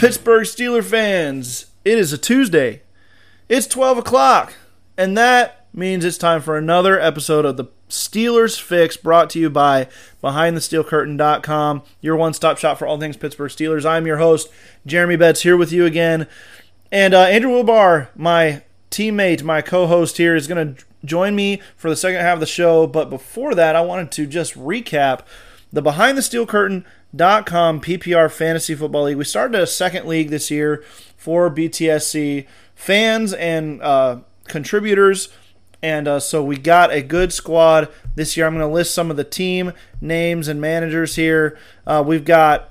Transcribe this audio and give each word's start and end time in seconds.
Pittsburgh 0.00 0.44
Steeler 0.44 0.82
fans, 0.82 1.66
it 1.84 1.98
is 1.98 2.10
a 2.10 2.16
Tuesday. 2.16 2.80
It's 3.50 3.66
12 3.66 3.98
o'clock, 3.98 4.54
and 4.96 5.14
that 5.18 5.66
means 5.74 6.06
it's 6.06 6.16
time 6.16 6.40
for 6.40 6.56
another 6.56 6.98
episode 6.98 7.44
of 7.44 7.58
the 7.58 7.66
Steelers 7.90 8.58
Fix 8.58 8.96
brought 8.96 9.28
to 9.28 9.38
you 9.38 9.50
by 9.50 9.88
BehindTheSteelCurtain.com, 10.24 11.82
your 12.00 12.16
one 12.16 12.32
stop 12.32 12.56
shop 12.56 12.78
for 12.78 12.86
all 12.86 12.98
things 12.98 13.18
Pittsburgh 13.18 13.50
Steelers. 13.50 13.84
I'm 13.84 14.06
your 14.06 14.16
host, 14.16 14.48
Jeremy 14.86 15.16
Betts, 15.16 15.42
here 15.42 15.58
with 15.58 15.70
you 15.70 15.84
again. 15.84 16.26
And 16.90 17.12
uh, 17.12 17.24
Andrew 17.24 17.50
Wilbar, 17.50 18.08
my 18.16 18.62
teammate, 18.90 19.42
my 19.42 19.60
co 19.60 19.86
host 19.86 20.16
here, 20.16 20.34
is 20.34 20.46
going 20.46 20.76
to 20.76 20.84
join 21.04 21.36
me 21.36 21.60
for 21.76 21.90
the 21.90 21.96
second 21.96 22.22
half 22.22 22.34
of 22.36 22.40
the 22.40 22.46
show. 22.46 22.86
But 22.86 23.10
before 23.10 23.54
that, 23.54 23.76
I 23.76 23.82
wanted 23.82 24.10
to 24.12 24.26
just 24.26 24.54
recap 24.54 25.26
the 25.72 25.82
Behind 25.82 26.18
the 26.18 26.22
Steel 26.22 26.46
Curtain 26.46 26.84
Com 27.16 27.80
PPR 27.80 28.30
Fantasy 28.30 28.74
Football 28.74 29.04
League. 29.04 29.16
We 29.16 29.24
started 29.24 29.60
a 29.60 29.66
second 29.66 30.06
league 30.06 30.30
this 30.30 30.50
year 30.50 30.84
for 31.16 31.50
BTSC 31.50 32.46
fans 32.74 33.32
and 33.32 33.82
uh, 33.82 34.20
contributors. 34.48 35.28
And 35.82 36.06
uh, 36.06 36.20
so 36.20 36.42
we 36.42 36.56
got 36.56 36.92
a 36.92 37.02
good 37.02 37.32
squad 37.32 37.88
this 38.14 38.36
year. 38.36 38.46
I'm 38.46 38.54
going 38.54 38.68
to 38.68 38.72
list 38.72 38.94
some 38.94 39.10
of 39.10 39.16
the 39.16 39.24
team 39.24 39.72
names 40.00 40.46
and 40.46 40.60
managers 40.60 41.16
here. 41.16 41.58
Uh, 41.86 42.02
we've 42.06 42.24
got 42.24 42.70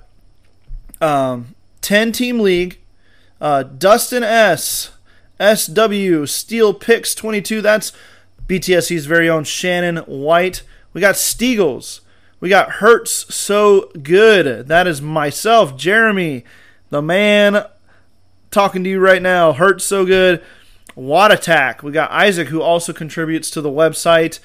um, 1.01 1.55
10 1.81 2.11
team 2.11 2.39
league. 2.39 2.79
Uh, 3.41 3.63
Dustin 3.63 4.23
S. 4.23 4.91
SW 5.41 6.25
Steel 6.25 6.73
Picks 6.73 7.15
22. 7.15 7.61
That's 7.61 7.93
BTSC's 8.47 9.05
very 9.05 9.29
own 9.29 9.43
Shannon 9.45 9.97
White. 9.97 10.63
We 10.91 11.01
got 11.01 11.15
Steagles. 11.15 12.01
We 12.39 12.49
got 12.49 12.73
Hurts 12.73 13.33
So 13.33 13.91
Good. 14.01 14.67
That 14.67 14.87
is 14.87 15.01
myself, 15.01 15.75
Jeremy, 15.75 16.45
the 16.89 17.01
man 17.01 17.65
talking 18.51 18.83
to 18.83 18.89
you 18.89 18.99
right 18.99 19.21
now. 19.21 19.53
Hurts 19.53 19.85
So 19.85 20.05
Good. 20.05 20.43
Watt 20.95 21.31
Attack. 21.31 21.83
We 21.83 21.91
got 21.91 22.11
Isaac, 22.11 22.49
who 22.49 22.61
also 22.61 22.93
contributes 22.93 23.49
to 23.51 23.61
the 23.61 23.69
website. 23.69 24.39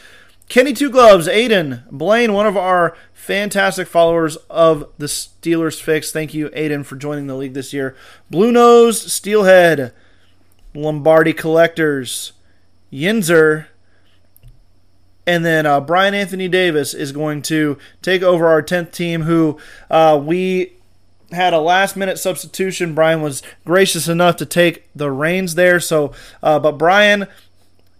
Kenny 0.49 0.73
Two 0.73 0.91
Gloves, 0.91 1.27
Aiden, 1.27 1.89
Blaine, 1.91 2.33
one 2.33 2.47
of 2.47 2.57
our 2.57 2.97
fantastic 3.13 3.89
followers 3.89 4.37
of 4.51 4.91
the 4.99 5.07
Steelers 5.07 5.81
Fix. 5.81 6.13
Thank 6.13 6.35
you, 6.35 6.51
Aiden, 6.51 6.85
for 6.85 6.97
joining 6.97 7.27
the 7.27 7.35
league 7.35 7.55
this 7.55 7.73
year. 7.73 7.97
Blue 8.31 8.53
Nose, 8.53 9.13
Steelhead, 9.13 9.93
Lombardi 10.75 11.33
Collectors, 11.33 12.33
Yinzer, 12.93 13.67
and 15.27 15.45
then 15.45 15.67
uh, 15.67 15.81
Brian 15.81 16.15
Anthony 16.15 16.49
Davis 16.49 16.95
is 16.95 17.13
going 17.13 17.43
to 17.43 17.79
take 18.03 18.23
over 18.23 18.47
our 18.47 18.63
10th 18.63 18.93
team, 18.93 19.23
who 19.23 19.59
uh, 19.91 20.21
we 20.23 20.75
had 21.33 21.53
a 21.53 21.61
last 21.61 21.97
minute 21.97 22.19
substitution. 22.19 22.95
Brian 22.95 23.23
was 23.23 23.43
gracious 23.65 24.09
enough 24.09 24.37
to 24.37 24.47
take 24.47 24.89
the 24.95 25.11
reins 25.11 25.55
there. 25.55 25.81
So, 25.81 26.13
uh, 26.43 26.59
but 26.59 26.73
Brian, 26.73 27.27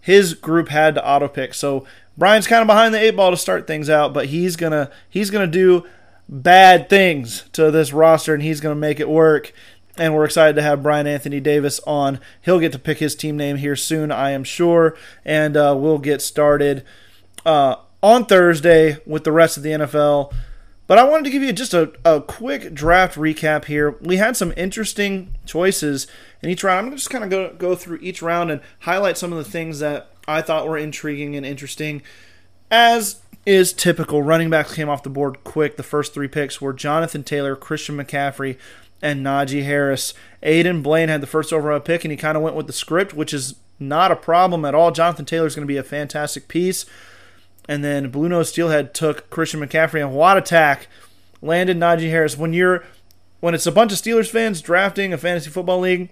his 0.01 0.33
group 0.33 0.69
had 0.69 0.95
to 0.95 1.07
auto 1.07 1.27
pick. 1.27 1.53
So 1.53 1.85
Brian's 2.17 2.47
kind 2.47 2.61
of 2.61 2.67
behind 2.67 2.93
the 2.93 2.99
eight 2.99 3.15
ball 3.15 3.31
to 3.31 3.37
start 3.37 3.67
things 3.67 3.89
out, 3.89 4.13
but 4.13 4.27
he's 4.27 4.55
gonna 4.55 4.89
he's 5.09 5.29
gonna 5.29 5.47
do 5.47 5.85
bad 6.29 6.89
things 6.89 7.43
to 7.53 7.71
this 7.71 7.91
roster, 7.91 8.33
and 8.33 8.43
he's 8.43 8.61
gonna 8.61 8.75
make 8.75 8.99
it 8.99 9.09
work. 9.09 9.51
And 9.97 10.13
we're 10.13 10.25
excited 10.25 10.55
to 10.57 10.61
have 10.61 10.83
Brian 10.83 11.07
Anthony 11.07 11.39
Davis 11.39 11.79
on. 11.87 12.19
He'll 12.41 12.59
get 12.59 12.73
to 12.73 12.79
pick 12.79 12.99
his 12.99 13.15
team 13.15 13.37
name 13.37 13.57
here 13.57 13.77
soon, 13.77 14.11
I 14.11 14.31
am 14.31 14.43
sure, 14.43 14.95
and 15.23 15.55
uh, 15.55 15.73
we'll 15.77 15.99
get 15.99 16.21
started 16.21 16.83
uh, 17.45 17.77
on 18.01 18.25
Thursday 18.25 18.97
with 19.05 19.23
the 19.23 19.31
rest 19.31 19.57
of 19.57 19.63
the 19.63 19.71
NFL. 19.71 20.33
But 20.87 20.99
I 20.99 21.03
wanted 21.03 21.23
to 21.25 21.29
give 21.31 21.41
you 21.41 21.51
just 21.51 21.73
a, 21.73 21.93
a 22.03 22.21
quick 22.21 22.73
draft 22.73 23.17
recap 23.17 23.65
here. 23.65 23.97
We 24.01 24.17
had 24.17 24.37
some 24.37 24.53
interesting 24.55 25.33
choices 25.45 26.05
in 26.43 26.49
each 26.49 26.63
round. 26.63 26.79
I'm 26.79 26.85
going 26.85 26.91
to 26.91 26.97
just 26.97 27.09
kind 27.09 27.23
of 27.23 27.29
go, 27.29 27.53
go 27.53 27.75
through 27.75 27.99
each 28.01 28.21
round 28.21 28.51
and 28.51 28.61
highlight 28.81 29.17
some 29.17 29.31
of 29.31 29.39
the 29.39 29.49
things 29.49 29.79
that 29.79 30.11
I 30.27 30.41
thought 30.41 30.67
were 30.67 30.77
intriguing 30.77 31.35
and 31.35 31.45
interesting. 31.45 32.03
As 32.69 33.21
is 33.45 33.73
typical, 33.73 34.21
running 34.21 34.49
backs 34.49 34.73
came 34.73 34.89
off 34.89 35.03
the 35.03 35.09
board 35.09 35.43
quick. 35.43 35.77
The 35.77 35.83
first 35.83 36.13
three 36.13 36.27
picks 36.27 36.61
were 36.61 36.73
Jonathan 36.73 37.23
Taylor, 37.23 37.55
Christian 37.55 37.97
McCaffrey, 37.97 38.57
and 39.01 39.25
Najee 39.25 39.63
Harris. 39.63 40.13
Aiden 40.43 40.83
Blaine 40.83 41.09
had 41.09 41.21
the 41.21 41.27
first 41.27 41.51
overall 41.51 41.79
pick, 41.79 42.05
and 42.05 42.11
he 42.11 42.17
kind 42.17 42.37
of 42.37 42.43
went 42.43 42.55
with 42.55 42.67
the 42.67 42.73
script, 42.73 43.13
which 43.13 43.33
is 43.33 43.55
not 43.79 44.11
a 44.11 44.15
problem 44.15 44.65
at 44.65 44.75
all. 44.75 44.91
Jonathan 44.91 45.25
Taylor 45.25 45.47
is 45.47 45.55
going 45.55 45.67
to 45.67 45.71
be 45.71 45.77
a 45.77 45.83
fantastic 45.83 46.47
piece. 46.47 46.85
And 47.67 47.83
then 47.83 48.09
Blue 48.09 48.29
Nose 48.29 48.49
Steelhead 48.49 48.93
took 48.93 49.29
Christian 49.29 49.59
McCaffrey 49.59 50.01
and 50.01 50.13
Watt 50.13 50.37
Attack 50.37 50.87
landed 51.41 51.77
Najee 51.77 52.09
Harris. 52.09 52.37
When 52.37 52.53
you're 52.53 52.83
when 53.39 53.53
it's 53.53 53.67
a 53.67 53.71
bunch 53.71 53.91
of 53.91 53.97
Steelers 53.99 54.29
fans 54.29 54.61
drafting 54.61 55.13
a 55.13 55.17
fantasy 55.17 55.49
football 55.49 55.79
league, 55.79 56.09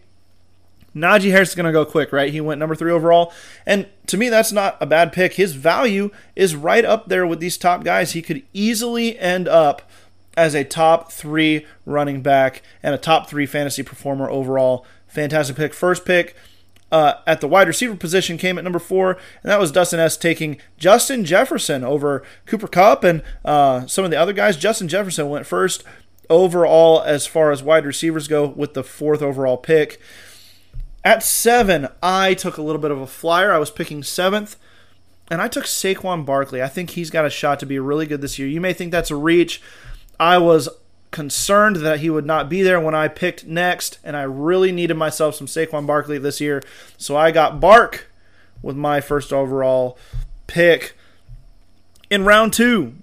Najee 0.96 1.32
Harris 1.32 1.50
is 1.50 1.56
going 1.56 1.66
to 1.66 1.72
go 1.72 1.86
quick, 1.86 2.12
right? 2.12 2.32
He 2.32 2.42
went 2.42 2.60
number 2.60 2.76
three 2.76 2.92
overall. 2.92 3.34
And 3.66 3.88
to 4.08 4.18
me, 4.18 4.30
that's 4.30 4.52
not 4.52 4.78
a 4.80 4.86
bad 4.86 5.12
pick. 5.12 5.34
His 5.34 5.54
value 5.54 6.12
is 6.36 6.56
right 6.56 6.86
up 6.86 7.08
there 7.08 7.26
with 7.26 7.40
these 7.40 7.58
top 7.58 7.84
guys. 7.84 8.12
He 8.12 8.22
could 8.22 8.44
easily 8.54 9.18
end 9.18 9.48
up 9.48 9.90
as 10.38 10.54
a 10.54 10.64
top 10.64 11.12
three 11.12 11.66
running 11.86 12.22
back 12.22 12.62
and 12.82 12.94
a 12.94 12.98
top 12.98 13.30
three 13.30 13.46
fantasy 13.46 13.84
performer 13.84 14.30
overall. 14.30 14.86
Fantastic 15.08 15.56
pick. 15.56 15.74
First 15.74 16.06
pick, 16.06 16.36
uh, 16.94 17.16
at 17.26 17.42
the 17.42 17.48
wide 17.48 17.68
receiver 17.68 17.96
position 17.96 18.38
came 18.38 18.60
at 18.60 18.64
number 18.64 18.78
four, 18.78 19.14
and 19.42 19.52
that 19.52 19.60
was 19.60 19.72
Dustin 19.72 20.00
S. 20.00 20.16
taking 20.16 20.60
Justin 20.78 21.26
Jefferson 21.26 21.84
over 21.84 22.22
Cooper 22.46 22.68
Kupp 22.68 23.04
and 23.04 23.24
uh, 23.44 23.88
some 23.88 24.06
of 24.06 24.12
the 24.12 24.18
other 24.18 24.32
guys. 24.32 24.58
Justin 24.58 24.88
Jefferson 24.88 25.28
went 25.28 25.48
first 25.48 25.84
overall 26.30 27.02
as 27.02 27.26
far 27.26 27.52
as 27.52 27.64
wide 27.64 27.88
receivers 27.88 28.28
go 28.28 28.46
with 28.46 28.76
the 28.76 28.84
fourth 28.84 29.24
overall 29.24 29.58
pick. 29.58 30.00
At 31.04 31.24
seven, 31.24 31.88
I 32.04 32.36
took 32.36 32.58
a 32.58 32.62
little 32.62 32.80
bit 32.80 32.92
of 32.92 33.02
a 33.02 33.08
flyer. 33.08 33.52
I 33.52 33.58
was 33.58 33.72
picking 33.72 34.04
seventh, 34.04 34.56
and 35.32 35.42
I 35.42 35.48
took 35.48 35.64
Saquon 35.64 36.28
Barkley. 36.28 36.62
I 36.62 36.68
think 36.68 36.92
he's 36.92 37.10
got 37.10 37.26
a 37.26 37.32
shot 37.32 37.60
to 37.62 37.66
be 37.66 37.80
really 37.80 38.06
good 38.06 38.22
this 38.22 38.38
year. 38.38 38.48
You 38.48 38.62
may 38.62 38.72
think 38.72 38.92
that's 38.92 39.10
a 39.10 39.16
reach. 39.16 39.64
I 40.20 40.38
was 40.38 40.70
concerned 41.14 41.78
that 41.78 42.02
he 42.02 42.10
would 42.10 42.26
not 42.26 42.50
be 42.50 42.62
there 42.62 42.80
when 42.82 42.96
I 42.96 43.08
picked 43.08 43.46
next, 43.46 44.00
and 44.04 44.18
I 44.18 44.24
really 44.24 44.74
needed 44.74 44.96
myself 44.96 45.36
some 45.36 45.48
Saquon 45.48 45.88
Barkley 45.88 46.18
this 46.18 46.42
year. 46.42 46.62
So 46.98 47.16
I 47.16 47.32
got 47.32 47.62
Bark 47.62 48.12
with 48.62 48.76
my 48.76 49.00
first 49.00 49.32
overall 49.32 49.98
pick. 50.48 50.98
In 52.10 52.26
round 52.26 52.52
two, 52.52 52.96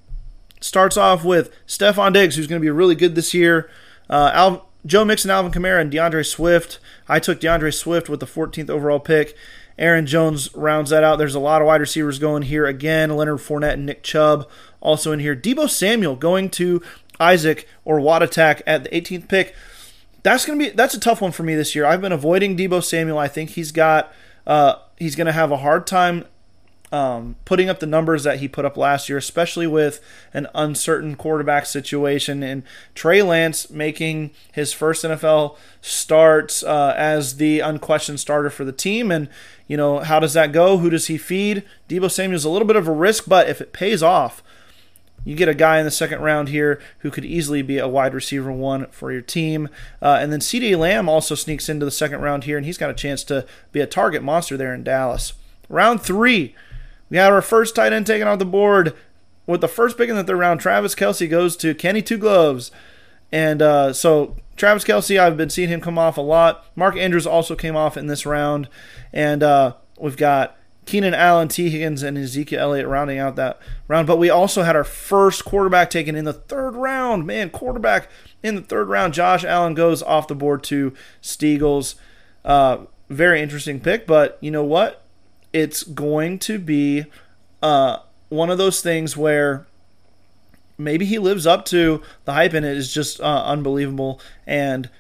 starts 0.61 0.97
off 0.97 1.25
with 1.25 1.51
Stefon 1.67 2.13
Diggs, 2.13 2.37
who's 2.37 2.47
going 2.47 2.61
to 2.61 2.65
be 2.65 2.71
really 2.71 2.95
good 2.95 3.15
this 3.15 3.33
year. 3.33 3.71
Uh, 4.11 4.31
Al- 4.35 4.69
Joe 4.85 5.05
Mixon, 5.05 5.31
Alvin 5.31 5.53
Kamara, 5.53 5.81
and 5.81 5.93
DeAndre 5.93 6.27
Swift. 6.27 6.81
I 7.09 7.21
took 7.21 7.41
DeAndre 7.41 7.73
Swift 7.73 8.09
with 8.09 8.21
the 8.21 8.27
14th 8.27 8.71
overall 8.71 9.01
pick. 9.01 9.37
Aaron 9.79 10.07
Jones 10.07 10.55
rounds 10.55 10.91
that 10.91 11.05
out. 11.05 11.17
There's 11.17 11.35
a 11.35 11.41
lot 11.41 11.63
of 11.63 11.67
wide 11.67 11.81
receivers 11.81 12.19
going 12.19 12.43
here 12.43 12.67
again. 12.67 13.17
Leonard 13.17 13.39
Fournette 13.39 13.75
and 13.75 13.87
Nick 13.87 14.03
Chubb 14.03 14.49
also 14.81 15.13
in 15.13 15.21
here. 15.21 15.37
Deebo 15.37 15.71
Samuel 15.71 16.17
going 16.17 16.51
to 16.51 16.83
Isaac 17.21 17.69
or 17.85 18.01
Watt 18.01 18.23
Attack 18.23 18.63
at 18.67 18.85
the 18.85 18.91
18th 18.91 19.29
pick. 19.29 19.55
That's 20.23 20.45
gonna 20.45 20.59
be 20.59 20.71
that's 20.71 20.95
a 20.95 21.01
tough 21.01 21.21
one 21.21 21.33
for 21.33 21.43
me 21.43 21.55
this 21.55 21.75
year. 21.75 21.87
I've 21.87 22.01
been 22.01 22.13
avoiding 22.13 22.57
Deebo 22.57 22.83
Samuel. 22.83 23.19
I 23.19 23.29
think 23.29 23.51
he's 23.51 23.73
got 23.73 24.13
uh, 24.47 24.77
he's 24.97 25.17
gonna 25.17 25.33
have 25.33 25.51
a 25.53 25.59
hard 25.59 25.87
time 25.87 26.25
um, 26.93 27.37
putting 27.45 27.69
up 27.69 27.79
the 27.79 27.87
numbers 27.87 28.25
that 28.25 28.41
he 28.41 28.49
put 28.49 28.65
up 28.65 28.77
last 28.77 29.09
year, 29.09 29.19
especially 29.19 29.67
with 29.67 30.01
an 30.35 30.49
uncertain 30.55 31.15
quarterback 31.15 31.67
situation 31.67 32.43
and 32.43 32.63
Trey 32.95 33.23
Lance 33.23 33.71
making 33.71 34.33
his 34.53 34.73
first 34.73 35.05
NFL 35.05 35.57
starts 35.81 36.63
uh, 36.63 36.95
as 36.97 37.37
the 37.37 37.61
unquestioned 37.61 38.19
starter 38.19 38.51
for 38.51 38.65
the 38.65 38.73
team. 38.73 39.11
And, 39.11 39.29
you 39.69 39.77
know, 39.77 40.01
how 40.01 40.19
does 40.19 40.35
that 40.35 40.53
go? 40.53 40.79
Who 40.79 40.91
does 40.91 41.07
he 41.07 41.17
feed? 41.17 41.65
Deebo 41.89 42.11
Samuel's 42.11 42.45
a 42.45 42.51
little 42.51 42.67
bit 42.67 42.77
of 42.77 42.89
a 42.89 42.93
risk, 42.93 43.25
but 43.29 43.49
if 43.49 43.61
it 43.61 43.73
pays 43.73 44.03
off, 44.03 44.43
you 45.25 45.35
get 45.35 45.49
a 45.49 45.55
guy 45.55 45.79
in 45.79 45.85
the 45.85 45.91
second 45.91 46.21
round 46.21 46.49
here 46.49 46.81
who 47.01 47.11
could 47.11 47.25
easily 47.25 47.63
be 47.63 47.79
a 47.79 47.89
wide 47.89 48.15
receiver 48.15 48.51
one 48.51 48.87
for 48.87 49.13
your 49.13 49.21
team. 49.21 49.69
Uh, 50.01 50.19
and 50.21 50.33
then 50.33 50.41
CeeDee 50.41 50.77
Lamb 50.77 51.09
also 51.09 51.35
sneaks 51.35 51.69
into 51.69 51.85
the 51.85 51.91
second 51.91 52.21
round 52.21 52.45
here, 52.45 52.57
and 52.57 52.67
he's 52.67 52.79
got 52.79 52.91
a 52.91 52.95
chance 52.95 53.23
to 53.25 53.47
be 53.73 53.81
a 53.81 53.87
target 53.87 54.23
monster 54.23 54.57
there 54.57 54.75
in 54.75 54.83
Dallas. 54.83 55.35
Round 55.69 56.01
three, 56.01 56.55
we 57.11 57.17
have 57.17 57.33
our 57.33 57.43
first 57.43 57.75
tight 57.75 57.93
end 57.93 58.07
taken 58.07 58.27
off 58.27 58.39
the 58.39 58.45
board. 58.45 58.95
With 59.47 59.61
the 59.61 59.69
first 59.69 59.99
pick 59.99 60.09
in 60.09 60.17
the 60.17 60.25
third 60.25 60.39
round, 60.39 60.61
Travis 60.61 60.95
Kelce 60.95 61.29
goes 61.29 61.57
to 61.57 61.75
Kenny 61.75 62.03
Two 62.03 62.19
Gloves. 62.19 62.71
And 63.33 63.61
uh, 63.63 63.93
so 63.93 64.37
Travis 64.57 64.85
Kelce, 64.85 65.19
I've 65.19 65.37
been 65.37 65.51
seeing 65.51 65.69
him 65.69 65.81
come 65.81 65.99
off 65.99 66.17
a 66.17 66.21
lot. 66.21 66.67
Mark 66.77 66.97
Andrews 66.97 67.27
also 67.27 67.57
came 67.57 67.77
off 67.77 67.97
in 67.97 68.07
this 68.07 68.25
round. 68.25 68.69
And 69.13 69.43
uh, 69.43 69.75
we've 69.99 70.17
got 70.17 70.57
Keenan 70.91 71.15
Allen, 71.15 71.47
Tee 71.47 71.71
Higgins, 71.71 72.03
and 72.03 72.19
Ezekiel 72.19 72.61
Elliott 72.61 72.89
rounding 72.89 73.17
out 73.17 73.37
that 73.37 73.61
round. 73.87 74.09
But 74.09 74.17
we 74.17 74.29
also 74.29 74.65
had 74.65 74.75
our 74.75 74.83
first 74.83 75.45
quarterback 75.45 75.89
taken 75.89 76.17
in 76.17 76.25
the 76.25 76.33
third 76.33 76.75
round. 76.75 77.25
Man, 77.25 77.49
quarterback 77.51 78.09
in 78.43 78.57
the 78.57 78.61
third 78.61 78.89
round. 78.89 79.15
Josh 79.15 79.45
Allen 79.45 79.75
goes 79.75 80.03
off 80.03 80.27
the 80.27 80.35
board 80.35 80.65
to 80.65 80.93
Steagles. 81.23 81.95
Uh, 82.45 82.87
very 83.09 83.41
interesting 83.41 83.79
pick, 83.79 84.05
but 84.05 84.37
you 84.41 84.51
know 84.51 84.65
what? 84.65 85.05
It's 85.53 85.85
going 85.85 86.41
to 86.41 86.59
be 86.59 87.05
uh, 87.63 87.99
one 88.29 88.51
of 88.51 88.59
those 88.59 88.83
things 88.83 89.17
where 89.17 89.69
maybe 90.77 91.05
he 91.05 91.21
lives 91.21 91.47
up 91.47 91.67
to 91.67 92.03
the 92.25 92.33
hype 92.33 92.53
and 92.53 92.67
it 92.67 92.77
is 92.77 92.93
just 92.93 93.21
uh, 93.21 93.45
unbelievable 93.47 94.21
and 94.45 94.91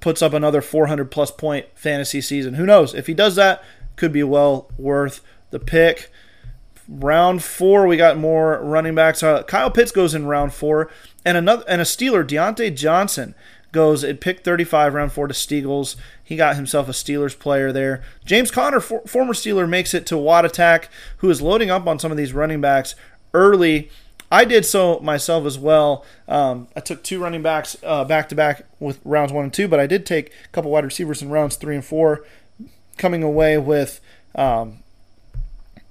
puts 0.00 0.22
up 0.22 0.32
another 0.32 0.62
400 0.62 1.10
plus 1.10 1.30
point 1.30 1.66
fantasy 1.74 2.22
season. 2.22 2.54
Who 2.54 2.64
knows? 2.64 2.94
If 2.94 3.06
he 3.06 3.12
does 3.12 3.36
that, 3.36 3.62
could 3.96 4.12
be 4.12 4.22
well 4.22 4.70
worth 4.78 5.20
the 5.50 5.60
pick. 5.60 6.10
Round 6.88 7.42
four, 7.42 7.86
we 7.86 7.96
got 7.96 8.18
more 8.18 8.60
running 8.62 8.94
backs. 8.94 9.22
Uh, 9.22 9.42
Kyle 9.44 9.70
Pitts 9.70 9.90
goes 9.90 10.14
in 10.14 10.26
round 10.26 10.52
four, 10.52 10.90
and 11.24 11.38
another 11.38 11.64
and 11.66 11.80
a 11.80 11.84
Steeler, 11.84 12.26
Diontae 12.26 12.76
Johnson, 12.76 13.34
goes 13.72 14.04
at 14.04 14.20
pick 14.20 14.44
35, 14.44 14.94
round 14.94 15.12
four 15.12 15.26
to 15.26 15.34
Steagles. 15.34 15.96
He 16.22 16.36
got 16.36 16.56
himself 16.56 16.88
a 16.88 16.92
Steelers 16.92 17.38
player 17.38 17.72
there. 17.72 18.02
James 18.24 18.50
Conner, 18.50 18.80
for, 18.80 19.00
former 19.02 19.32
Steeler, 19.32 19.68
makes 19.68 19.94
it 19.94 20.06
to 20.06 20.18
Watt 20.18 20.44
Attack, 20.44 20.90
who 21.18 21.30
is 21.30 21.40
loading 21.40 21.70
up 21.70 21.86
on 21.86 21.98
some 21.98 22.10
of 22.10 22.16
these 22.16 22.32
running 22.32 22.60
backs 22.60 22.94
early. 23.32 23.90
I 24.30 24.44
did 24.44 24.66
so 24.66 24.98
myself 25.00 25.44
as 25.46 25.58
well. 25.58 26.04
Um, 26.26 26.68
I 26.74 26.80
took 26.80 27.02
two 27.02 27.20
running 27.20 27.42
backs 27.42 27.76
back 27.76 28.28
to 28.30 28.34
back 28.34 28.64
with 28.80 29.00
rounds 29.04 29.32
one 29.32 29.44
and 29.44 29.52
two, 29.52 29.68
but 29.68 29.80
I 29.80 29.86
did 29.86 30.06
take 30.06 30.32
a 30.44 30.48
couple 30.48 30.70
wide 30.70 30.84
receivers 30.84 31.22
in 31.22 31.30
rounds 31.30 31.56
three 31.56 31.74
and 31.74 31.84
four 31.84 32.24
coming 32.96 33.22
away 33.22 33.58
with 33.58 34.00
um, 34.34 34.78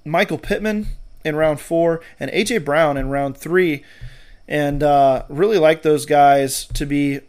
Michael 0.05 0.37
Pittman 0.37 0.87
in 1.23 1.35
round 1.35 1.59
four 1.59 2.01
and 2.19 2.31
AJ 2.31 2.65
Brown 2.65 2.97
in 2.97 3.09
round 3.09 3.37
three, 3.37 3.83
and 4.47 4.83
uh, 4.83 5.23
really 5.29 5.57
like 5.57 5.81
those 5.81 6.05
guys 6.05 6.65
to 6.73 6.85
be 6.85 7.21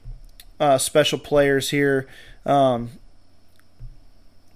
uh, 0.59 0.79
special 0.79 1.19
players 1.19 1.71
here. 1.71 2.07
Um, 2.45 2.91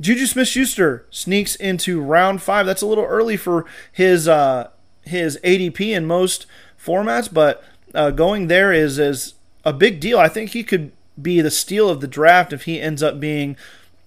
Juju 0.00 0.26
Smith-Schuster 0.26 1.06
sneaks 1.10 1.56
into 1.56 2.00
round 2.00 2.40
five. 2.40 2.66
That's 2.66 2.82
a 2.82 2.86
little 2.86 3.04
early 3.04 3.36
for 3.36 3.64
his 3.92 4.28
uh, 4.28 4.70
his 5.02 5.38
ADP 5.42 5.80
in 5.80 6.06
most 6.06 6.46
formats, 6.82 7.32
but 7.32 7.64
uh, 7.94 8.10
going 8.10 8.46
there 8.46 8.72
is 8.72 8.98
is 8.98 9.34
a 9.64 9.72
big 9.72 10.00
deal. 10.00 10.18
I 10.18 10.28
think 10.28 10.50
he 10.50 10.62
could 10.62 10.92
be 11.20 11.40
the 11.40 11.50
steal 11.50 11.88
of 11.88 12.00
the 12.00 12.06
draft 12.06 12.52
if 12.52 12.64
he 12.64 12.80
ends 12.80 13.02
up 13.02 13.18
being 13.18 13.56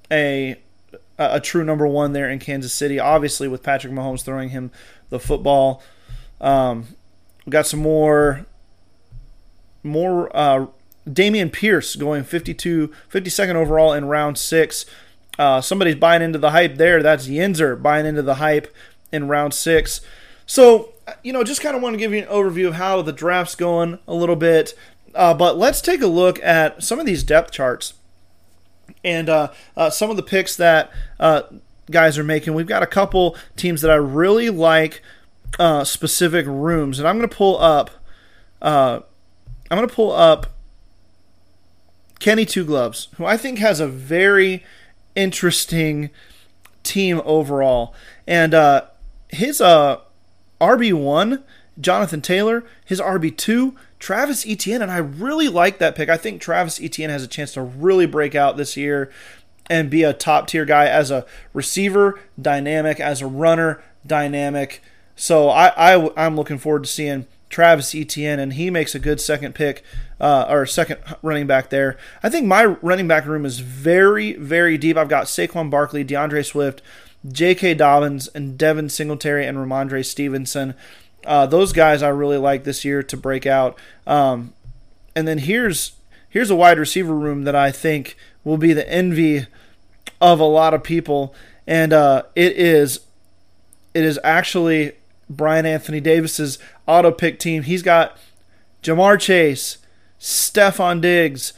a 0.09 0.57
a 1.31 1.39
true 1.39 1.63
number 1.63 1.87
one 1.87 2.13
there 2.13 2.29
in 2.29 2.39
Kansas 2.39 2.73
City. 2.73 2.99
Obviously, 2.99 3.47
with 3.47 3.63
Patrick 3.63 3.93
Mahomes 3.93 4.23
throwing 4.23 4.49
him 4.49 4.71
the 5.09 5.19
football, 5.19 5.83
um, 6.39 6.87
we 7.45 7.51
got 7.51 7.67
some 7.67 7.81
more 7.81 8.45
more 9.83 10.35
uh, 10.35 10.67
Dameon 11.07 11.51
Pierce 11.51 11.95
going 11.95 12.23
52, 12.23 12.91
52nd 13.11 13.55
overall 13.55 13.93
in 13.93 14.05
round 14.05 14.37
six. 14.37 14.85
Uh, 15.39 15.61
somebody's 15.61 15.95
buying 15.95 16.21
into 16.21 16.37
the 16.37 16.51
hype 16.51 16.75
there. 16.75 17.01
That's 17.01 17.27
Yinzer 17.27 17.81
buying 17.81 18.05
into 18.05 18.21
the 18.21 18.35
hype 18.35 18.73
in 19.11 19.27
round 19.27 19.53
six. 19.53 20.01
So, 20.45 20.93
you 21.23 21.33
know, 21.33 21.43
just 21.43 21.61
kind 21.61 21.75
of 21.75 21.81
want 21.81 21.93
to 21.93 21.97
give 21.97 22.13
you 22.13 22.19
an 22.19 22.27
overview 22.27 22.67
of 22.67 22.75
how 22.75 23.01
the 23.01 23.13
draft's 23.13 23.55
going 23.55 23.99
a 24.07 24.13
little 24.13 24.35
bit. 24.35 24.73
Uh, 25.15 25.33
but 25.33 25.57
let's 25.57 25.81
take 25.81 26.01
a 26.01 26.07
look 26.07 26.41
at 26.43 26.83
some 26.83 26.99
of 26.99 27.05
these 27.05 27.23
depth 27.23 27.51
charts 27.51 27.93
and 29.03 29.29
uh, 29.29 29.51
uh, 29.75 29.89
some 29.89 30.09
of 30.09 30.15
the 30.15 30.23
picks 30.23 30.55
that 30.55 30.91
uh, 31.19 31.43
guys 31.89 32.17
are 32.17 32.23
making. 32.23 32.53
We've 32.53 32.67
got 32.67 32.83
a 32.83 32.87
couple 32.87 33.35
teams 33.55 33.81
that 33.81 33.91
I 33.91 33.95
really 33.95 34.49
like 34.49 35.01
uh, 35.59 35.83
specific 35.83 36.45
rooms, 36.47 36.99
and 36.99 37.07
I'm 37.07 37.17
going 37.17 37.29
to 37.29 37.35
pull 37.35 37.59
up. 37.59 37.91
Uh, 38.61 39.01
I'm 39.69 39.77
going 39.77 39.87
to 39.87 39.93
pull 39.93 40.11
up 40.11 40.47
Kenny 42.19 42.45
Two 42.45 42.65
Gloves, 42.65 43.07
who 43.17 43.25
I 43.25 43.37
think 43.37 43.59
has 43.59 43.79
a 43.79 43.87
very 43.87 44.63
interesting 45.15 46.09
team 46.83 47.21
overall, 47.25 47.93
and 48.27 48.53
uh, 48.53 48.85
his 49.29 49.59
RB 49.59 50.93
one, 50.93 51.43
Jonathan 51.79 52.21
Taylor, 52.21 52.63
his 52.85 53.01
RB 53.01 53.35
two. 53.35 53.75
Travis 54.01 54.47
Etienne, 54.47 54.81
and 54.81 54.91
I 54.91 54.97
really 54.97 55.47
like 55.47 55.77
that 55.77 55.95
pick. 55.95 56.09
I 56.09 56.17
think 56.17 56.41
Travis 56.41 56.81
Etienne 56.81 57.11
has 57.11 57.23
a 57.23 57.27
chance 57.27 57.53
to 57.53 57.61
really 57.61 58.07
break 58.07 58.33
out 58.33 58.57
this 58.57 58.75
year 58.75 59.11
and 59.69 59.91
be 59.91 60.01
a 60.01 60.11
top 60.11 60.47
tier 60.47 60.65
guy 60.65 60.87
as 60.87 61.11
a 61.11 61.23
receiver, 61.53 62.19
dynamic, 62.41 62.99
as 62.99 63.21
a 63.21 63.27
runner, 63.27 63.81
dynamic. 64.05 64.81
So 65.15 65.49
I, 65.49 65.93
I 65.93 66.09
I'm 66.17 66.35
looking 66.35 66.57
forward 66.57 66.83
to 66.85 66.89
seeing 66.89 67.27
Travis 67.51 67.93
Etienne, 67.93 68.39
and 68.39 68.53
he 68.53 68.71
makes 68.71 68.95
a 68.95 68.99
good 68.99 69.21
second 69.21 69.53
pick 69.53 69.83
uh, 70.19 70.47
or 70.49 70.65
second 70.65 70.99
running 71.21 71.45
back 71.45 71.69
there. 71.69 71.95
I 72.23 72.29
think 72.29 72.47
my 72.47 72.65
running 72.65 73.07
back 73.07 73.27
room 73.27 73.45
is 73.45 73.59
very 73.59 74.33
very 74.33 74.79
deep. 74.79 74.97
I've 74.97 75.09
got 75.09 75.27
Saquon 75.27 75.69
Barkley, 75.69 76.03
DeAndre 76.03 76.43
Swift. 76.43 76.81
J.K. 77.27 77.75
Dobbins 77.75 78.29
and 78.29 78.57
Devin 78.57 78.89
Singletary 78.89 79.45
and 79.45 79.55
Rhamondre 79.55 80.03
Stevenson. 80.03 80.73
Uh, 81.25 81.45
those 81.45 81.73
guys 81.73 82.01
I 82.01 82.09
really 82.09 82.37
like 82.37 82.63
this 82.63 82.83
year 82.83 83.03
to 83.03 83.17
break 83.17 83.45
out. 83.45 83.77
Um, 84.07 84.53
and 85.15 85.27
then 85.27 85.39
here's 85.39 85.93
here's 86.29 86.49
a 86.49 86.55
wide 86.55 86.79
receiver 86.79 87.13
room 87.13 87.43
that 87.43 87.55
I 87.55 87.71
think 87.71 88.15
will 88.43 88.57
be 88.57 88.73
the 88.73 88.89
envy 88.89 89.45
of 90.19 90.39
a 90.39 90.45
lot 90.45 90.73
of 90.73 90.83
people, 90.83 91.33
and 91.67 91.93
uh, 91.93 92.23
it 92.35 92.53
is 92.57 93.01
it 93.93 94.03
is 94.03 94.19
actually 94.23 94.93
Brian 95.29 95.65
Anthony 95.65 95.99
Davis's 95.99 96.57
auto 96.87 97.11
pick 97.11 97.39
team. 97.39 97.63
He's 97.63 97.83
got 97.83 98.17
Ja'Marr 98.83 99.19
Chase, 99.19 99.77
Stefon 100.19 101.01
Diggs, 101.01 101.53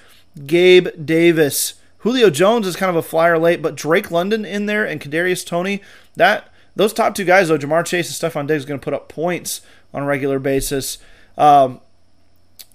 Gabe 0.46 0.88
Davis. 1.06 1.76
Julio 2.00 2.30
Jones 2.30 2.68
is 2.68 2.76
kind 2.76 2.90
of 2.90 2.96
a 2.98 3.02
flyer 3.02 3.38
late, 3.38 3.62
but 3.62 3.76
Drake 3.76 4.12
London 4.12 4.44
in 4.44 4.66
there 4.66 4.86
and 4.86 5.00
Kadarius 5.00 5.46
Toney, 5.46 5.82
that 6.16 6.50
those 6.76 6.94
top 6.94 7.16
two 7.16 7.26
guys, 7.26 7.48
though, 7.48 7.58
Ja'Marr 7.58 7.86
Chase 7.86 8.22
and 8.22 8.34
Stefon 8.34 8.48
Diggs, 8.48 8.66
going 8.66 8.80
to 8.80 8.84
put 8.84 8.94
up 8.94 9.10
points 9.10 9.62
on 9.94 10.04
a 10.04 10.06
regular 10.06 10.40
basis. 10.40 10.98
Um, 11.38 11.82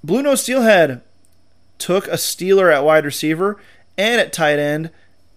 Blue 0.04 0.22
Nose 0.22 0.42
Steelhead 0.42 1.00
took 1.78 2.06
a 2.08 2.12
Steeler 2.12 2.72
at 2.72 2.84
wide 2.84 3.04
receiver 3.04 3.60
and 3.96 4.20
at 4.20 4.32
tight 4.32 4.58
end 4.58 4.90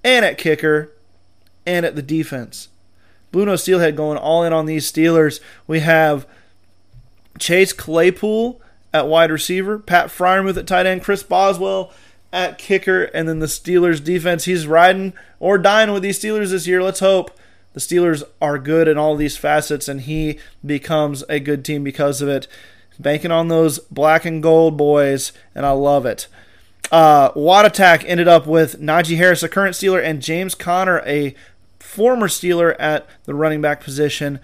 and 0.04 0.26
at 0.26 0.38
kicker 0.38 0.92
and 1.66 1.86
at 1.86 1.96
the 1.96 2.02
defense. 2.02 2.70
Blue 3.32 3.46
Nose 3.46 3.62
Steelhead 3.64 3.96
going 3.96 4.18
all 4.18 4.44
in 4.44 4.54
on 4.54 4.66
these 4.66 4.92
Steelers. 4.92 5.40
We 5.68 5.80
have 5.80 6.28
Chase 7.40 7.74
Claypool 7.74 8.62
at 8.94 9.08
wide 9.08 9.32
receiver, 9.32 9.80
Pat 9.80 10.08
Freiermuth 10.08 10.58
at 10.58 10.68
tight 10.68 10.86
end, 10.86 11.04
Chris 11.04 11.24
Boswell 11.24 11.92
at 12.34 12.58
kicker, 12.58 13.04
and 13.06 13.28
then 13.28 13.40
the 13.40 13.46
Steelers 13.46 14.04
defense. 14.04 14.46
He's 14.46 14.68
riding 14.68 15.14
or 15.40 15.58
dying 15.58 15.92
with 15.92 16.04
these 16.04 16.20
Steelers 16.20 16.52
this 16.52 16.68
year. 16.68 16.84
Let's 16.84 17.00
hope 17.00 17.32
the 17.74 17.80
Steelers 17.80 18.24
are 18.42 18.58
good 18.58 18.88
in 18.88 18.98
all 18.98 19.16
these 19.16 19.38
facets, 19.38 19.88
and 19.88 20.02
he 20.02 20.40
becomes 20.66 21.24
a 21.30 21.40
good 21.40 21.64
team 21.64 21.84
because 21.84 22.22
of 22.22 22.30
it. 22.30 22.48
Banking 23.00 23.32
on 23.32 23.48
those 23.48 23.80
black 23.80 24.26
and 24.26 24.44
gold 24.44 24.78
boys, 24.78 25.32
and 25.56 25.66
I 25.66 25.72
love 25.72 26.06
it. 26.06 26.28
Uh, 26.92 27.32
Watt 27.36 27.66
Attack 27.66 28.04
ended 28.06 28.28
up 28.28 28.46
with 28.46 28.80
Najee 28.80 29.18
Harris, 29.18 29.44
a 29.44 29.50
current 29.50 29.76
Steeler, 29.76 30.04
and 30.04 30.22
James 30.22 30.54
Conner, 30.54 31.02
a 31.06 31.34
former 31.80 32.28
Steeler, 32.28 32.76
at 32.78 33.08
the 33.24 33.34
running 33.34 33.62
back 33.62 33.82
position. 33.82 34.40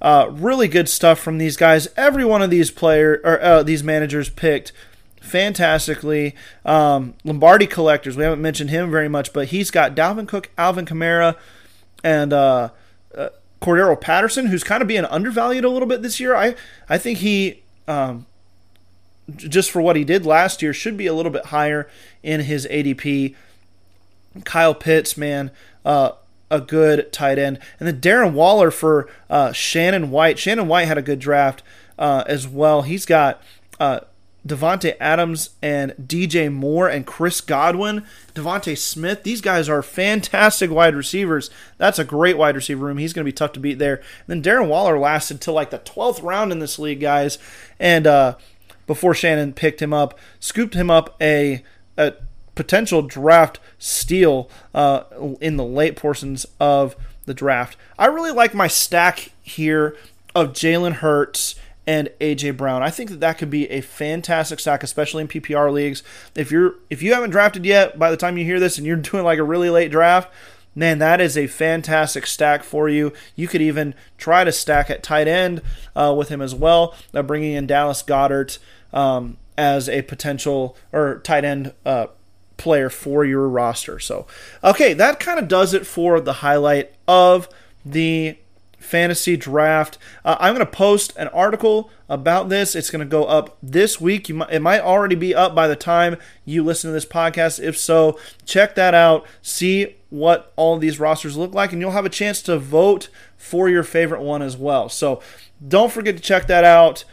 Uh, 0.00 0.28
really 0.30 0.68
good 0.68 0.88
stuff 0.88 1.18
from 1.18 1.38
these 1.38 1.56
guys. 1.56 1.88
Every 1.96 2.24
one 2.24 2.40
of 2.40 2.50
these 2.50 2.70
player 2.70 3.20
or 3.24 3.42
uh, 3.42 3.62
these 3.62 3.82
managers 3.82 4.30
picked 4.30 4.72
fantastically. 5.20 6.34
Um, 6.64 7.14
Lombardi 7.24 7.66
collectors, 7.66 8.16
we 8.16 8.22
haven't 8.22 8.40
mentioned 8.40 8.70
him 8.70 8.90
very 8.90 9.08
much, 9.08 9.32
but 9.32 9.48
he's 9.48 9.70
got 9.70 9.96
Dalvin 9.96 10.28
Cook, 10.28 10.50
Alvin 10.56 10.86
Kamara, 10.86 11.36
and 12.02 12.32
uh, 12.32 12.70
uh, 13.16 13.28
Cordarrelle 13.60 14.00
Patterson, 14.00 14.46
who's 14.46 14.64
kind 14.64 14.82
of 14.82 14.88
being 14.88 15.04
undervalued 15.04 15.64
a 15.64 15.68
little 15.68 15.88
bit 15.88 16.02
this 16.02 16.20
year. 16.20 16.34
I 16.34 16.54
I 16.88 16.98
think 16.98 17.18
he. 17.18 17.62
Um, 17.86 18.26
just 19.36 19.70
for 19.70 19.82
what 19.82 19.94
he 19.96 20.04
did 20.04 20.24
last 20.24 20.62
year, 20.62 20.72
should 20.72 20.96
be 20.96 21.06
a 21.06 21.12
little 21.12 21.32
bit 21.32 21.46
higher 21.46 21.88
in 22.22 22.40
his 22.40 22.66
ADP. 22.70 23.34
Kyle 24.44 24.74
Pitts, 24.74 25.16
man, 25.16 25.50
uh, 25.84 26.12
a 26.50 26.60
good 26.60 27.12
tight 27.12 27.38
end. 27.38 27.58
And 27.78 27.86
then 27.86 28.00
Darren 28.00 28.32
Waller 28.32 28.70
for 28.70 29.08
uh, 29.28 29.52
Shannon 29.52 30.10
White. 30.10 30.38
Shannon 30.38 30.68
White 30.68 30.88
had 30.88 30.98
a 30.98 31.02
good 31.02 31.18
draft 31.18 31.62
uh, 31.98 32.24
as 32.26 32.48
well. 32.48 32.82
He's 32.82 33.04
got 33.04 33.42
uh, 33.78 34.00
Davante 34.48 34.96
Adams 34.98 35.50
and 35.62 35.92
DJ 35.92 36.52
Moore 36.52 36.88
and 36.88 37.06
Chris 37.06 37.40
Godwin, 37.40 38.04
DeVonta 38.34 38.76
Smith. 38.76 39.22
These 39.22 39.40
guys 39.40 39.68
are 39.68 39.82
fantastic 39.82 40.70
wide 40.70 40.94
receivers. 40.94 41.50
That's 41.76 41.98
a 41.98 42.04
great 42.04 42.38
wide 42.38 42.56
receiver 42.56 42.86
room. 42.86 42.98
He's 42.98 43.12
going 43.12 43.24
to 43.24 43.28
be 43.28 43.34
tough 43.34 43.52
to 43.52 43.60
beat 43.60 43.78
there. 43.78 43.96
And 44.26 44.42
then 44.42 44.42
Darren 44.42 44.68
Waller 44.68 44.98
lasted 44.98 45.40
till 45.40 45.54
like 45.54 45.70
the 45.70 45.78
12th 45.78 46.22
round 46.22 46.50
in 46.50 46.58
this 46.58 46.78
league, 46.78 47.00
guys. 47.00 47.38
And 47.78 48.06
uh, 48.06 48.36
before 48.86 49.14
Shannon 49.14 49.52
picked 49.52 49.82
him 49.82 49.92
up, 49.92 50.18
scooped 50.40 50.74
him 50.74 50.90
up 50.90 51.14
a, 51.20 51.62
a 51.96 52.14
potential 52.54 53.02
draft 53.02 53.60
steal 53.78 54.50
uh, 54.74 55.04
in 55.40 55.56
the 55.56 55.64
late 55.64 55.94
portions 55.94 56.46
of 56.58 56.96
the 57.26 57.34
draft. 57.34 57.76
I 57.98 58.06
really 58.06 58.32
like 58.32 58.54
my 58.54 58.66
stack 58.66 59.32
here 59.42 59.94
of 60.34 60.52
Jalen 60.52 60.94
Hurts 60.94 61.54
and 61.88 62.10
AJ 62.20 62.58
Brown. 62.58 62.82
I 62.82 62.90
think 62.90 63.08
that 63.08 63.20
that 63.20 63.38
could 63.38 63.48
be 63.48 63.68
a 63.70 63.80
fantastic 63.80 64.60
stack, 64.60 64.82
especially 64.82 65.22
in 65.22 65.28
PPR 65.28 65.72
leagues. 65.72 66.02
If 66.36 66.52
you're 66.52 66.74
if 66.90 67.02
you 67.02 67.14
haven't 67.14 67.30
drafted 67.30 67.64
yet, 67.64 67.98
by 67.98 68.10
the 68.10 68.16
time 68.18 68.36
you 68.36 68.44
hear 68.44 68.60
this 68.60 68.76
and 68.76 68.86
you're 68.86 68.96
doing 68.96 69.24
like 69.24 69.38
a 69.38 69.44
really 69.44 69.70
late 69.70 69.90
draft, 69.90 70.30
man, 70.74 70.98
that 70.98 71.18
is 71.18 71.38
a 71.38 71.46
fantastic 71.46 72.26
stack 72.26 72.62
for 72.62 72.90
you. 72.90 73.14
You 73.34 73.48
could 73.48 73.62
even 73.62 73.94
try 74.18 74.44
to 74.44 74.52
stack 74.52 74.90
at 74.90 75.02
tight 75.02 75.28
end 75.28 75.62
uh, 75.96 76.14
with 76.16 76.28
him 76.28 76.42
as 76.42 76.54
well, 76.54 76.94
uh, 77.14 77.22
bringing 77.22 77.54
in 77.54 77.66
Dallas 77.66 78.02
Goedert 78.02 78.58
um, 78.92 79.38
as 79.56 79.88
a 79.88 80.02
potential 80.02 80.76
or 80.92 81.20
tight 81.24 81.46
end 81.46 81.72
uh, 81.86 82.08
player 82.58 82.90
for 82.90 83.24
your 83.24 83.48
roster. 83.48 83.98
So, 83.98 84.26
okay, 84.62 84.92
that 84.92 85.20
kind 85.20 85.38
of 85.38 85.48
does 85.48 85.72
it 85.72 85.86
for 85.86 86.20
the 86.20 86.34
highlight 86.34 86.92
of 87.06 87.48
the 87.82 88.36
fantasy 88.88 89.36
draft. 89.36 89.98
Uh, 90.24 90.36
I'm 90.40 90.54
going 90.54 90.66
to 90.66 90.72
post 90.72 91.14
an 91.16 91.28
article 91.28 91.90
about 92.08 92.48
this. 92.48 92.74
It's 92.74 92.90
going 92.90 93.00
to 93.00 93.06
go 93.06 93.24
up 93.24 93.58
this 93.62 94.00
week. 94.00 94.30
Might, 94.30 94.50
it 94.50 94.62
might 94.62 94.80
already 94.80 95.14
be 95.14 95.34
up 95.34 95.54
by 95.54 95.68
the 95.68 95.76
time 95.76 96.16
you 96.44 96.64
listen 96.64 96.88
to 96.88 96.92
this 96.92 97.04
podcast. 97.04 97.62
If 97.62 97.76
so, 97.76 98.18
check 98.44 98.74
that 98.76 98.94
out. 98.94 99.26
See 99.42 99.96
what 100.10 100.52
all 100.56 100.78
these 100.78 100.98
rosters 100.98 101.36
look 101.36 101.52
like, 101.52 101.72
and 101.72 101.80
you'll 101.80 101.90
have 101.90 102.06
a 102.06 102.10
chance 102.10 102.40
to 102.42 102.58
vote 102.58 103.08
for 103.36 103.68
your 103.68 103.82
favorite 103.82 104.22
one 104.22 104.40
as 104.40 104.56
well. 104.56 104.88
So 104.88 105.20
don't 105.66 105.92
forget 105.92 106.16
to 106.16 106.22
check 106.22 106.46
that 106.46 106.64
out. 106.64 107.04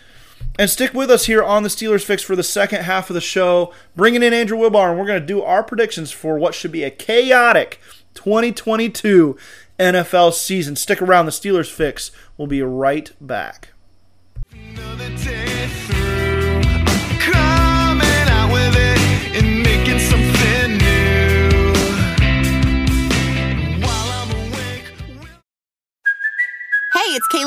And 0.58 0.70
stick 0.70 0.94
with 0.94 1.12
us 1.12 1.26
here 1.26 1.44
on 1.44 1.64
the 1.64 1.70
Steelers 1.70 2.06
Fix 2.06 2.24
for 2.24 2.36
the 2.36 2.44
second 2.44 2.84
half 2.84 3.10
of 3.10 3.14
the 3.14 3.22
show. 3.22 3.74
Bringing 3.96 4.24
in 4.24 4.34
Andrew 4.34 4.58
Wilbar, 4.58 4.92
and 4.92 5.00
we're 5.00 5.06
going 5.06 5.20
to 5.20 5.26
do 5.26 5.42
our 5.42 5.64
predictions 5.64 6.12
for 6.12 6.38
what 6.38 6.56
should 6.56 6.72
be 6.72 6.84
a 6.84 6.92
chaotic 6.92 7.82
2022 8.14 9.38
NFL 9.80 10.34
season. 10.34 10.76
Stick 10.76 11.02
around, 11.02 11.26
the 11.26 11.32
Steelers 11.32 11.72
Fix. 11.72 12.12
We'll 12.38 12.48
be 12.48 12.62
right 12.62 13.12
back. 13.20 13.74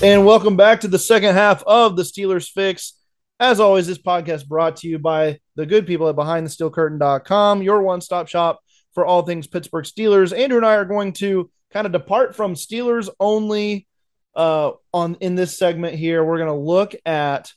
And 0.00 0.24
welcome 0.24 0.56
back 0.56 0.82
to 0.82 0.88
the 0.88 0.96
second 0.96 1.34
half 1.34 1.64
of 1.64 1.96
the 1.96 2.04
Steelers 2.04 2.48
Fix. 2.48 2.92
As 3.40 3.58
always, 3.58 3.88
this 3.88 3.98
podcast 3.98 4.46
brought 4.46 4.76
to 4.76 4.88
you 4.88 4.96
by 4.96 5.40
the 5.56 5.66
good 5.66 5.88
people 5.88 6.08
at 6.08 6.14
BehindTheSteelCurtain.com, 6.14 7.62
your 7.62 7.82
one-stop 7.82 8.28
shop 8.28 8.60
for 8.94 9.04
all 9.04 9.22
things 9.22 9.48
Pittsburgh 9.48 9.84
Steelers. 9.84 10.36
Andrew 10.36 10.58
and 10.58 10.66
I 10.66 10.74
are 10.74 10.84
going 10.84 11.14
to 11.14 11.50
kind 11.72 11.84
of 11.84 11.92
depart 11.92 12.36
from 12.36 12.54
Steelers 12.54 13.08
only 13.18 13.88
uh, 14.36 14.70
on 14.94 15.16
in 15.16 15.34
this 15.34 15.58
segment 15.58 15.96
here. 15.96 16.22
We're 16.22 16.38
going 16.38 16.46
to 16.46 16.54
look 16.54 16.94
at 17.04 17.52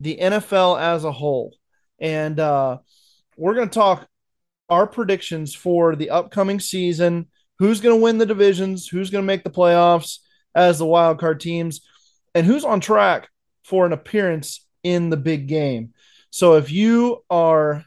the 0.00 0.18
NFL 0.20 0.80
as 0.80 1.04
a 1.04 1.12
whole, 1.12 1.56
and 2.00 2.40
uh, 2.40 2.78
we're 3.36 3.54
going 3.54 3.68
to 3.68 3.74
talk 3.74 4.08
our 4.68 4.88
predictions 4.88 5.54
for 5.54 5.94
the 5.94 6.10
upcoming 6.10 6.58
season. 6.58 7.28
Who's 7.60 7.80
going 7.80 7.96
to 7.96 8.02
win 8.02 8.18
the 8.18 8.26
divisions? 8.26 8.88
Who's 8.88 9.10
going 9.10 9.22
to 9.22 9.26
make 9.26 9.44
the 9.44 9.50
playoffs? 9.50 10.18
As 10.54 10.78
the 10.78 10.86
wild 10.86 11.18
card 11.18 11.40
teams 11.40 11.80
and 12.34 12.46
who's 12.46 12.64
on 12.64 12.80
track 12.80 13.28
for 13.64 13.86
an 13.86 13.92
appearance 13.92 14.66
in 14.82 15.10
the 15.10 15.16
big 15.16 15.46
game. 15.48 15.94
So 16.30 16.54
if 16.54 16.70
you 16.70 17.24
are 17.30 17.84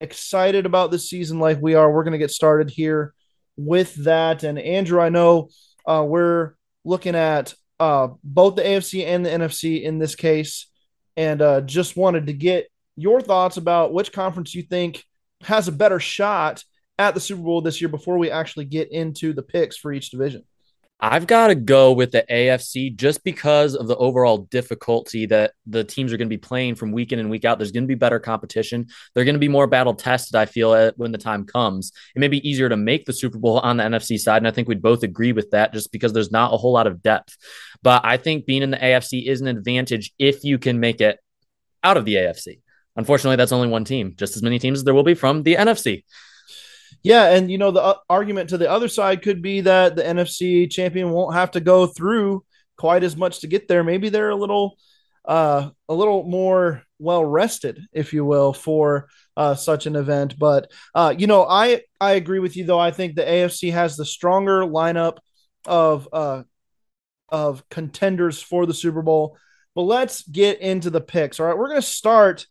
excited 0.00 0.66
about 0.66 0.90
this 0.90 1.08
season 1.08 1.38
like 1.38 1.60
we 1.60 1.74
are, 1.74 1.90
we're 1.90 2.04
going 2.04 2.12
to 2.12 2.18
get 2.18 2.30
started 2.30 2.70
here 2.70 3.14
with 3.56 3.94
that. 4.04 4.42
And 4.42 4.58
Andrew, 4.58 5.00
I 5.00 5.10
know 5.10 5.50
uh, 5.86 6.04
we're 6.06 6.54
looking 6.84 7.14
at 7.14 7.54
uh, 7.78 8.08
both 8.22 8.56
the 8.56 8.62
AFC 8.62 9.06
and 9.06 9.24
the 9.24 9.30
NFC 9.30 9.82
in 9.82 9.98
this 9.98 10.14
case, 10.14 10.66
and 11.16 11.42
uh, 11.42 11.60
just 11.60 11.96
wanted 11.96 12.26
to 12.26 12.32
get 12.32 12.68
your 12.96 13.20
thoughts 13.20 13.56
about 13.56 13.92
which 13.92 14.12
conference 14.12 14.54
you 14.54 14.62
think 14.62 15.04
has 15.42 15.68
a 15.68 15.72
better 15.72 16.00
shot 16.00 16.62
at 16.98 17.14
the 17.14 17.20
Super 17.20 17.42
Bowl 17.42 17.60
this 17.60 17.80
year 17.80 17.88
before 17.88 18.18
we 18.18 18.30
actually 18.30 18.64
get 18.64 18.92
into 18.92 19.32
the 19.32 19.42
picks 19.42 19.76
for 19.76 19.92
each 19.92 20.10
division. 20.10 20.44
I've 21.04 21.26
got 21.26 21.48
to 21.48 21.56
go 21.56 21.90
with 21.90 22.12
the 22.12 22.24
AFC 22.30 22.94
just 22.94 23.24
because 23.24 23.74
of 23.74 23.88
the 23.88 23.96
overall 23.96 24.38
difficulty 24.38 25.26
that 25.26 25.50
the 25.66 25.82
teams 25.82 26.12
are 26.12 26.16
going 26.16 26.28
to 26.28 26.32
be 26.32 26.38
playing 26.38 26.76
from 26.76 26.92
week 26.92 27.10
in 27.10 27.18
and 27.18 27.28
week 27.28 27.44
out. 27.44 27.58
There's 27.58 27.72
going 27.72 27.82
to 27.82 27.88
be 27.88 27.96
better 27.96 28.20
competition. 28.20 28.86
They're 29.12 29.24
going 29.24 29.34
to 29.34 29.40
be 29.40 29.48
more 29.48 29.66
battle 29.66 29.94
tested, 29.94 30.36
I 30.36 30.44
feel, 30.44 30.92
when 30.92 31.10
the 31.10 31.18
time 31.18 31.44
comes. 31.44 31.90
It 32.14 32.20
may 32.20 32.28
be 32.28 32.48
easier 32.48 32.68
to 32.68 32.76
make 32.76 33.04
the 33.04 33.12
Super 33.12 33.38
Bowl 33.38 33.58
on 33.58 33.78
the 33.78 33.82
NFC 33.82 34.16
side. 34.16 34.36
And 34.36 34.46
I 34.46 34.52
think 34.52 34.68
we'd 34.68 34.80
both 34.80 35.02
agree 35.02 35.32
with 35.32 35.50
that 35.50 35.72
just 35.72 35.90
because 35.90 36.12
there's 36.12 36.30
not 36.30 36.54
a 36.54 36.56
whole 36.56 36.72
lot 36.72 36.86
of 36.86 37.02
depth. 37.02 37.36
But 37.82 38.02
I 38.04 38.16
think 38.16 38.46
being 38.46 38.62
in 38.62 38.70
the 38.70 38.76
AFC 38.76 39.26
is 39.26 39.40
an 39.40 39.48
advantage 39.48 40.12
if 40.20 40.44
you 40.44 40.56
can 40.56 40.78
make 40.78 41.00
it 41.00 41.18
out 41.82 41.96
of 41.96 42.04
the 42.04 42.14
AFC. 42.14 42.60
Unfortunately, 42.94 43.34
that's 43.34 43.50
only 43.50 43.66
one 43.66 43.84
team, 43.84 44.14
just 44.16 44.36
as 44.36 44.42
many 44.44 44.60
teams 44.60 44.78
as 44.78 44.84
there 44.84 44.94
will 44.94 45.02
be 45.02 45.14
from 45.14 45.42
the 45.42 45.56
NFC. 45.56 46.04
Yeah, 47.02 47.34
and 47.34 47.50
you 47.50 47.58
know 47.58 47.70
the 47.72 47.82
uh, 47.82 47.94
argument 48.08 48.50
to 48.50 48.58
the 48.58 48.70
other 48.70 48.88
side 48.88 49.22
could 49.22 49.42
be 49.42 49.62
that 49.62 49.96
the 49.96 50.02
NFC 50.02 50.70
champion 50.70 51.10
won't 51.10 51.34
have 51.34 51.52
to 51.52 51.60
go 51.60 51.86
through 51.86 52.44
quite 52.76 53.02
as 53.02 53.16
much 53.16 53.40
to 53.40 53.48
get 53.48 53.68
there. 53.68 53.82
Maybe 53.82 54.08
they're 54.08 54.30
a 54.30 54.36
little 54.36 54.76
uh 55.24 55.70
a 55.88 55.94
little 55.94 56.24
more 56.24 56.82
well 56.98 57.24
rested, 57.24 57.80
if 57.92 58.12
you 58.12 58.24
will, 58.24 58.52
for 58.52 59.08
uh, 59.36 59.54
such 59.54 59.86
an 59.86 59.96
event. 59.96 60.38
But 60.38 60.70
uh, 60.94 61.14
you 61.16 61.26
know, 61.26 61.44
I 61.44 61.82
I 62.00 62.12
agree 62.12 62.38
with 62.38 62.56
you 62.56 62.64
though. 62.64 62.78
I 62.78 62.92
think 62.92 63.14
the 63.14 63.22
AFC 63.22 63.72
has 63.72 63.96
the 63.96 64.04
stronger 64.04 64.60
lineup 64.62 65.18
of 65.66 66.08
uh 66.12 66.42
of 67.28 67.68
contenders 67.68 68.40
for 68.40 68.66
the 68.66 68.74
Super 68.74 69.02
Bowl. 69.02 69.36
But 69.74 69.82
let's 69.82 70.22
get 70.22 70.60
into 70.60 70.90
the 70.90 71.00
picks. 71.00 71.40
All 71.40 71.46
right, 71.46 71.56
we're 71.56 71.68
going 71.68 71.80
to 71.80 71.86
start 71.86 72.46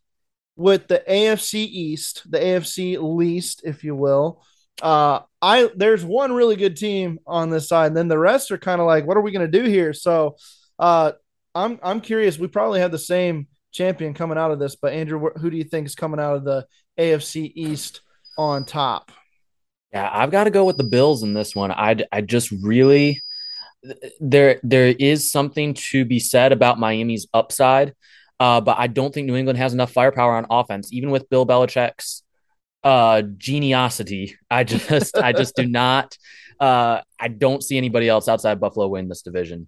with 0.56 0.88
the 0.88 1.04
AFC 1.10 1.56
East, 1.56 2.30
the 2.30 2.40
AFC 2.40 2.98
least, 3.00 3.62
if 3.64 3.84
you 3.84 3.96
will. 3.96 4.44
Uh, 4.82 5.22
I 5.42 5.70
there's 5.76 6.04
one 6.04 6.34
really 6.34 6.56
good 6.56 6.78
team 6.78 7.20
on 7.28 7.50
this 7.50 7.70
side, 7.70 7.88
and 7.88 7.98
then 7.98 8.08
the 8.08 8.18
rest 8.18 8.52
are 8.52 8.58
kind 8.58 8.82
of 8.82 8.88
like, 8.88 9.06
what 9.06 9.18
are 9.18 9.22
we 9.22 9.32
going 9.32 9.50
to 9.50 9.60
do 9.60 9.68
here? 9.68 9.94
So, 9.94 10.38
uh, 10.80 11.14
I'm 11.54 11.80
I'm 11.84 12.02
curious. 12.02 12.40
We 12.40 12.48
probably 12.48 12.80
have 12.80 12.92
the 12.92 12.98
same 12.98 13.48
champion 13.72 14.14
coming 14.14 14.38
out 14.38 14.52
of 14.52 14.60
this, 14.60 14.76
but 14.76 14.94
Andrew, 14.94 15.30
who 15.38 15.50
do 15.50 15.58
you 15.58 15.64
think 15.64 15.88
is 15.88 15.96
coming 15.96 16.20
out 16.20 16.36
of 16.36 16.44
the 16.44 16.66
AFC 17.00 17.52
East 17.56 18.02
on 18.38 18.66
top? 18.66 19.12
Yeah, 19.94 20.10
I've 20.12 20.32
got 20.32 20.46
to 20.46 20.52
go 20.52 20.66
with 20.66 20.78
the 20.78 20.84
Bills 20.84 21.24
in 21.24 21.34
this 21.34 21.56
one. 21.56 21.72
I 21.72 21.98
I 22.12 22.22
just 22.22 22.52
really 22.52 23.22
there 24.20 24.60
there 24.64 24.88
is 24.88 25.32
something 25.32 25.74
to 25.74 26.06
be 26.06 26.20
said 26.20 26.52
about 26.52 26.80
Miami's 26.80 27.28
upside. 27.34 27.94
Uh, 28.42 28.60
but 28.60 28.78
I 28.80 28.88
don't 28.88 29.14
think 29.14 29.28
New 29.28 29.36
England 29.36 29.60
has 29.60 29.74
enough 29.74 29.92
firepower 29.92 30.34
on 30.34 30.48
offense, 30.50 30.92
even 30.92 31.12
with 31.12 31.30
Bill 31.30 31.46
Belichick's 31.46 32.24
uh, 32.84 33.22
geniosity. 33.38 34.36
I 34.50 34.64
just, 34.74 35.16
I 35.16 35.32
just 35.32 35.56
do 35.56 35.68
not 35.68 36.18
uh, 36.62 37.02
I 37.20 37.28
don't 37.28 37.64
see 37.64 37.78
anybody 37.78 38.08
else 38.08 38.28
outside 38.28 38.60
Buffalo 38.60 38.88
win 38.88 39.10
this 39.10 39.24
division. 39.24 39.68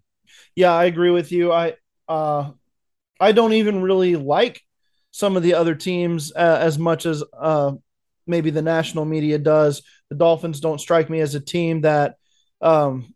Yeah, 0.56 0.72
I 0.72 0.86
agree 0.86 1.10
with 1.10 1.32
you. 1.32 1.52
I 1.52 1.74
uh, 2.08 2.52
I 3.20 3.32
don't 3.32 3.54
even 3.54 3.82
really 3.82 4.16
like 4.16 4.62
some 5.10 5.36
of 5.36 5.42
the 5.42 5.56
other 5.56 5.74
teams 5.74 6.32
uh, 6.36 6.60
as 6.62 6.78
much 6.78 7.08
as 7.08 7.24
uh, 7.38 7.72
maybe 8.28 8.52
the 8.52 8.62
national 8.62 9.06
media 9.06 9.40
does. 9.40 9.82
The 10.10 10.16
Dolphins 10.16 10.60
don't 10.60 10.80
strike 10.80 11.10
me 11.10 11.20
as 11.20 11.34
a 11.34 11.40
team 11.40 11.82
that 11.82 12.16
um, 12.62 13.13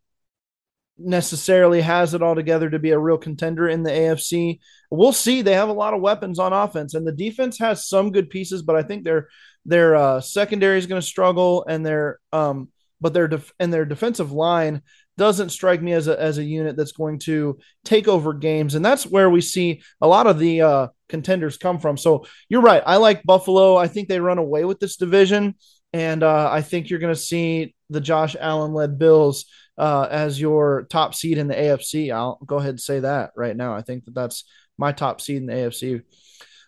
necessarily 0.97 1.81
has 1.81 2.13
it 2.13 2.21
all 2.21 2.35
together 2.35 2.69
to 2.69 2.79
be 2.79 2.91
a 2.91 2.99
real 2.99 3.17
contender 3.17 3.67
in 3.67 3.83
the 3.83 3.91
AFC. 3.91 4.59
We'll 4.89 5.13
see. 5.13 5.41
They 5.41 5.53
have 5.53 5.69
a 5.69 5.73
lot 5.73 5.93
of 5.93 6.01
weapons 6.01 6.39
on 6.39 6.53
offense, 6.53 6.93
and 6.93 7.05
the 7.05 7.11
defense 7.11 7.59
has 7.59 7.87
some 7.87 8.11
good 8.11 8.29
pieces, 8.29 8.61
but 8.63 8.75
I 8.75 8.83
think 8.83 9.03
their 9.03 9.29
their 9.65 9.95
uh, 9.95 10.21
secondary 10.21 10.77
is 10.77 10.87
going 10.87 11.01
to 11.01 11.07
struggle, 11.07 11.65
and 11.67 11.85
their 11.85 12.19
um, 12.31 12.69
but 13.01 13.13
their 13.13 13.27
def- 13.27 13.53
and 13.59 13.71
their 13.71 13.85
defensive 13.85 14.31
line 14.31 14.81
doesn't 15.17 15.49
strike 15.49 15.81
me 15.81 15.93
as 15.93 16.07
a 16.07 16.19
as 16.19 16.37
a 16.37 16.43
unit 16.43 16.77
that's 16.77 16.91
going 16.91 17.19
to 17.19 17.59
take 17.83 18.07
over 18.07 18.33
games, 18.33 18.75
and 18.75 18.83
that's 18.83 19.05
where 19.05 19.29
we 19.29 19.41
see 19.41 19.81
a 20.01 20.07
lot 20.07 20.27
of 20.27 20.39
the 20.39 20.61
uh, 20.61 20.87
contenders 21.09 21.57
come 21.57 21.79
from. 21.79 21.97
So 21.97 22.25
you're 22.49 22.61
right. 22.61 22.83
I 22.85 22.97
like 22.97 23.23
Buffalo. 23.23 23.75
I 23.75 23.87
think 23.87 24.07
they 24.07 24.19
run 24.19 24.37
away 24.37 24.63
with 24.65 24.79
this 24.79 24.95
division, 24.95 25.55
and 25.93 26.23
uh, 26.23 26.49
I 26.51 26.61
think 26.61 26.89
you're 26.89 26.99
going 26.99 27.13
to 27.13 27.19
see 27.19 27.75
the 27.89 28.01
Josh 28.01 28.35
Allen 28.39 28.73
led 28.73 28.99
Bills 28.99 29.45
uh, 29.77 30.07
as 30.09 30.39
your 30.39 30.87
top 30.89 31.13
seed 31.13 31.37
in 31.37 31.47
the 31.47 31.55
AFC. 31.55 32.13
I'll 32.13 32.39
go 32.45 32.57
ahead 32.57 32.71
and 32.71 32.81
say 32.81 33.01
that 33.01 33.31
right 33.35 33.55
now. 33.55 33.75
I 33.75 33.81
think 33.81 34.05
that 34.05 34.15
that's 34.15 34.43
my 34.77 34.91
top 34.91 35.21
seed 35.21 35.37
in 35.37 35.45
the 35.45 35.53
AFC. 35.53 36.03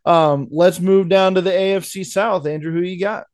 Um, 0.06 0.48
let's 0.52 0.80
move 0.80 1.10
down 1.10 1.36
to 1.36 1.42
the 1.42 1.52
AFC 1.52 2.06
South. 2.06 2.46
Andrew, 2.46 2.72
who 2.72 2.82
you 2.82 3.00
got? 3.00 3.26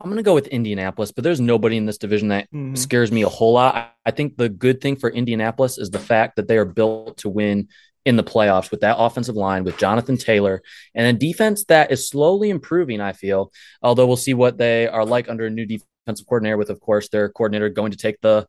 I'm 0.00 0.10
going 0.10 0.16
to 0.16 0.24
go 0.24 0.34
with 0.34 0.48
Indianapolis, 0.48 1.12
but 1.12 1.22
there's 1.22 1.40
nobody 1.40 1.76
in 1.76 1.86
this 1.86 1.98
division 1.98 2.28
that 2.28 2.46
mm-hmm. 2.46 2.74
scares 2.74 3.12
me 3.12 3.22
a 3.22 3.28
whole 3.28 3.52
lot. 3.52 3.94
I, 4.04 4.10
think 4.10 4.36
the 4.36 4.48
good 4.48 4.80
thing 4.80 4.96
for 4.96 5.08
Indianapolis 5.08 5.78
is 5.78 5.90
the 5.90 6.00
fact 6.00 6.36
that 6.36 6.48
they 6.48 6.56
are 6.56 6.64
built 6.64 7.18
to 7.18 7.28
win 7.28 7.68
in 8.04 8.16
the 8.16 8.24
playoffs 8.24 8.72
with 8.72 8.80
that 8.80 8.96
offensive 8.98 9.36
line 9.36 9.62
with 9.62 9.78
Jonathan 9.78 10.16
Taylor 10.16 10.60
and 10.92 11.06
a 11.06 11.12
defense 11.12 11.64
that 11.66 11.92
is 11.92 12.08
slowly 12.08 12.50
improving, 12.50 13.00
I 13.00 13.12
feel. 13.12 13.52
Although 13.80 14.06
we'll 14.06 14.16
see 14.16 14.34
what 14.34 14.58
they 14.58 14.88
are 14.88 15.04
like 15.04 15.28
under 15.28 15.46
a 15.46 15.50
new 15.50 15.66
defensive 16.04 16.26
coordinator, 16.26 16.56
with, 16.56 16.70
of 16.70 16.80
course, 16.80 17.08
their 17.08 17.28
coordinator 17.28 17.68
going 17.68 17.92
to 17.92 17.98
take 17.98 18.20
the 18.20 18.46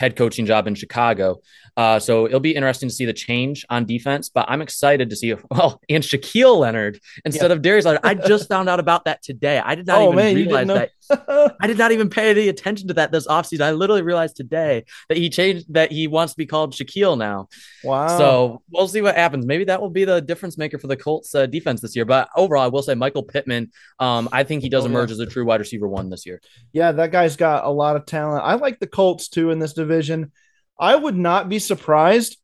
head 0.00 0.16
coaching 0.16 0.46
job 0.46 0.66
in 0.66 0.74
Chicago. 0.74 1.40
Uh, 1.76 1.98
so 1.98 2.26
it'll 2.26 2.40
be 2.40 2.54
interesting 2.54 2.88
to 2.88 2.94
see 2.94 3.04
the 3.04 3.12
change 3.12 3.66
on 3.68 3.84
defense, 3.84 4.30
but 4.30 4.46
I'm 4.48 4.62
excited 4.62 5.10
to 5.10 5.16
see, 5.16 5.34
well, 5.50 5.80
and 5.90 6.02
Shaquille 6.02 6.58
Leonard 6.58 6.98
instead 7.24 7.50
yeah. 7.50 7.56
of 7.56 7.62
Darius 7.62 7.84
Leonard. 7.84 8.00
I 8.02 8.14
just 8.14 8.48
found 8.48 8.68
out 8.68 8.80
about 8.80 9.04
that 9.04 9.22
today. 9.22 9.58
I 9.58 9.74
did 9.74 9.86
not 9.86 9.98
oh, 9.98 10.12
even 10.12 10.16
man, 10.16 10.34
realize 10.34 10.66
that. 10.68 10.90
I 11.60 11.66
did 11.66 11.78
not 11.78 11.92
even 11.92 12.08
pay 12.08 12.30
any 12.30 12.48
attention 12.48 12.88
to 12.88 12.94
that 12.94 13.12
this 13.12 13.26
offseason. 13.26 13.62
I 13.62 13.72
literally 13.72 14.02
realized 14.02 14.36
today 14.36 14.84
that 15.08 15.18
he 15.18 15.30
changed, 15.30 15.72
that 15.74 15.92
he 15.92 16.06
wants 16.06 16.34
to 16.34 16.36
be 16.36 16.46
called 16.46 16.72
Shaquille 16.72 17.18
now. 17.18 17.48
Wow. 17.82 18.18
So 18.18 18.62
we'll 18.70 18.88
see 18.88 19.02
what 19.02 19.16
happens. 19.16 19.46
Maybe 19.46 19.64
that 19.64 19.80
will 19.80 19.90
be 19.90 20.04
the 20.04 20.20
difference 20.20 20.56
maker 20.56 20.78
for 20.78 20.86
the 20.86 20.96
Colts 20.96 21.34
uh, 21.34 21.46
defense 21.46 21.80
this 21.80 21.96
year. 21.96 22.04
But 22.04 22.28
overall, 22.36 22.62
I 22.62 22.68
will 22.68 22.82
say 22.82 22.94
Michael 22.94 23.22
Pittman, 23.22 23.70
um, 23.98 24.28
I 24.32 24.44
think 24.44 24.62
he 24.62 24.68
does 24.68 24.84
oh, 24.84 24.88
emerge 24.88 25.10
as 25.10 25.18
a 25.18 25.26
true 25.26 25.44
wide 25.44 25.60
receiver 25.60 25.88
one 25.88 26.10
this 26.10 26.26
year. 26.26 26.40
Yeah, 26.72 26.92
that 26.92 27.12
guy's 27.12 27.36
got 27.36 27.64
a 27.64 27.70
lot 27.70 27.96
of 27.96 28.06
talent. 28.06 28.44
I 28.44 28.54
like 28.54 28.78
the 28.78 28.86
Colts 28.86 29.28
too 29.28 29.50
in 29.50 29.58
this 29.58 29.72
division. 29.72 30.32
I 30.78 30.96
would 30.96 31.16
not 31.16 31.48
be 31.48 31.58
surprised 31.58 32.38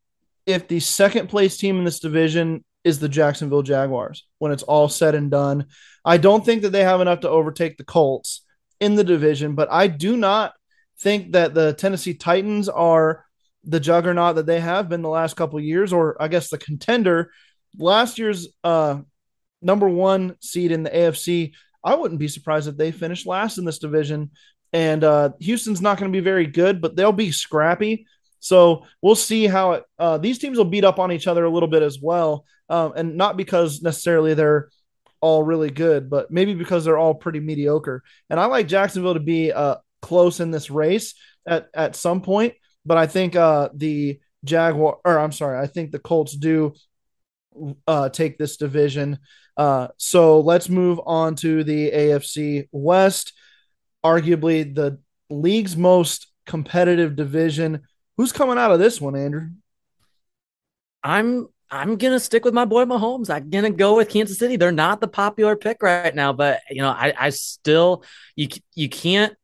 if 0.45 0.69
the 0.69 0.81
second 0.81 1.29
place 1.29 1.57
team 1.57 1.79
in 1.79 1.85
this 1.85 2.01
division 2.01 2.65
is 2.85 3.01
the 3.01 3.09
Jacksonville 3.09 3.63
Jaguars 3.63 4.25
when 4.39 4.53
it's 4.53 4.63
all 4.63 4.89
said 4.89 5.17
and 5.17 5.29
done. 5.29 5.67
I 6.05 6.19
don't 6.19 6.45
think 6.45 6.63
that 6.63 6.71
they 6.71 6.85
have 6.85 7.01
enough 7.01 7.21
to 7.21 7.29
overtake 7.29 7.77
the 7.77 7.85
Colts 7.85 8.43
in 8.81 8.95
the 8.95 9.05
division, 9.05 9.55
but 9.55 9.71
I 9.71 9.87
do 9.87 10.17
not 10.17 10.55
think 10.99 11.33
that 11.33 11.55
the 11.55 11.73
Tennessee 11.73 12.15
Titans 12.15 12.69
are 12.69 13.25
the 13.65 13.81
juggernaut 13.81 14.37
that 14.37 14.47
they 14.47 14.61
have 14.61 14.89
been 14.89 15.03
the 15.03 15.09
last 15.09 15.37
couple 15.37 15.61
years, 15.61 15.93
or 15.93 16.21
I 16.21 16.29
guess 16.29 16.49
the 16.49 16.59
contender. 16.59 17.33
Last 17.79 18.19
year's 18.19 18.49
uh, 18.65 19.01
number 19.61 19.89
one 19.89 20.37
seed 20.41 20.73
in 20.73 20.85
the 20.85 20.91
AFC, 20.91 21.53
I 21.83 21.95
wouldn't 21.95 22.21
be 22.21 22.29
surprised 22.29 22.69
if 22.69 22.77
they 22.77 22.93
finished 22.93 23.27
last 23.27 23.59
in 23.59 23.65
this 23.65 23.79
division. 23.79 24.31
And 24.73 25.05
uh, 25.05 25.31
Houston's 25.41 25.81
not 25.81 25.99
going 25.99 26.11
to 26.11 26.17
be 26.17 26.23
very 26.23 26.47
good, 26.47 26.81
but 26.81 26.97
they'll 26.97 27.13
be 27.13 27.33
scrappy. 27.33 28.07
So 28.41 28.85
we'll 29.03 29.15
see 29.15 29.47
how 29.47 29.73
it, 29.73 29.85
uh, 29.99 30.19
these 30.19 30.39
teams 30.39 30.59
will 30.59 30.65
beat 30.65 30.85
up 30.85 30.99
on 30.99 31.13
each 31.13 31.27
other 31.27 31.45
a 31.45 31.51
little 31.51 31.69
bit 31.69 31.83
as 31.83 32.01
well. 32.01 32.45
Um, 32.69 32.93
and 32.97 33.17
not 33.17 33.37
because 33.37 33.83
necessarily 33.83 34.35
they're 34.35 34.69
all 35.27 35.43
really 35.43 35.71
good, 35.71 36.09
but 36.09 36.31
maybe 36.31 36.55
because 36.55 36.85
they're 36.85 36.97
all 36.97 37.15
pretty 37.15 37.41
mediocre. 37.41 38.05
And 38.31 38.39
I 38.39 38.47
like 38.47 38.69
Jacksonville 38.69 39.15
to 39.15 39.21
be 39.21 39.51
uh, 39.51 39.77
close 40.01 40.39
in 40.39 40.53
this 40.53 40.71
race 40.71 41.15
at, 41.45 41.69
at 41.75 41.97
some 41.97 42.21
point, 42.23 42.55
but 42.85 42.97
I 42.97 43.09
think 43.09 43.35
uh, 43.35 43.71
the 43.75 44.21
Jaguar, 44.45 44.99
or 45.05 45.19
I'm 45.19 45.33
sorry, 45.33 45.59
I 45.59 45.67
think 45.67 45.91
the 45.91 45.99
Colts 45.99 46.37
do 46.37 46.75
uh, 47.89 48.09
take 48.11 48.39
this 48.39 48.57
division. 48.57 49.19
Uh, 49.57 49.89
so 49.97 50.41
let's 50.41 50.69
move 50.69 51.01
on 51.05 51.35
to 51.37 51.65
the 51.65 51.91
AFC 51.91 52.69
West, 52.71 53.33
arguably 54.05 54.73
the 54.73 55.01
league's 55.29 55.77
most 55.77 56.29
competitive 56.47 57.17
division. 57.17 57.83
Who's 58.17 58.31
coming 58.33 58.59
out 58.59 58.71
of 58.71 58.79
this 58.79 59.01
one, 59.01 59.17
Andrew? 59.17 59.49
I'm 61.03 61.49
I'm 61.71 61.97
gonna 61.97 62.21
stick 62.21 62.45
with 62.45 62.55
my 62.55 62.65
boy 62.65 62.85
Mahomes. 62.85 63.29
I'm 63.29 63.51
gonna 63.51 63.71
go 63.71 63.97
with 63.97 64.09
Kansas 64.09 64.39
City. 64.39 64.57
They're 64.57 64.73
not 64.73 65.01
the 65.01 65.09
popular 65.09 65.57
pick 65.57 65.83
right 65.83 66.15
now, 66.15 66.33
but 66.33 66.61
you 66.71 66.83
know, 66.83 66.91
I, 66.91 67.13
I 67.19 67.31
still 67.31 68.05
you 68.37 68.49
you 68.75 68.89
can't 68.89 69.37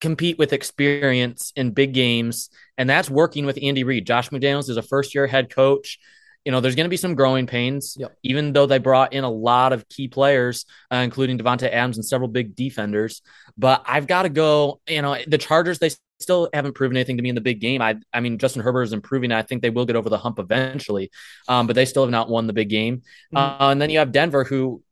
compete 0.00 0.38
with 0.38 0.52
experience 0.52 1.52
in 1.56 1.72
big 1.72 1.94
games, 1.94 2.50
and 2.78 2.88
that's 2.88 3.10
working 3.10 3.46
with 3.46 3.58
Andy 3.60 3.84
Reid. 3.84 4.06
Josh 4.06 4.30
McDaniels 4.30 4.68
is 4.68 4.76
a 4.76 4.82
first 4.82 5.14
year 5.14 5.26
head 5.26 5.50
coach. 5.50 5.98
You 6.44 6.52
know, 6.52 6.60
there's 6.60 6.74
going 6.74 6.84
to 6.84 6.90
be 6.90 6.98
some 6.98 7.14
growing 7.14 7.46
pains, 7.46 7.96
yep. 7.98 8.14
even 8.22 8.52
though 8.52 8.66
they 8.66 8.76
brought 8.76 9.14
in 9.14 9.24
a 9.24 9.30
lot 9.30 9.72
of 9.72 9.88
key 9.88 10.08
players, 10.08 10.66
uh, 10.92 10.96
including 10.96 11.38
Davante 11.38 11.72
Adams 11.72 11.96
and 11.96 12.04
several 12.04 12.28
big 12.28 12.54
defenders. 12.54 13.22
But 13.56 13.82
I've 13.86 14.06
got 14.06 14.24
to 14.24 14.28
go. 14.28 14.80
You 14.86 15.00
know, 15.00 15.16
the 15.26 15.38
Chargers 15.38 15.78
they 15.78 15.90
still 16.20 16.48
haven't 16.52 16.74
proven 16.74 16.96
anything 16.96 17.16
to 17.16 17.22
me 17.22 17.28
in 17.28 17.34
the 17.34 17.40
big 17.40 17.60
game. 17.60 17.82
I 17.82 17.96
I 18.12 18.20
mean, 18.20 18.38
Justin 18.38 18.62
Herbert 18.62 18.82
is 18.82 18.92
improving. 18.92 19.32
I 19.32 19.42
think 19.42 19.62
they 19.62 19.70
will 19.70 19.86
get 19.86 19.96
over 19.96 20.08
the 20.08 20.18
hump 20.18 20.38
eventually, 20.38 21.10
um, 21.48 21.66
but 21.66 21.76
they 21.76 21.84
still 21.84 22.02
have 22.02 22.10
not 22.10 22.28
won 22.28 22.46
the 22.46 22.52
big 22.52 22.68
game. 22.68 22.98
Mm-hmm. 23.34 23.36
Uh, 23.36 23.70
and 23.70 23.80
then 23.80 23.90
you 23.90 23.98
have 23.98 24.12
Denver, 24.12 24.44
who 24.44 24.82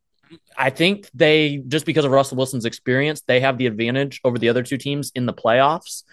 I 0.57 0.71
think 0.71 1.09
they 1.15 1.63
just 1.69 1.87
because 1.87 2.05
of 2.05 2.11
Russell 2.11 2.37
Wilson's 2.37 2.65
experience, 2.65 3.23
they 3.23 3.41
have 3.41 3.59
the 3.59 3.67
advantage 3.67 4.21
over 4.25 4.39
the 4.39 4.49
other 4.49 4.63
two 4.63 4.79
teams 4.79 5.13
in 5.15 5.27
the 5.27 5.33
playoffs. 5.33 6.05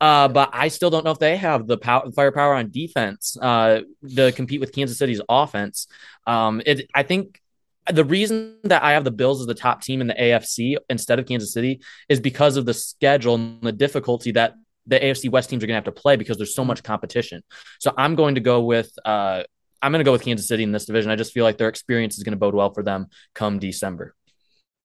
Uh, 0.00 0.28
but 0.28 0.50
I 0.52 0.68
still 0.68 0.90
don't 0.90 1.04
know 1.04 1.10
if 1.10 1.18
they 1.18 1.36
have 1.36 1.66
the 1.66 1.78
power, 1.78 2.10
firepower 2.12 2.54
on 2.54 2.70
defense 2.70 3.36
uh, 3.40 3.80
to 4.16 4.32
compete 4.32 4.60
with 4.60 4.72
Kansas 4.72 4.98
City's 4.98 5.20
offense. 5.28 5.86
Um, 6.26 6.62
it, 6.64 6.88
I 6.94 7.02
think 7.02 7.41
the 7.90 8.04
reason 8.04 8.56
that 8.64 8.82
I 8.82 8.92
have 8.92 9.04
the 9.04 9.10
Bills 9.10 9.40
as 9.40 9.46
the 9.46 9.54
top 9.54 9.82
team 9.82 10.00
in 10.00 10.06
the 10.06 10.14
AFC 10.14 10.76
instead 10.88 11.18
of 11.18 11.26
Kansas 11.26 11.52
City 11.52 11.80
is 12.08 12.20
because 12.20 12.56
of 12.56 12.66
the 12.66 12.74
schedule 12.74 13.34
and 13.34 13.62
the 13.62 13.72
difficulty 13.72 14.32
that 14.32 14.54
the 14.86 14.98
AFC 14.98 15.30
West 15.30 15.50
teams 15.50 15.62
are 15.62 15.66
going 15.66 15.74
to 15.74 15.86
have 15.86 15.94
to 15.94 16.00
play 16.00 16.16
because 16.16 16.36
there's 16.36 16.54
so 16.54 16.64
much 16.64 16.82
competition. 16.82 17.42
So 17.78 17.92
I'm 17.96 18.14
going 18.14 18.36
to 18.36 18.40
go 18.40 18.62
with 18.62 18.92
uh, 19.04 19.42
I'm 19.80 19.90
going 19.90 20.00
to 20.00 20.04
go 20.04 20.12
with 20.12 20.22
Kansas 20.22 20.46
City 20.46 20.62
in 20.62 20.70
this 20.70 20.84
division. 20.84 21.10
I 21.10 21.16
just 21.16 21.32
feel 21.32 21.44
like 21.44 21.58
their 21.58 21.68
experience 21.68 22.16
is 22.16 22.22
going 22.22 22.32
to 22.32 22.38
bode 22.38 22.54
well 22.54 22.72
for 22.72 22.84
them 22.84 23.08
come 23.34 23.58
December. 23.58 24.14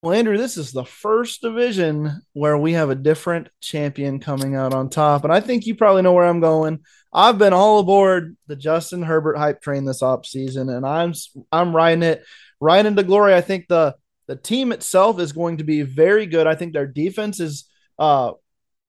Well, 0.01 0.13
Andrew, 0.13 0.38
this 0.38 0.57
is 0.57 0.71
the 0.71 0.86
first 0.86 1.41
division 1.41 2.21
where 2.33 2.57
we 2.57 2.73
have 2.73 2.91
a 2.91 2.95
different 2.95 3.49
champion 3.62 4.19
coming 4.19 4.55
out 4.55 4.73
on 4.73 4.89
top. 4.89 5.23
And 5.23 5.33
I 5.33 5.39
think 5.39 5.65
you 5.65 5.73
probably 5.73 6.03
know 6.03 6.13
where 6.13 6.25
I'm 6.25 6.39
going. 6.39 6.83
I've 7.12 7.39
been 7.39 7.53
all 7.53 7.79
aboard 7.79 8.38
the 8.45 8.55
Justin 8.55 9.01
Herbert 9.01 9.38
hype 9.38 9.60
train 9.60 9.86
this 9.86 10.03
off 10.03 10.25
season, 10.25 10.69
and 10.69 10.86
I'm 10.86 11.13
I'm 11.51 11.75
riding 11.75 12.03
it 12.03 12.23
right 12.60 12.86
into 12.86 13.04
glory. 13.04 13.34
I 13.34 13.41
think 13.41 13.67
the 13.67 13.96
the 14.28 14.36
team 14.36 14.72
itself 14.72 15.20
is 15.20 15.32
going 15.32 15.58
to 15.58 15.63
be 15.63 15.84
very 15.84 16.26
good. 16.26 16.48
I 16.48 16.56
think 16.56 16.74
their 16.74 16.88
defense 16.88 17.39
is 17.39 17.65
uh 17.98 18.32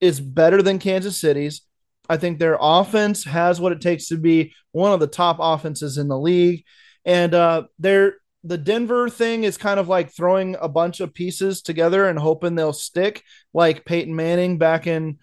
is 0.00 0.20
better 0.20 0.62
than 0.62 0.78
Kansas 0.78 1.20
City's. 1.20 1.62
I 2.08 2.16
think 2.16 2.38
their 2.38 2.56
offense 2.58 3.24
has 3.24 3.60
what 3.60 3.72
it 3.72 3.80
takes 3.80 4.08
to 4.08 4.16
be 4.16 4.54
one 4.72 4.92
of 4.92 5.00
the 5.00 5.06
top 5.06 5.36
offenses 5.40 5.98
in 5.98 6.08
the 6.08 6.18
league. 6.18 6.64
And 7.04 7.34
uh, 7.34 7.64
they're 7.78 8.14
the 8.44 8.58
Denver 8.58 9.08
thing 9.08 9.44
is 9.44 9.56
kind 9.56 9.80
of 9.80 9.88
like 9.88 10.14
throwing 10.14 10.56
a 10.60 10.68
bunch 10.68 11.00
of 11.00 11.12
pieces 11.12 11.60
together 11.60 12.08
and 12.08 12.18
hoping 12.18 12.54
they'll 12.54 12.72
stick, 12.72 13.24
like 13.52 13.84
Peyton 13.84 14.14
Manning 14.14 14.58
back 14.58 14.86
in 14.86 15.18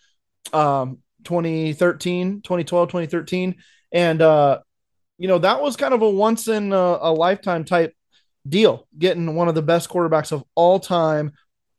um, 0.54 1.00
2013, 1.24 2.42
2012, 2.42 2.90
2013. 2.90 3.56
And, 3.92 4.22
uh, 4.22 4.60
you 5.18 5.28
know, 5.28 5.40
that 5.40 5.62
was 5.62 5.78
kind 5.78 5.94
of 5.94 6.02
a 6.02 6.10
once 6.10 6.48
in 6.48 6.74
a, 6.74 6.76
a 6.76 7.14
lifetime 7.14 7.64
type 7.64 7.95
deal, 8.48 8.88
getting 8.98 9.36
one 9.36 9.48
of 9.48 9.56
the 9.56 9.62
best 9.62 9.90
quarterbacks 9.90 10.32
of 10.32 10.44
all 10.56 10.80
time 10.80 11.34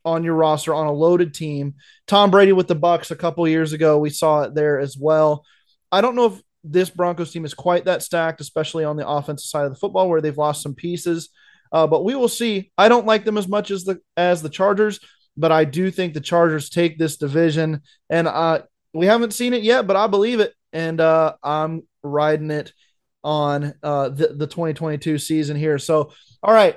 on 0.05 0.23
your 0.23 0.35
roster 0.35 0.75
on 0.75 0.87
a 0.87 0.93
loaded 0.93 1.35
team. 1.35 1.75
Tom 2.07 2.31
Brady 2.31 2.53
with 2.53 2.69
the 2.69 2.77
Bucs 2.77 3.11
a 3.11 3.17
couple 3.17 3.47
years 3.49 3.73
ago, 3.73 3.99
we 3.99 4.11
saw 4.11 4.43
it 4.43 4.55
there 4.55 4.79
as 4.79 4.97
well. 4.97 5.45
I 5.91 6.01
don't 6.01 6.15
know 6.15 6.27
if 6.27 6.43
this 6.63 6.91
Broncos 6.91 7.33
team 7.33 7.45
is 7.45 7.55
quite 7.55 7.85
that 7.85 8.03
stacked, 8.03 8.41
especially 8.41 8.85
on 8.85 8.97
the 8.97 9.07
offensive 9.07 9.47
side 9.47 9.65
of 9.65 9.73
the 9.73 9.79
football 9.79 10.09
where 10.09 10.21
they've 10.21 10.37
lost 10.37 10.63
some 10.63 10.75
pieces. 10.75 11.29
Uh, 11.73 11.87
but 11.87 12.05
we 12.05 12.15
will 12.15 12.29
see. 12.29 12.71
I 12.79 12.89
don't 12.89 13.07
like 13.07 13.25
them 13.25 13.39
as 13.39 13.49
much 13.49 13.71
as 13.71 13.85
the 13.85 14.01
as 14.17 14.43
the 14.43 14.49
Chargers. 14.49 15.01
but 15.37 15.53
I 15.53 15.65
do 15.65 15.91
think 15.91 16.15
the 16.15 16.21
Chargers 16.21 16.71
take 16.71 16.99
this 16.99 17.17
division, 17.17 17.83
and 18.09 18.27
uh, 18.27 18.63
we 18.95 19.07
haven't 19.07 19.35
seen 19.35 19.53
it 19.53 19.63
yet, 19.63 19.87
but 19.87 19.97
I 19.97 20.07
believe 20.07 20.41
it, 20.41 20.55
and 20.73 21.01
uh, 21.01 21.35
I'm 21.43 21.83
riding 22.03 22.51
it 22.51 22.73
on 23.27 23.75
uh, 23.83 24.09
the, 24.09 24.29
the 24.29 24.47
2022 24.47 25.19
season 25.19 25.57
here. 25.57 25.79
So, 25.79 26.13
all 26.45 26.55
right, 26.55 26.77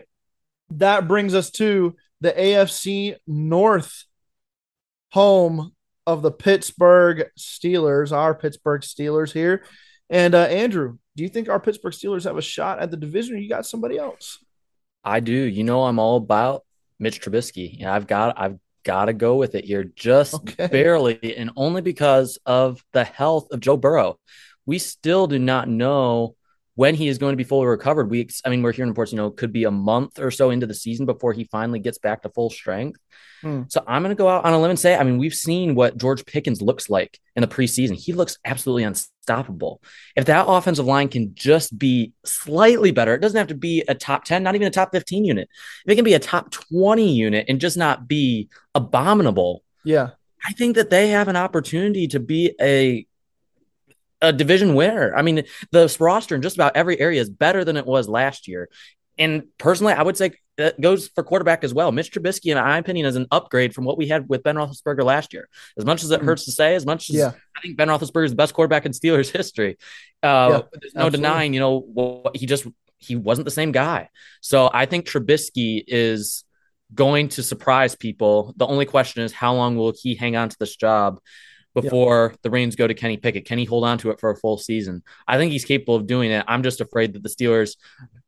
that 0.72 1.08
brings 1.08 1.36
us 1.36 1.52
to 1.52 1.96
the 2.22 2.32
AFC 2.32 3.16
North 3.28 4.06
home 5.12 5.74
of 6.08 6.24
the 6.24 6.32
Pittsburgh 6.32 7.30
Steelers, 7.38 8.12
our 8.12 8.34
Pittsburgh 8.34 8.82
Steelers 8.82 9.32
here. 9.32 9.64
And 10.10 10.34
uh, 10.34 10.46
Andrew, 10.46 10.98
do 11.16 11.22
you 11.22 11.30
think 11.30 11.50
our 11.50 11.60
Pittsburgh 11.60 11.94
Steelers 11.94 12.24
have 12.24 12.38
a 12.38 12.42
shot 12.42 12.80
at 12.80 12.90
the 12.90 12.98
division, 12.98 13.36
or 13.36 13.38
you 13.38 13.48
got 13.48 13.68
somebody 13.68 14.00
else? 14.00 14.44
I 15.04 15.20
do. 15.20 15.32
You 15.32 15.64
know, 15.64 15.84
I'm 15.84 16.00
all 16.00 16.18
about 16.18 16.66
Mitch 16.98 17.22
Trubisky. 17.22 17.86
I've 17.86 18.08
got 18.08 18.40
I've 18.40 18.58
got 18.84 19.06
to 19.06 19.14
go 19.14 19.36
with 19.36 19.54
it 19.54 19.66
here, 19.66 19.84
just 19.84 20.34
okay. 20.34 20.66
barely, 20.66 21.38
and 21.38 21.52
only 21.56 21.82
because 21.82 22.40
of 22.44 22.84
the 22.92 23.04
health 23.04 23.52
of 23.52 23.60
Joe 23.60 23.78
Burrow. 23.78 24.18
We 24.66 24.80
still 24.80 25.28
do 25.28 25.38
not 25.38 25.68
know 25.68 26.36
when 26.80 26.96
he 26.96 27.10
is 27.10 27.18
going 27.18 27.34
to 27.34 27.38
be 27.38 27.44
fully 27.44 27.68
recovered. 27.68 28.10
We, 28.10 28.30
I 28.46 28.50
mean, 28.50 28.62
we're 28.62 28.72
hearing 28.72 28.88
reports, 28.88 29.12
you 29.12 29.18
know, 29.18 29.32
could 29.32 29.52
be 29.52 29.66
a 29.66 29.72
month 29.72 30.18
or 30.18 30.32
so 30.32 30.50
into 30.50 30.66
the 30.66 30.74
season 30.74 31.06
before 31.06 31.34
he 31.34 31.44
finally 31.44 31.80
gets 31.80 31.98
back 31.98 32.22
to 32.22 32.30
full 32.30 32.50
strength. 32.50 33.02
Hmm. 33.42 33.64
So 33.68 33.84
I'm 33.86 34.02
going 34.02 34.16
to 34.16 34.18
go 34.18 34.30
out 34.30 34.46
on 34.46 34.54
a 34.54 34.62
limb 34.62 34.70
and 34.70 34.80
say, 34.80 34.96
I 34.96 35.04
mean, 35.04 35.18
we've 35.18 35.34
seen 35.34 35.76
what 35.76 35.98
George 35.98 36.26
Pickens 36.26 36.62
looks 36.62 36.90
like 36.90 37.20
in 37.36 37.42
the 37.42 37.50
preseason. 37.50 37.96
He 37.96 38.14
looks 38.14 38.38
absolutely 38.46 38.84
unstoppable. 38.84 39.82
If 40.16 40.24
that 40.28 40.46
offensive 40.48 40.86
line 40.86 41.10
can 41.10 41.36
just 41.36 41.78
be 41.78 42.14
slightly 42.24 42.92
better, 42.92 43.14
it 43.14 43.20
doesn't 43.20 43.38
have 43.38 43.48
to 43.48 43.56
be 43.56 43.84
a 43.90 43.94
top 43.94 44.24
10, 44.24 44.42
not 44.42 44.56
even 44.56 44.66
a 44.66 44.72
top 44.72 44.94
15 44.94 45.26
unit. 45.26 45.50
If 45.86 45.92
it 45.92 45.96
can 45.96 46.06
be 46.06 46.14
a 46.14 46.20
top 46.20 46.50
20 46.50 47.12
unit 47.12 47.48
and 47.50 47.60
just 47.60 47.76
not 47.76 48.08
be 48.08 48.48
abominable. 48.74 49.66
Yeah. 49.84 50.12
I 50.48 50.54
think 50.54 50.78
that 50.78 50.92
they 50.92 51.10
have 51.10 51.28
an 51.28 51.36
opportunity 51.36 52.08
to 52.08 52.22
be 52.22 52.56
a 52.62 53.06
a 54.22 54.34
division 54.34 54.76
winner. 54.76 55.16
I 55.16 55.22
mean, 55.22 55.44
the 55.72 55.96
roster 56.00 56.36
in 56.36 56.42
just 56.42 56.56
about 56.56 56.76
every 56.76 57.00
area 57.00 57.22
is 57.22 57.30
better 57.30 57.64
than 57.64 57.78
it 57.78 57.86
was 57.86 58.08
last 58.08 58.48
year. 58.48 58.70
And 59.18 59.44
personally, 59.58 59.94
I 59.94 60.02
would 60.02 60.18
say 60.18 60.32
that 60.58 60.80
goes 60.80 61.10
for 61.10 61.24
quarterback 61.24 61.64
as 61.64 61.74
well. 61.74 61.92
Mitch 61.92 62.12
Trubisky, 62.12 62.52
in 62.52 62.58
my 62.58 62.78
opinion, 62.78 63.06
is 63.06 63.18
an 63.18 63.28
upgrade 63.32 63.76
from 63.76 63.84
what 63.84 63.98
we 63.98 64.08
had 64.08 64.30
with 64.30 64.44
Ben 64.44 64.56
Roethlisberger 64.56 65.04
last 65.04 65.34
year. 65.34 65.50
As 65.78 65.86
much 65.86 66.04
as 66.04 66.12
it 66.12 66.22
hmm. 66.22 66.26
hurts 66.26 66.46
to 66.46 66.52
say, 66.52 66.76
as 66.76 66.86
much 66.86 67.10
as 67.10 67.18
yeah. 67.18 67.32
I 67.56 67.62
think 67.62 67.78
Ben 67.78 67.90
Roethlisberger 67.90 68.26
is 68.26 68.32
the 68.32 68.38
best 68.38 68.54
quarterback 68.54 68.86
in 68.86 68.94
Steelers 68.94 69.30
history, 69.36 69.78
uh, 70.24 70.28
yeah, 70.28 70.80
there's 70.82 70.94
no 70.94 71.06
absolutely. 71.06 71.18
denying, 71.18 71.54
you 71.54 71.60
know, 71.60 72.32
he 72.34 72.46
just 72.46 72.66
he 72.98 73.16
wasn't 73.16 73.46
the 73.46 73.52
same 73.52 73.72
guy. 73.72 74.10
So 74.42 74.70
I 74.74 74.86
think 74.86 75.06
Trubisky 75.06 75.84
is 75.88 76.44
going 76.94 77.30
to 77.30 77.44
surprise 77.44 77.96
people. 77.96 78.54
The 78.58 78.68
only 78.68 78.86
question 78.86 79.24
is 79.24 79.32
how 79.32 79.54
long 79.54 79.78
will 79.78 79.94
he 79.98 80.16
hang 80.16 80.36
on 80.36 80.50
to 80.50 80.58
this 80.60 80.76
job? 80.76 81.20
Before 81.74 82.34
the 82.42 82.50
reins 82.50 82.76
go 82.76 82.88
to 82.88 82.94
Kenny 82.94 83.18
Pickett. 83.18 83.46
Can 83.46 83.58
he 83.58 83.66
hold 83.66 83.84
on 83.84 83.98
to 84.00 84.12
it 84.12 84.20
for 84.20 84.30
a 84.30 84.36
full 84.36 84.58
season? 84.58 85.04
I 85.28 85.38
think 85.38 85.52
he's 85.52 85.66
capable 85.66 85.96
of 85.96 86.08
doing 86.08 86.32
it. 86.32 86.46
I'm 86.48 86.64
just 86.64 86.82
afraid 86.82 87.14
that 87.14 87.24
the 87.24 87.30
Steelers 87.30 87.78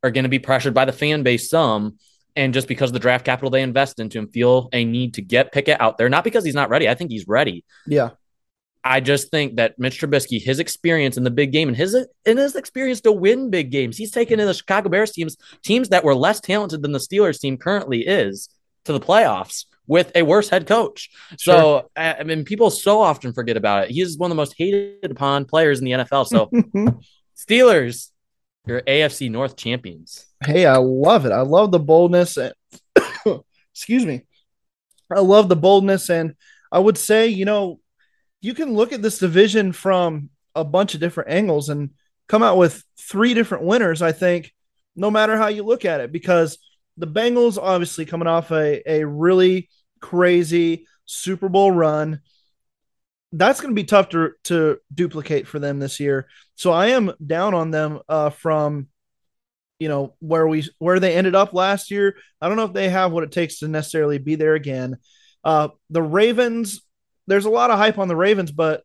are 0.04 0.12
going 0.12 0.24
to 0.24 0.30
be 0.30 0.40
pressured 0.40 0.74
by 0.74 0.86
the 0.86 0.94
fan 0.94 1.24
base 1.24 1.50
some. 1.50 1.98
And 2.36 2.54
just 2.54 2.68
because 2.68 2.92
of 2.92 2.94
the 2.94 3.00
draft 3.00 3.26
capital 3.26 3.50
they 3.50 3.62
invest 3.62 4.00
into 4.00 4.18
him, 4.18 4.28
feel 4.28 4.70
a 4.72 4.86
need 4.86 5.16
to 5.16 5.22
get 5.22 5.52
Pickett 5.52 5.82
out 5.82 5.98
there. 5.98 6.10
Not 6.10 6.24
because 6.24 6.46
he's 6.46 6.56
not 6.56 6.70
ready. 6.70 6.88
I 6.88 6.96
think 6.96 7.12
he's 7.12 7.28
ready. 7.28 7.66
Yeah. 7.86 8.12
I 8.84 9.00
just 9.00 9.30
think 9.30 9.58
that 9.58 9.78
Mitch 9.78 10.00
Trubisky, 10.00 10.42
his 10.42 10.60
experience 10.60 11.18
in 11.18 11.24
the 11.24 11.30
big 11.30 11.52
game 11.52 11.68
and 11.68 11.78
his 11.78 11.94
in 12.26 12.38
his 12.38 12.56
experience 12.56 13.02
to 13.02 13.12
win 13.12 13.52
big 13.52 13.70
games, 13.70 13.98
he's 13.98 14.12
taken 14.12 14.40
in 14.40 14.48
the 14.48 14.54
Chicago 14.54 14.90
Bears 14.90 15.12
teams, 15.12 15.38
teams 15.62 15.90
that 15.90 16.04
were 16.04 16.16
less 16.16 16.40
talented 16.40 16.82
than 16.82 16.92
the 16.92 17.00
Steelers 17.00 17.40
team 17.40 17.58
currently 17.58 18.08
is, 18.08 18.50
to 18.86 18.94
the 18.94 19.00
playoffs 19.00 19.66
with 19.88 20.12
a 20.16 20.24
worse 20.24 20.50
head 20.50 20.68
coach. 20.68 21.10
Sure. 21.40 21.56
So 21.56 21.92
I 21.96 22.24
mean, 22.24 22.46
people 22.46 22.70
so 22.70 23.02
often 23.02 23.34
forget 23.34 23.58
about 23.58 23.86
it. 23.86 23.92
He's 23.92 24.18
one 24.18 24.32
of 24.32 24.36
the 24.36 24.42
most 24.42 24.56
hated 24.58 25.12
upon 25.12 25.46
players 25.46 25.80
in 25.80 25.86
the 25.86 25.92
NFL. 25.92 26.28
So 26.28 26.50
Steelers, 27.38 28.10
your 28.66 28.82
AFC 28.82 29.30
North 29.32 29.56
champions. 29.56 30.26
Hey, 30.44 30.66
I 30.66 30.78
love 30.78 31.26
it. 31.26 31.32
I 31.32 31.42
love 31.42 31.72
the 31.72 31.80
boldness. 31.80 32.38
And, 32.38 32.54
excuse 33.74 34.06
me. 34.06 34.24
I 35.12 35.20
love 35.20 35.50
the 35.50 35.56
boldness, 35.56 36.10
and 36.10 36.36
I 36.72 36.80
would 36.80 36.98
say, 36.98 37.28
you 37.28 37.46
know, 37.46 37.80
you 38.40 38.54
can 38.54 38.74
look 38.74 38.94
at 38.94 39.02
this 39.02 39.20
division 39.20 39.74
from 39.74 40.30
a 40.56 40.64
bunch 40.64 40.94
of 40.94 41.00
different 41.00 41.30
angles 41.30 41.70
and 41.70 41.92
come 42.28 42.44
out 42.44 42.58
with 42.58 42.84
three 42.98 43.34
different 43.34 43.66
winners. 43.66 44.02
I 44.02 44.14
think, 44.14 44.54
no 44.96 45.12
matter 45.12 45.38
how 45.38 45.48
you 45.48 45.64
look 45.64 45.86
at 45.86 46.00
it, 46.00 46.12
because 46.12 46.58
the 46.98 47.08
Bengals 47.08 47.58
obviously 47.62 48.06
coming 48.06 48.28
off 48.28 48.52
a, 48.52 48.82
a 48.90 49.06
really 49.06 49.70
crazy 50.00 50.88
Super 51.06 51.50
Bowl 51.50 51.72
run. 51.72 52.22
That's 53.32 53.62
going 53.62 53.74
to 53.74 53.82
be 53.82 53.86
tough 53.86 54.10
to, 54.10 54.32
to 54.46 54.80
duplicate 54.94 55.48
for 55.48 55.60
them 55.60 55.80
this 55.80 56.00
year. 56.00 56.28
So 56.56 56.72
I 56.72 56.88
am 56.88 57.14
down 57.26 57.54
on 57.54 57.72
them 57.72 58.00
uh, 58.10 58.30
from 58.30 58.88
you 59.82 59.88
know 59.88 60.14
where 60.20 60.48
we 60.48 60.64
where 60.78 61.00
they 61.00 61.16
ended 61.16 61.34
up 61.34 61.54
last 61.54 61.90
year. 61.90 62.16
I 62.40 62.48
don't 62.48 62.56
know 62.56 62.66
if 62.66 62.74
they 62.74 62.88
have 62.90 63.12
what 63.12 63.24
it 63.24 63.32
takes 63.32 63.60
to 63.60 63.68
necessarily 63.68 64.20
be 64.20 64.36
there 64.36 64.54
again. 64.54 64.98
Uh, 65.44 65.70
the 65.90 66.04
Ravens, 66.04 66.82
there's 67.26 67.46
a 67.46 67.50
lot 67.50 67.72
of 67.72 67.80
hype 67.80 67.98
on 67.98 68.08
the 68.08 68.16
Ravens, 68.16 68.52
but 68.52 68.84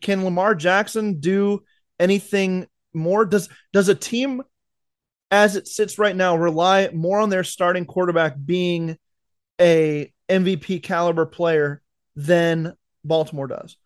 can 0.00 0.24
Lamar 0.24 0.54
Jackson 0.54 1.18
do 1.18 1.64
anything 1.98 2.68
more? 2.94 3.24
Does 3.24 3.48
does 3.72 3.88
a 3.88 3.94
team 3.96 4.40
as 5.30 5.56
it 5.56 5.66
sits 5.66 5.98
right 5.98 6.14
now, 6.14 6.36
rely 6.36 6.88
more 6.92 7.18
on 7.18 7.30
their 7.30 7.44
starting 7.44 7.84
quarterback 7.84 8.36
being 8.44 8.96
a 9.60 10.12
MVP 10.28 10.82
caliber 10.82 11.26
player 11.26 11.82
than 12.14 12.74
Baltimore 13.04 13.46
does. 13.46 13.76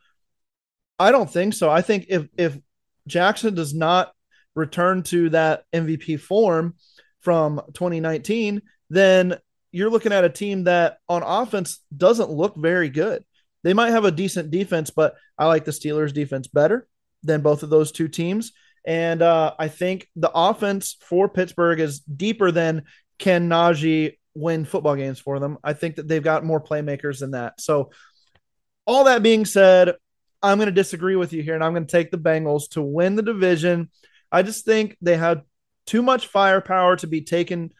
I 0.98 1.12
don't 1.12 1.30
think 1.30 1.54
so. 1.54 1.70
I 1.70 1.82
think 1.82 2.06
if 2.08 2.28
if 2.36 2.58
Jackson 3.06 3.54
does 3.54 3.74
not 3.74 4.12
return 4.54 5.02
to 5.04 5.30
that 5.30 5.64
MVP 5.72 6.20
form 6.20 6.74
from 7.20 7.60
2019, 7.72 8.62
then 8.90 9.36
you're 9.72 9.90
looking 9.90 10.12
at 10.12 10.24
a 10.24 10.28
team 10.28 10.64
that 10.64 10.98
on 11.08 11.22
offense 11.22 11.80
doesn't 11.96 12.30
look 12.30 12.56
very 12.56 12.90
good. 12.90 13.24
They 13.62 13.74
might 13.74 13.90
have 13.90 14.04
a 14.04 14.10
decent 14.10 14.50
defense, 14.50 14.90
but 14.90 15.14
I 15.38 15.46
like 15.46 15.64
the 15.64 15.70
Steelers 15.70 16.12
defense 16.12 16.48
better 16.48 16.86
than 17.22 17.42
both 17.42 17.62
of 17.62 17.70
those 17.70 17.92
two 17.92 18.08
teams. 18.08 18.52
And 18.84 19.22
uh, 19.22 19.54
I 19.58 19.68
think 19.68 20.08
the 20.16 20.30
offense 20.32 20.96
for 21.00 21.28
Pittsburgh 21.28 21.80
is 21.80 22.00
deeper 22.00 22.50
than 22.50 22.84
can 23.18 23.48
Najee 23.48 24.16
win 24.34 24.64
football 24.64 24.96
games 24.96 25.18
for 25.18 25.38
them. 25.38 25.58
I 25.62 25.74
think 25.74 25.96
that 25.96 26.08
they've 26.08 26.22
got 26.22 26.44
more 26.44 26.62
playmakers 26.62 27.20
than 27.20 27.32
that. 27.32 27.60
So, 27.60 27.90
all 28.86 29.04
that 29.04 29.22
being 29.22 29.44
said, 29.44 29.94
I'm 30.42 30.58
going 30.58 30.66
to 30.66 30.72
disagree 30.72 31.16
with 31.16 31.32
you 31.32 31.42
here, 31.42 31.54
and 31.54 31.62
I'm 31.62 31.74
going 31.74 31.86
to 31.86 31.90
take 31.90 32.10
the 32.10 32.18
Bengals 32.18 32.70
to 32.70 32.82
win 32.82 33.14
the 33.14 33.22
division. 33.22 33.90
I 34.32 34.42
just 34.42 34.64
think 34.64 34.96
they 35.02 35.16
had 35.16 35.42
too 35.86 36.02
much 36.02 36.28
firepower 36.28 36.96
to 36.96 37.06
be 37.06 37.20
taken 37.20 37.72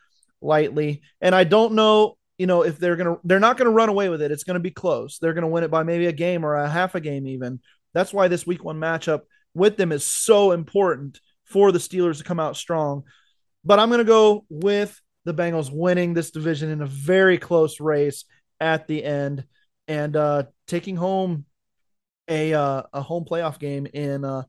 lightly, 0.43 1.03
and 1.21 1.35
I 1.35 1.45
don't 1.45 1.73
know, 1.73 2.17
you 2.39 2.47
know, 2.47 2.63
if 2.63 2.79
they're 2.79 2.97
gonna 2.97 3.17
they're 3.25 3.41
not 3.41 3.57
going 3.57 3.67
to 3.67 3.75
run 3.75 3.89
away 3.89 4.09
with 4.09 4.23
it. 4.23 4.31
It's 4.31 4.45
going 4.45 4.55
to 4.55 4.61
be 4.61 4.71
close. 4.71 5.19
They're 5.19 5.35
going 5.35 5.43
to 5.43 5.49
win 5.49 5.65
it 5.65 5.71
by 5.71 5.83
maybe 5.83 6.07
a 6.07 6.13
game 6.13 6.45
or 6.45 6.57
a 6.57 6.69
half 6.69 6.95
a 6.95 7.01
game, 7.01 7.27
even. 7.27 7.61
That's 7.95 8.13
why 8.13 8.29
this 8.29 8.47
week 8.47 8.63
one 8.63 8.79
matchup 8.79 9.23
with 9.55 9.77
them 9.77 9.93
is 9.93 10.05
so 10.05 10.53
important 10.53 11.21
for 11.45 11.73
the 11.73 11.79
Steelers 11.79 12.19
to 12.19 12.25
come 12.25 12.41
out 12.41 12.57
strong. 12.57 13.05
But 13.65 13.79
I'm 13.79 13.89
going 13.89 13.99
to 13.99 14.05
go 14.05 14.45
with 14.49 15.01
the 15.25 15.35
Bengals 15.35 15.71
winning 15.71 16.15
this 16.15 16.31
division 16.31 16.71
in 16.71 16.81
a 16.81 16.87
very 16.87 17.39
close 17.39 17.81
race 17.81 18.25
at 18.61 18.87
the 18.87 19.05
end 19.05 19.45
and 19.89 20.17
uh, 20.17 20.45
taking 20.67 20.97
home 20.97 21.45
a 22.29 22.55
uh, 22.55 22.83
a 22.93 23.03
home 23.03 23.25
playoff 23.29 23.59
game 23.59 23.87
in 23.87 24.25
uh, 24.25 24.45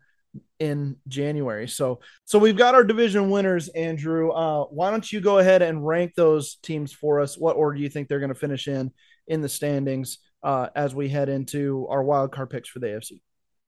in 0.59 0.97
January. 1.07 1.67
So 1.67 1.99
so 2.25 2.39
we've 2.39 2.55
got 2.55 2.75
our 2.75 2.83
division 2.83 3.29
winners, 3.29 3.67
Andrew. 3.69 4.31
Uh, 4.31 4.65
why 4.65 4.91
don't 4.91 5.11
you 5.11 5.19
go 5.19 5.39
ahead 5.39 5.61
and 5.61 5.85
rank 5.85 6.13
those 6.15 6.55
teams 6.55 6.93
for 6.93 7.19
us? 7.19 7.37
What 7.37 7.55
order 7.55 7.77
do 7.77 7.83
you 7.83 7.89
think 7.89 8.07
they're 8.07 8.19
going 8.19 8.33
to 8.33 8.39
finish 8.39 8.67
in 8.67 8.91
in 9.27 9.41
the 9.41 9.49
standings 9.49 10.19
uh, 10.43 10.67
as 10.75 10.93
we 10.93 11.09
head 11.09 11.27
into 11.27 11.87
our 11.89 12.03
wild 12.03 12.31
card 12.31 12.49
picks 12.49 12.69
for 12.69 12.79
the 12.79 12.87
AFC? 12.87 13.21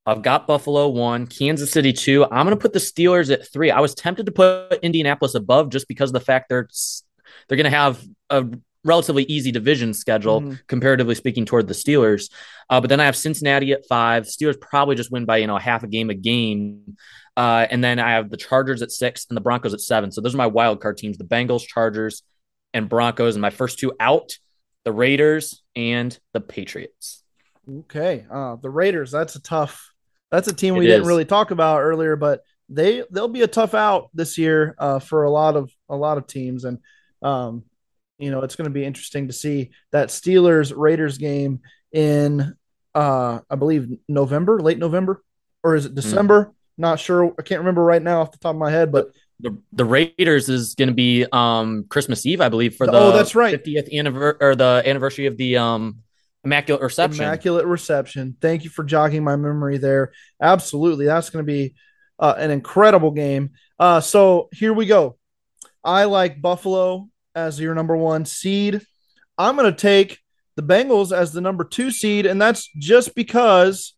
I've 0.05 0.21
got 0.21 0.47
Buffalo 0.47 0.89
one, 0.89 1.27
Kansas 1.27 1.71
City 1.71 1.93
two. 1.93 2.25
I'm 2.25 2.45
going 2.45 2.57
to 2.57 2.61
put 2.61 2.73
the 2.73 2.79
Steelers 2.79 3.31
at 3.31 3.47
three. 3.51 3.71
I 3.71 3.79
was 3.79 3.95
tempted 3.95 4.25
to 4.25 4.31
put 4.31 4.79
Indianapolis 4.81 5.33
above 5.33 5.69
just 5.69 5.87
because 5.87 6.09
of 6.09 6.13
the 6.13 6.19
fact 6.19 6.49
they're 6.49 6.67
they're 7.47 7.57
going 7.57 7.71
to 7.71 7.77
have 7.77 8.03
a 8.29 8.45
relatively 8.83 9.23
easy 9.23 9.51
division 9.51 9.93
schedule, 9.93 10.41
mm-hmm. 10.41 10.55
comparatively 10.67 11.15
speaking, 11.15 11.45
toward 11.45 11.67
the 11.67 11.73
Steelers. 11.73 12.29
Uh, 12.69 12.81
but 12.81 12.89
then 12.89 12.99
I 12.99 13.05
have 13.05 13.15
Cincinnati 13.15 13.71
at 13.71 13.87
five. 13.87 14.23
Steelers 14.23 14.59
probably 14.59 14.95
just 14.95 15.11
win 15.11 15.25
by 15.25 15.37
you 15.37 15.47
know 15.47 15.57
half 15.57 15.83
a 15.83 15.87
game 15.87 16.09
a 16.09 16.15
game. 16.15 16.97
Uh, 17.35 17.65
and 17.69 17.83
then 17.83 17.97
I 17.97 18.11
have 18.11 18.29
the 18.29 18.37
Chargers 18.37 18.81
at 18.81 18.91
six 18.91 19.25
and 19.29 19.37
the 19.37 19.41
Broncos 19.41 19.73
at 19.73 19.81
seven. 19.81 20.11
So 20.11 20.21
those 20.21 20.35
are 20.35 20.37
my 20.37 20.47
wild 20.47 20.81
card 20.81 20.97
teams: 20.97 21.17
the 21.17 21.23
Bengals, 21.23 21.65
Chargers, 21.65 22.23
and 22.73 22.89
Broncos. 22.89 23.35
And 23.35 23.41
my 23.41 23.51
first 23.51 23.79
two 23.79 23.93
out: 23.99 24.37
the 24.83 24.91
Raiders 24.91 25.63
and 25.75 26.17
the 26.33 26.41
Patriots. 26.41 27.23
Okay, 27.69 28.25
uh, 28.29 28.57
the 28.57 28.69
Raiders. 28.69 29.11
That's 29.11 29.35
a 29.35 29.41
tough 29.41 29.92
that's 30.33 30.47
a 30.47 30.53
team 30.53 30.75
we 30.75 30.85
it 30.85 30.87
didn't 30.87 31.03
is. 31.03 31.07
really 31.07 31.25
talk 31.25 31.51
about 31.51 31.81
earlier, 31.81 32.15
but 32.15 32.43
they 32.67 33.03
they'll 33.11 33.27
be 33.27 33.43
a 33.43 33.47
tough 33.47 33.75
out 33.75 34.09
this 34.15 34.35
year 34.39 34.75
uh, 34.79 34.97
for 34.97 35.25
a 35.25 35.29
lot 35.29 35.55
of 35.55 35.71
a 35.89 35.95
lot 35.95 36.17
of 36.17 36.25
teams. 36.25 36.65
And 36.65 36.79
um, 37.21 37.65
you 38.17 38.31
know, 38.31 38.41
it's 38.41 38.55
going 38.55 38.65
to 38.65 38.73
be 38.73 38.83
interesting 38.83 39.27
to 39.27 39.33
see 39.33 39.69
that 39.91 40.09
Steelers 40.09 40.73
Raiders 40.75 41.19
game 41.19 41.59
in, 41.91 42.55
uh, 42.95 43.41
I 43.47 43.55
believe 43.55 43.95
November, 44.09 44.59
late 44.59 44.79
November, 44.79 45.23
or 45.63 45.75
is 45.75 45.85
it 45.85 45.93
December? 45.93 46.45
Mm. 46.45 46.53
Not 46.79 46.99
sure. 46.99 47.35
I 47.37 47.43
can't 47.43 47.59
remember 47.59 47.83
right 47.83 48.01
now 48.01 48.21
off 48.21 48.31
the 48.31 48.39
top 48.39 48.55
of 48.55 48.59
my 48.59 48.71
head, 48.71 48.91
but 48.91 49.11
the 49.39 49.55
the 49.71 49.85
Raiders 49.85 50.49
is 50.49 50.73
going 50.73 50.89
to 50.89 50.95
be 50.95 51.27
um 51.31 51.85
Christmas 51.89 52.25
Eve, 52.25 52.41
I 52.41 52.49
believe, 52.49 52.75
for 52.75 52.87
the 52.87 52.93
oh 52.93 53.11
that's 53.11 53.35
right 53.35 53.63
50th 53.63 53.93
anniversary 53.93 54.37
or 54.41 54.55
the 54.55 54.81
anniversary 54.83 55.27
of 55.27 55.37
the 55.37 55.57
um 55.57 55.99
Immaculate 56.43 56.81
Reception. 56.81 57.23
Immaculate 57.23 57.65
Reception. 57.65 58.35
Thank 58.41 58.63
you 58.63 58.69
for 58.69 58.83
jogging 58.83 59.23
my 59.23 59.35
memory 59.35 59.77
there. 59.77 60.11
Absolutely, 60.41 61.05
that's 61.05 61.29
going 61.29 61.45
to 61.45 61.51
be 61.51 61.75
uh, 62.19 62.35
an 62.37 62.51
incredible 62.51 63.11
game. 63.11 63.51
Uh, 63.79 64.01
so 64.01 64.49
here 64.51 64.73
we 64.73 64.85
go. 64.85 65.17
I 65.83 66.05
like 66.05 66.41
Buffalo 66.41 67.09
as 67.35 67.59
your 67.59 67.75
number 67.75 67.95
one 67.95 68.25
seed. 68.25 68.81
I'm 69.37 69.55
going 69.55 69.71
to 69.71 69.77
take 69.77 70.19
the 70.55 70.63
Bengals 70.63 71.15
as 71.15 71.31
the 71.31 71.41
number 71.41 71.63
two 71.63 71.91
seed, 71.91 72.25
and 72.25 72.41
that's 72.41 72.67
just 72.77 73.15
because 73.15 73.95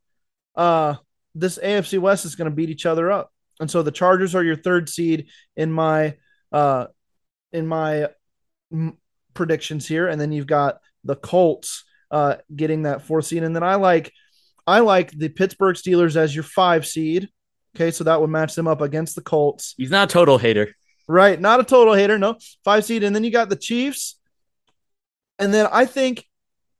uh, 0.55 0.95
this 1.33 1.57
AFC 1.57 1.99
West 1.99 2.25
is 2.25 2.35
going 2.35 2.49
to 2.49 2.55
beat 2.55 2.69
each 2.69 2.85
other 2.85 3.11
up. 3.11 3.31
And 3.59 3.69
so 3.69 3.81
the 3.81 3.91
Chargers 3.91 4.35
are 4.35 4.43
your 4.43 4.55
third 4.55 4.89
seed 4.89 5.27
in 5.55 5.71
my 5.71 6.15
uh, 6.51 6.87
in 7.51 7.67
my 7.67 8.09
m- 8.71 8.97
predictions 9.33 9.87
here, 9.87 10.07
and 10.07 10.19
then 10.19 10.31
you've 10.31 10.47
got 10.47 10.79
the 11.03 11.15
Colts 11.15 11.83
uh, 12.11 12.35
getting 12.55 12.83
that 12.83 13.03
fourth 13.03 13.25
seed, 13.25 13.43
and 13.43 13.55
then 13.55 13.63
I 13.63 13.75
like 13.75 14.11
I 14.67 14.79
like 14.79 15.11
the 15.11 15.29
Pittsburgh 15.29 15.75
Steelers 15.75 16.15
as 16.15 16.33
your 16.33 16.43
five 16.43 16.85
seed. 16.85 17.29
Okay, 17.75 17.91
so 17.91 18.05
that 18.05 18.21
would 18.21 18.29
match 18.29 18.55
them 18.55 18.67
up 18.67 18.81
against 18.81 19.15
the 19.15 19.21
Colts. 19.21 19.75
He's 19.77 19.91
not 19.91 20.09
a 20.09 20.13
total 20.13 20.37
hater. 20.37 20.73
Right, 21.07 21.39
not 21.39 21.59
a 21.59 21.63
total 21.63 21.93
hater, 21.93 22.17
no. 22.17 22.37
Five 22.63 22.85
seed. 22.85 23.03
And 23.03 23.15
then 23.15 23.23
you 23.23 23.31
got 23.31 23.49
the 23.49 23.55
Chiefs. 23.55 24.17
And 25.37 25.53
then 25.53 25.67
I 25.71 25.85
think 25.85 26.25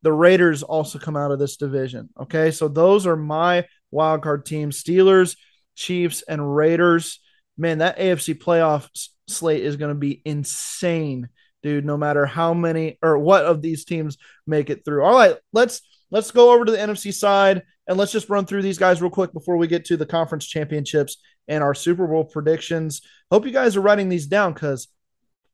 the 0.01 0.13
Raiders 0.13 0.63
also 0.63 0.97
come 0.97 1.17
out 1.17 1.31
of 1.31 1.39
this 1.39 1.57
division. 1.57 2.09
Okay, 2.19 2.51
so 2.51 2.67
those 2.67 3.05
are 3.05 3.17
my 3.17 3.65
wild 3.91 4.23
card 4.23 4.45
teams 4.45 4.81
Steelers, 4.81 5.35
Chiefs, 5.75 6.21
and 6.21 6.55
Raiders. 6.55 7.19
Man, 7.57 7.79
that 7.79 7.97
AFC 7.97 8.35
playoff 8.41 8.89
slate 9.27 9.63
is 9.63 9.75
going 9.75 9.93
to 9.93 9.99
be 9.99 10.21
insane, 10.25 11.29
dude, 11.65 11.83
no 11.83 11.97
matter 11.97 12.27
how 12.27 12.53
many 12.53 12.99
or 13.01 13.17
what 13.17 13.43
of 13.43 13.59
these 13.59 13.85
teams 13.85 14.19
make 14.45 14.69
it 14.69 14.85
through. 14.85 15.03
All 15.03 15.15
right, 15.15 15.35
let's 15.51 15.81
let's 16.11 16.29
go 16.29 16.53
over 16.53 16.63
to 16.63 16.71
the 16.71 16.77
NFC 16.77 17.11
side 17.11 17.63
and 17.87 17.97
let's 17.97 18.11
just 18.11 18.29
run 18.29 18.45
through 18.45 18.61
these 18.61 18.77
guys 18.77 19.01
real 19.01 19.09
quick 19.09 19.33
before 19.33 19.57
we 19.57 19.65
get 19.65 19.83
to 19.85 19.97
the 19.97 20.05
conference 20.05 20.45
championships 20.45 21.17
and 21.47 21.63
our 21.63 21.73
Super 21.73 22.05
Bowl 22.05 22.23
predictions. 22.23 23.01
Hope 23.31 23.47
you 23.47 23.51
guys 23.51 23.75
are 23.75 23.81
writing 23.81 24.09
these 24.09 24.27
down 24.27 24.53
because 24.53 24.89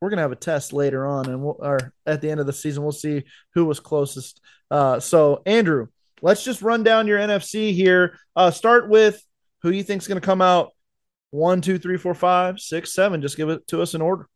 we're 0.01 0.09
gonna 0.09 0.21
have 0.21 0.33
a 0.33 0.35
test 0.35 0.73
later 0.73 1.07
on, 1.07 1.29
and 1.29 1.41
we'll, 1.41 1.55
or 1.59 1.93
at 2.05 2.19
the 2.19 2.29
end 2.29 2.41
of 2.41 2.45
the 2.45 2.51
season, 2.51 2.83
we'll 2.83 2.91
see 2.91 3.23
who 3.53 3.63
was 3.63 3.79
closest. 3.79 4.41
Uh, 4.69 4.99
so, 4.99 5.41
Andrew, 5.45 5.87
let's 6.21 6.43
just 6.43 6.61
run 6.61 6.83
down 6.83 7.07
your 7.07 7.19
NFC 7.19 7.73
here. 7.73 8.17
Uh, 8.35 8.51
start 8.51 8.89
with 8.89 9.23
who 9.61 9.71
you 9.71 9.83
think 9.83 10.01
is 10.01 10.09
going 10.09 10.19
to 10.19 10.25
come 10.25 10.41
out 10.41 10.71
one, 11.29 11.61
two, 11.61 11.79
three, 11.79 11.97
four, 11.97 12.13
five, 12.13 12.59
six, 12.59 12.93
seven. 12.93 13.21
Just 13.21 13.37
give 13.37 13.47
it 13.47 13.65
to 13.67 13.81
us 13.81 13.93
in 13.93 14.01
order. 14.01 14.27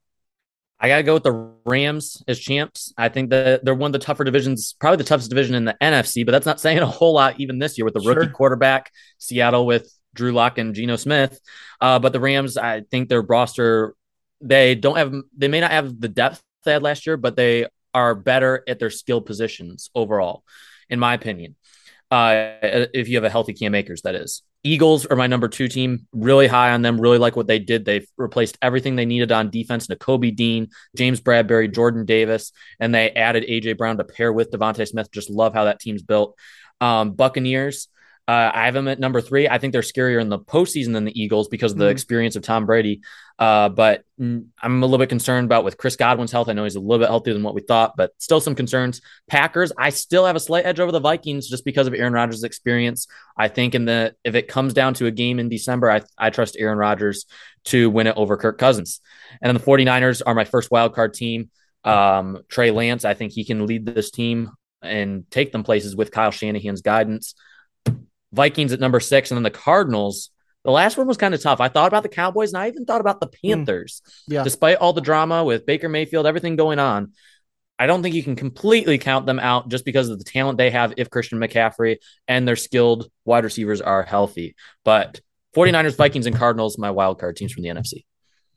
I 0.80 0.90
got 0.90 0.98
to 0.98 1.04
go 1.04 1.14
with 1.14 1.24
the 1.24 1.54
Rams 1.66 2.22
as 2.28 2.40
champs. 2.40 2.94
I 2.98 3.10
think 3.10 3.30
that 3.30 3.64
they're 3.64 3.74
one 3.74 3.90
of 3.90 3.94
the 3.94 4.06
tougher 4.06 4.24
divisions, 4.24 4.76
probably 4.80 4.98
the 4.98 5.04
toughest 5.06 5.30
division 5.30 5.56
in 5.56 5.66
the 5.66 5.76
NFC, 5.82 6.26
but 6.26 6.32
that's 6.34 6.46
not 6.46 6.60
saying 6.62 6.80
a 6.80 6.86
whole 6.86 7.14
lot 7.14 7.40
even 7.40 7.60
this 7.60 7.78
year 7.78 7.86
with 7.86 7.94
the 7.94 8.02
rookie 8.02 8.32
quarterback, 8.32 8.92
Seattle 9.18 9.66
with 9.66 9.92
Drew 10.14 10.32
Lock 10.32 10.58
and 10.58 10.76
Geno 10.76 10.96
Smith. 10.96 11.40
Uh, 11.80 12.00
but 12.00 12.14
the 12.14 12.20
Rams, 12.20 12.58
I 12.58 12.82
think 12.82 13.10
their 13.10 13.22
roster, 13.22 13.96
they 14.42 14.76
don't 14.76 14.98
have, 14.98 15.14
they 15.38 15.48
may 15.48 15.62
not 15.62 15.72
have 15.72 16.00
the 16.00 16.10
depth 16.10 16.42
they 16.66 16.74
had 16.74 16.84
last 16.84 17.06
year, 17.06 17.16
but 17.16 17.36
they 17.36 17.68
are 17.94 18.16
better 18.16 18.64
at 18.68 18.80
their 18.80 18.90
skill 18.90 19.22
positions 19.22 19.90
overall, 19.96 20.44
in 20.90 21.00
my 21.00 21.14
opinion. 21.14 21.56
Uh, 22.12 22.56
if 22.94 23.08
you 23.08 23.16
have 23.16 23.24
a 23.24 23.30
healthy 23.30 23.54
Cam 23.54 23.76
Akers, 23.76 24.02
that 24.02 24.16
is. 24.16 24.44
Eagles 24.65 25.06
are 25.06 25.15
my 25.15 25.28
number 25.28 25.47
two 25.47 25.67
team. 25.67 26.08
Really 26.12 26.47
high 26.47 26.71
on 26.71 26.82
them. 26.82 26.99
Really 26.99 27.19
like 27.19 27.36
what 27.36 27.45
they 27.45 27.60
did. 27.60 27.86
They've 27.86 28.08
replaced 28.17 28.58
everything 28.63 28.95
they 28.95 29.06
needed 29.06 29.32
on 29.32 29.51
defense. 29.51 29.86
Nakobe 29.86 30.36
Dean, 30.36 30.69
James 30.97 31.21
Bradberry, 31.21 31.71
Jordan 31.71 32.04
Davis, 32.04 32.51
and 32.80 32.93
they 32.93 33.12
added 33.12 33.43
AJ 33.47 33.78
Brown 33.78 33.97
to 33.97 34.04
pair 34.04 34.34
with 34.34 34.49
DeVonta 34.49 34.88
Smith. 34.88 35.12
Just 35.12 35.30
love 35.30 35.54
how 35.54 35.65
that 35.65 35.80
team's 35.80 36.01
built. 36.01 36.36
Um, 36.82 37.12
Buccaneers. 37.12 37.89
Uh, 38.28 38.50
I 38.54 38.66
have 38.66 38.74
them 38.74 38.88
at 38.88 39.00
number 39.00 39.22
three. 39.22 39.48
I 39.48 39.60
think 39.60 39.72
they're 39.72 39.84
scarier 39.84 40.20
in 40.20 40.30
the 40.30 40.40
postseason 40.40 40.94
than 40.94 41.06
the 41.06 41.20
Eagles 41.20 41.48
because 41.48 41.74
of 41.74 41.78
the 41.78 41.86
mm-hmm. 41.86 41.92
experience 41.92 42.36
of 42.36 42.42
Tom 42.42 42.66
Brady. 42.66 43.02
Uh, 43.38 43.70
but 43.70 44.04
I'm 44.20 44.52
a 44.64 44.86
little 44.86 44.98
bit 44.98 45.10
concerned 45.10 45.46
about 45.46 45.64
with 45.64 45.78
Chris 45.78 45.96
Godwin's 45.96 46.32
health. 46.32 46.50
I 46.50 46.54
know 46.54 46.64
he's 46.64 46.76
a 46.76 46.80
little 46.80 47.04
bit 47.04 47.10
healthier 47.10 47.34
than 47.34 47.44
what 47.44 47.54
we 47.54 47.62
thought, 47.62 47.96
but 47.96 48.14
still 48.18 48.40
some 48.40 48.56
concerns. 48.56 49.02
Packers, 49.28 49.72
I 49.78 49.92
still 49.92 50.26
have 50.26 50.36
a 50.36 50.40
slight 50.40 50.66
edge 50.66 50.80
over 50.80 50.92
the 50.92 51.00
Vikings 51.00 51.48
just 51.48 51.66
because 51.66 51.86
of 51.86 51.94
Aaron 51.94 52.14
Rodgers' 52.14 52.44
experience. 52.44 53.08
I 53.38 53.48
think 53.48 53.76
in 53.76 53.86
the 53.86 54.16
if 54.24 54.34
it 54.34 54.48
comes 54.48 54.74
down 54.74 54.96
to 54.96 55.06
a 55.06 55.12
game 55.12 55.38
in 55.38 55.48
December, 55.48 55.92
I, 55.92 56.02
I 56.18 56.32
trust 56.32 56.56
Aaron 56.58 56.80
Rodgers 56.80 57.26
to 57.66 57.92
win 57.92 58.08
it 58.08 58.18
over 58.18 58.38
Kirk 58.38 58.58
Cousins. 58.58 59.02
And 59.40 59.50
then 59.50 59.56
the 59.56 59.72
49ers 59.72 60.24
are 60.26 60.34
my 60.34 60.46
first 60.46 60.72
wild 60.72 60.96
card 60.96 61.14
team. 61.14 61.52
Um, 61.84 62.40
Trey 62.50 62.72
Lance, 62.72 63.06
I 63.06 63.14
think 63.14 63.34
he 63.34 63.46
can 63.46 63.68
lead 63.68 63.86
this 63.86 64.10
team 64.10 64.50
and 64.82 65.30
take 65.30 65.52
them 65.52 65.64
places 65.64 65.96
with 65.96 66.10
Kyle 66.12 66.32
Shanahan's 66.32 66.82
guidance. 66.82 67.36
Vikings 68.36 68.74
at 68.74 68.80
number 68.80 69.00
six, 69.00 69.32
and 69.32 69.38
then 69.38 69.43
the 69.43 69.52
Cardinals. 69.52 70.30
The 70.63 70.71
last 70.71 70.98
one 70.98 71.08
was 71.08 71.17
kind 71.17 71.34
of 71.34 71.41
tough. 71.41 71.62
I 71.62 71.69
thought 71.69 71.88
about 71.88 72.04
the 72.04 72.10
Cowboys, 72.10 72.52
and 72.52 72.62
I 72.62 72.67
even 72.67 72.86
thought 72.86 73.02
about 73.02 73.19
the 73.19 73.28
hmm. 73.28 73.50
Panthers. 73.50 74.02
Mm, 74.06 74.34
yeah. 74.34 74.43
Despite 74.43 74.78
all 74.78 74.93
the 74.93 75.02
drama 75.02 75.43
with 75.43 75.65
Baker 75.65 75.89
Mayfield, 75.89 76.26
everything 76.26 76.56
going 76.56 76.80
on, 76.80 77.13
I 77.78 77.88
don't 77.88 78.02
think 78.02 78.15
you 78.15 78.24
can 78.24 78.36
completely 78.36 78.98
count 78.98 79.26
them 79.26 79.39
out 79.39 79.69
just 79.69 79.86
because 79.86 80.10
of 80.10 80.17
the 80.17 80.24
talent 80.24 80.58
they 80.58 80.71
have 80.71 80.93
if 80.98 81.10
Christian 81.10 81.39
McCaffrey 81.39 81.98
and 82.28 82.48
their 82.48 82.56
skilled 82.56 83.10
wide 83.26 83.43
receivers 83.43 83.82
are 83.82 84.04
healthy. 84.04 84.56
But 84.84 85.19
49ers, 85.56 85.98
Vikings, 85.98 86.26
and 86.26 86.36
Cardinals, 86.36 86.78
my 86.78 86.91
wild 86.91 87.19
card 87.19 87.36
teams 87.36 87.52
from 87.52 87.63
the 87.63 87.69
NFC. 87.69 88.06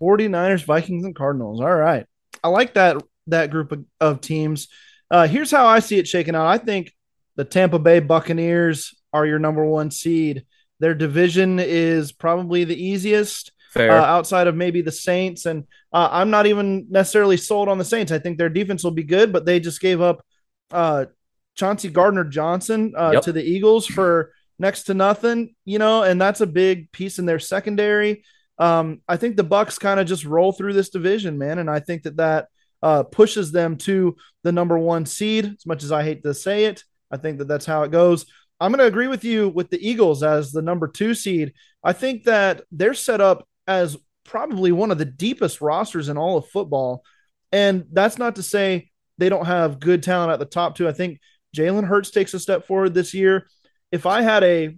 49ers, 0.00 0.64
Vikings, 0.64 1.04
and 1.04 1.14
Cardinals. 1.14 1.60
All 1.60 1.74
right. 1.74 2.06
I 2.42 2.48
like 2.48 2.74
that 2.74 3.02
that 3.26 3.50
group 3.50 3.72
of, 3.72 3.84
of 4.00 4.20
teams. 4.20 4.68
Uh, 5.10 5.26
here's 5.26 5.50
how 5.50 5.66
I 5.66 5.80
see 5.80 5.98
it 5.98 6.08
shaking 6.08 6.34
out. 6.34 6.46
I 6.46 6.58
think 6.58 6.92
the 7.36 7.44
Tampa 7.44 7.78
Bay 7.78 8.00
Buccaneers 8.00 8.94
are 9.12 9.26
your 9.26 9.38
number 9.38 9.64
one 9.64 9.90
seed. 9.90 10.44
Their 10.80 10.94
division 10.94 11.58
is 11.58 12.12
probably 12.12 12.64
the 12.64 12.80
easiest 12.80 13.52
uh, 13.76 13.82
outside 13.82 14.46
of 14.46 14.56
maybe 14.56 14.82
the 14.82 14.92
Saints. 14.92 15.46
And 15.46 15.64
uh, 15.92 16.08
I'm 16.10 16.30
not 16.30 16.46
even 16.46 16.86
necessarily 16.90 17.36
sold 17.36 17.68
on 17.68 17.78
the 17.78 17.84
Saints. 17.84 18.12
I 18.12 18.18
think 18.18 18.38
their 18.38 18.48
defense 18.48 18.84
will 18.84 18.92
be 18.92 19.04
good, 19.04 19.32
but 19.32 19.44
they 19.44 19.60
just 19.60 19.80
gave 19.80 20.00
up 20.00 20.24
uh, 20.70 21.06
Chauncey 21.54 21.88
Gardner 21.88 22.24
Johnson 22.24 22.94
uh, 22.96 23.10
yep. 23.14 23.22
to 23.24 23.32
the 23.32 23.42
Eagles 23.42 23.86
for 23.86 24.32
next 24.58 24.84
to 24.84 24.94
nothing, 24.94 25.54
you 25.64 25.78
know, 25.78 26.02
and 26.02 26.20
that's 26.20 26.40
a 26.40 26.46
big 26.46 26.90
piece 26.92 27.18
in 27.18 27.26
their 27.26 27.38
secondary. 27.38 28.24
Um, 28.58 29.02
I 29.08 29.16
think 29.16 29.36
the 29.36 29.44
Bucs 29.44 29.78
kind 29.78 30.00
of 30.00 30.06
just 30.06 30.24
roll 30.24 30.52
through 30.52 30.72
this 30.72 30.90
division, 30.90 31.38
man, 31.38 31.58
and 31.58 31.70
I 31.70 31.80
think 31.80 32.02
that 32.02 32.16
that 32.16 32.48
uh, 32.82 33.04
pushes 33.04 33.52
them 33.52 33.76
to 33.76 34.16
the 34.42 34.52
number 34.52 34.78
one 34.78 35.06
seed. 35.06 35.44
As 35.44 35.66
much 35.66 35.84
as 35.84 35.92
I 35.92 36.02
hate 36.02 36.22
to 36.24 36.34
say 36.34 36.64
it, 36.64 36.84
I 37.10 37.16
think 37.16 37.38
that 37.38 37.48
that's 37.48 37.66
how 37.66 37.82
it 37.84 37.90
goes. 37.90 38.26
I'm 38.60 38.72
going 38.72 38.80
to 38.80 38.86
agree 38.86 39.08
with 39.08 39.24
you 39.24 39.48
with 39.48 39.70
the 39.70 39.88
Eagles 39.88 40.22
as 40.22 40.50
the 40.50 40.62
number 40.62 40.88
two 40.88 41.14
seed. 41.14 41.52
I 41.82 41.92
think 41.92 42.24
that 42.24 42.62
they're 42.72 42.94
set 42.94 43.20
up 43.20 43.46
as 43.66 43.96
probably 44.24 44.72
one 44.72 44.90
of 44.90 44.98
the 44.98 45.04
deepest 45.04 45.60
rosters 45.60 46.08
in 46.08 46.18
all 46.18 46.36
of 46.36 46.48
football. 46.48 47.04
And 47.52 47.86
that's 47.92 48.18
not 48.18 48.36
to 48.36 48.42
say 48.42 48.90
they 49.16 49.28
don't 49.28 49.46
have 49.46 49.80
good 49.80 50.02
talent 50.02 50.32
at 50.32 50.38
the 50.38 50.44
top 50.44 50.76
two. 50.76 50.88
I 50.88 50.92
think 50.92 51.20
Jalen 51.56 51.86
Hurts 51.86 52.10
takes 52.10 52.34
a 52.34 52.40
step 52.40 52.66
forward 52.66 52.94
this 52.94 53.14
year. 53.14 53.46
If 53.90 54.06
I 54.06 54.22
had 54.22 54.44
a 54.44 54.76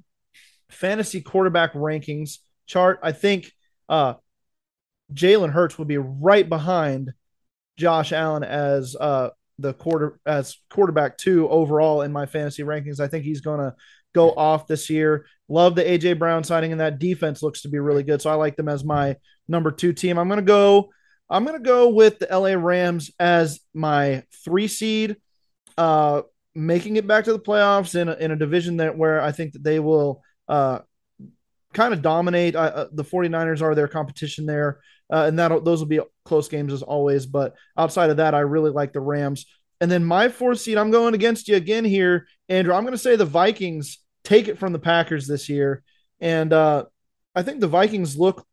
fantasy 0.70 1.20
quarterback 1.20 1.72
rankings 1.72 2.38
chart, 2.66 3.00
I 3.02 3.12
think 3.12 3.52
uh, 3.88 4.14
Jalen 5.12 5.50
Hurts 5.50 5.78
would 5.78 5.88
be 5.88 5.98
right 5.98 6.48
behind 6.48 7.12
Josh 7.76 8.12
Allen 8.12 8.44
as 8.44 8.94
uh, 8.94 9.30
the 9.60 9.74
quarter 9.74 10.18
as 10.26 10.56
quarterback 10.70 11.18
two 11.18 11.48
overall 11.48 12.02
in 12.02 12.12
my 12.12 12.26
fantasy 12.26 12.62
rankings. 12.62 13.00
I 13.00 13.08
think 13.08 13.24
he's 13.24 13.40
going 13.40 13.60
to 13.60 13.74
go 14.14 14.32
off 14.32 14.66
this 14.66 14.90
year. 14.90 15.26
Love 15.48 15.74
the 15.74 15.82
AJ 15.82 16.18
Brown 16.18 16.44
signing, 16.44 16.72
and 16.72 16.80
that 16.80 16.98
defense 16.98 17.42
looks 17.42 17.62
to 17.62 17.68
be 17.68 17.78
really 17.78 18.02
good. 18.02 18.22
So 18.22 18.30
I 18.30 18.34
like 18.34 18.56
them 18.56 18.68
as 18.68 18.84
my 18.84 19.16
number 19.48 19.70
two 19.70 19.92
team. 19.92 20.18
I'm 20.18 20.28
going 20.28 20.40
to 20.40 20.46
go. 20.46 20.90
I'm 21.28 21.44
going 21.44 21.58
to 21.58 21.64
go 21.64 21.90
with 21.90 22.18
the 22.18 22.26
LA 22.26 22.54
Rams 22.54 23.10
as 23.20 23.60
my 23.72 24.24
three 24.44 24.66
seed, 24.66 25.16
uh, 25.78 26.22
making 26.54 26.96
it 26.96 27.06
back 27.06 27.24
to 27.24 27.32
the 27.32 27.38
playoffs 27.38 27.94
in 27.94 28.08
a, 28.08 28.14
in 28.14 28.32
a 28.32 28.36
division 28.36 28.78
that 28.78 28.98
where 28.98 29.20
I 29.20 29.30
think 29.30 29.52
that 29.52 29.62
they 29.62 29.78
will 29.78 30.22
uh, 30.48 30.80
kind 31.72 31.94
of 31.94 32.02
dominate. 32.02 32.56
Uh, 32.56 32.88
the 32.92 33.04
49ers 33.04 33.62
are 33.62 33.76
their 33.76 33.88
competition 33.88 34.46
there 34.46 34.80
uh, 35.10 35.24
and 35.26 35.38
that 35.38 35.64
those 35.64 35.80
will 35.80 35.86
be 35.86 36.00
close 36.24 36.48
games 36.48 36.72
as 36.72 36.82
always. 36.82 37.26
But 37.26 37.54
outside 37.76 38.10
of 38.10 38.18
that, 38.18 38.34
I 38.34 38.40
really 38.40 38.70
like 38.70 38.92
the 38.92 39.00
Rams. 39.00 39.46
And 39.80 39.90
then 39.90 40.04
my 40.04 40.28
fourth 40.28 40.60
seed, 40.60 40.76
I'm 40.76 40.90
going 40.90 41.14
against 41.14 41.48
you 41.48 41.56
again 41.56 41.84
here, 41.84 42.26
Andrew. 42.48 42.74
I'm 42.74 42.82
going 42.82 42.92
to 42.92 42.98
say 42.98 43.16
the 43.16 43.24
Vikings 43.24 43.98
take 44.24 44.48
it 44.48 44.58
from 44.58 44.72
the 44.72 44.78
Packers 44.78 45.26
this 45.26 45.48
year, 45.48 45.82
and 46.20 46.52
uh, 46.52 46.84
I 47.34 47.42
think 47.42 47.60
the 47.60 47.68
Vikings 47.68 48.16
look 48.18 48.46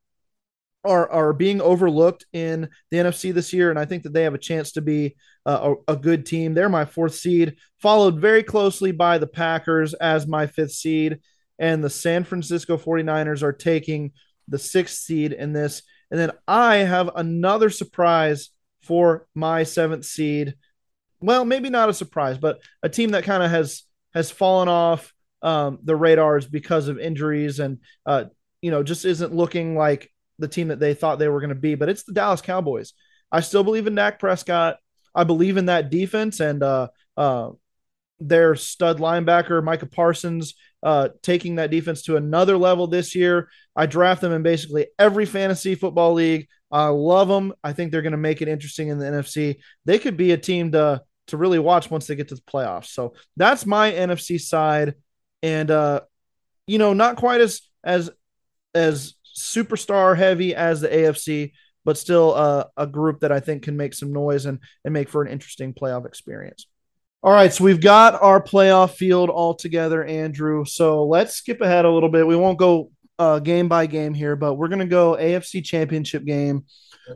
are 0.84 1.10
are 1.12 1.34
being 1.34 1.62
overlooked 1.62 2.26
in 2.34 2.70
the 2.91 2.98
NFC 2.98 3.34
this 3.34 3.52
year, 3.52 3.70
and 3.70 3.78
I 3.78 3.86
think 3.86 4.04
that 4.04 4.13
they 4.13 4.24
have 4.24 4.34
a 4.34 4.39
chance 4.39 4.72
to 4.74 4.82
be 4.82 5.15
uh, 5.46 5.76
a, 5.88 5.93
a, 5.93 5.96
good 5.98 6.26
team. 6.26 6.54
They're 6.54 6.70
my 6.70 6.86
fourth 6.86 7.15
seed, 7.15 7.58
followed 7.82 8.20
very 8.20 8.43
closely 8.43 8.91
by 8.91 9.17
the 9.17 9.28
Packers 9.28 9.93
as 9.96 10.28
my 10.28 10.48
fifth 10.48 10.72
seed, 10.72 11.20
and 11.60 11.84
the 11.84 11.89
San 11.89 12.24
Francisco 12.24 12.78
49ers 12.78 13.43
are 13.43 13.54
taking 13.54 14.13
the 14.48 14.60
sixth 14.60 15.00
seed 15.00 15.34
in 15.34 15.54
this. 15.54 15.84
And 16.12 16.20
then 16.20 16.32
I 16.48 16.78
have 16.78 17.10
another 17.15 17.70
surprise 17.70 18.50
for 18.82 19.28
my 19.36 19.63
seventh 19.63 20.06
seed. 20.06 20.56
Well, 21.20 21.46
maybe 21.46 21.70
not 21.70 21.89
a 21.89 21.93
surprise, 21.93 22.38
but 22.38 22.60
a 22.84 22.89
team 22.89 23.12
that 23.12 23.24
kind 23.24 23.43
of 23.43 23.50
has 23.52 23.84
has 24.13 24.32
fallen 24.32 24.67
off 24.67 25.13
um, 25.41 25.80
the 25.84 25.96
radars 25.96 26.46
because 26.48 26.88
of 26.88 27.00
injuries 27.00 27.60
and 27.60 27.80
uh, 28.06 28.26
you 28.62 28.72
know 28.72 28.84
just 28.84 29.06
isn't 29.06 29.36
looking 29.36 29.76
like 29.76 30.12
the 30.39 30.48
team 30.48 30.70
that 30.70 30.80
they 30.80 30.93
thought 30.93 31.20
they 31.20 31.28
were 31.28 31.41
going 31.41 31.50
to 31.50 31.56
be. 31.56 31.76
But 31.76 31.89
it's 31.89 32.04
the 32.04 32.13
Dallas 32.13 32.41
Cowboys. 32.41 32.93
I 33.32 33.41
still 33.41 33.63
believe 33.63 33.88
in 33.88 33.96
Dak 33.96 34.20
Prescott. 34.20 34.78
I 35.13 35.24
believe 35.24 35.58
in 35.58 35.65
that 35.65 35.89
defense 35.89 36.39
and 36.39 36.62
uh, 36.62 36.89
uh, 37.17 37.50
their 38.20 38.56
stud 38.56 39.00
linebacker 39.00 39.63
Micah 39.63 39.88
Parsons 39.88 40.54
uh, 40.84 41.10
taking 41.22 41.56
that 41.56 41.72
defense 41.72 42.04
to 42.04 42.17
another 42.17 42.58
level 42.58 42.88
this 42.88 43.15
year. 43.15 43.50
I 43.77 43.85
draft 43.85 44.21
them 44.21 44.33
in 44.33 44.41
basically 44.41 44.87
every 44.97 45.27
fantasy 45.27 45.75
football 45.75 46.13
league. 46.13 46.47
I 46.71 46.87
love 46.87 47.27
them. 47.27 47.53
I 47.63 47.73
think 47.73 47.91
they're 47.91 48.01
going 48.01 48.11
to 48.11 48.17
make 48.17 48.41
it 48.41 48.47
interesting 48.47 48.89
in 48.89 48.97
the 48.97 49.05
NFC. 49.05 49.57
They 49.85 49.99
could 49.99 50.17
be 50.17 50.31
a 50.31 50.37
team 50.37 50.71
to 50.71 51.03
to 51.27 51.37
really 51.37 51.59
watch 51.59 51.91
once 51.91 52.07
they 52.07 52.15
get 52.15 52.29
to 52.29 52.35
the 52.35 52.41
playoffs. 52.41 52.87
So 52.87 53.13
that's 53.35 53.65
my 53.65 53.91
NFC 53.91 54.41
side, 54.41 54.95
and 55.43 55.69
uh, 55.69 56.01
you 56.65 56.79
know, 56.79 56.93
not 56.93 57.17
quite 57.17 57.39
as 57.39 57.61
as 57.83 58.09
as 58.73 59.13
superstar 59.37 60.17
heavy 60.17 60.55
as 60.55 60.81
the 60.81 60.87
AFC, 60.87 61.51
but 61.85 61.97
still 61.97 62.33
uh, 62.33 62.65
a 62.75 62.87
group 62.87 63.19
that 63.19 63.31
I 63.31 63.39
think 63.39 63.63
can 63.63 63.77
make 63.77 63.93
some 63.93 64.11
noise 64.11 64.45
and, 64.45 64.59
and 64.83 64.93
make 64.93 65.09
for 65.09 65.21
an 65.21 65.31
interesting 65.31 65.73
playoff 65.73 66.05
experience. 66.05 66.65
All 67.23 67.33
right, 67.33 67.51
so 67.51 67.63
we've 67.63 67.81
got 67.81 68.21
our 68.21 68.41
playoff 68.41 68.91
field 68.91 69.29
all 69.29 69.53
together, 69.55 70.03
Andrew. 70.03 70.65
So 70.65 71.05
let's 71.05 71.35
skip 71.35 71.61
ahead 71.61 71.85
a 71.85 71.91
little 71.91 72.09
bit. 72.09 72.27
We 72.27 72.35
won't 72.35 72.59
go 72.59 72.91
uh, 73.19 73.39
game 73.39 73.67
by 73.67 73.86
game 73.86 74.13
here, 74.13 74.36
but 74.36 74.56
we're 74.56 74.67
going 74.67 74.80
to 74.80 74.86
go 74.86 75.15
AFC 75.15 75.63
Championship 75.63 76.25
game. 76.25 76.65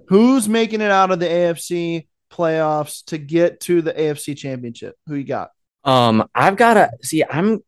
Who's 0.08 0.48
making 0.48 0.82
it 0.82 0.92
out 0.92 1.12
of 1.12 1.20
the 1.20 1.28
AFC 1.28 2.08
playoffs 2.32 3.04
to 3.06 3.18
get 3.18 3.60
to 3.62 3.82
the 3.82 3.94
AFC 3.94 4.38
Championship? 4.38 4.96
Who 5.08 5.16
you 5.16 5.24
got? 5.24 5.52
Um, 5.84 6.28
I've 6.34 6.56
got 6.56 6.76
to 6.76 6.92
see. 7.02 7.24
I'm 7.24 7.62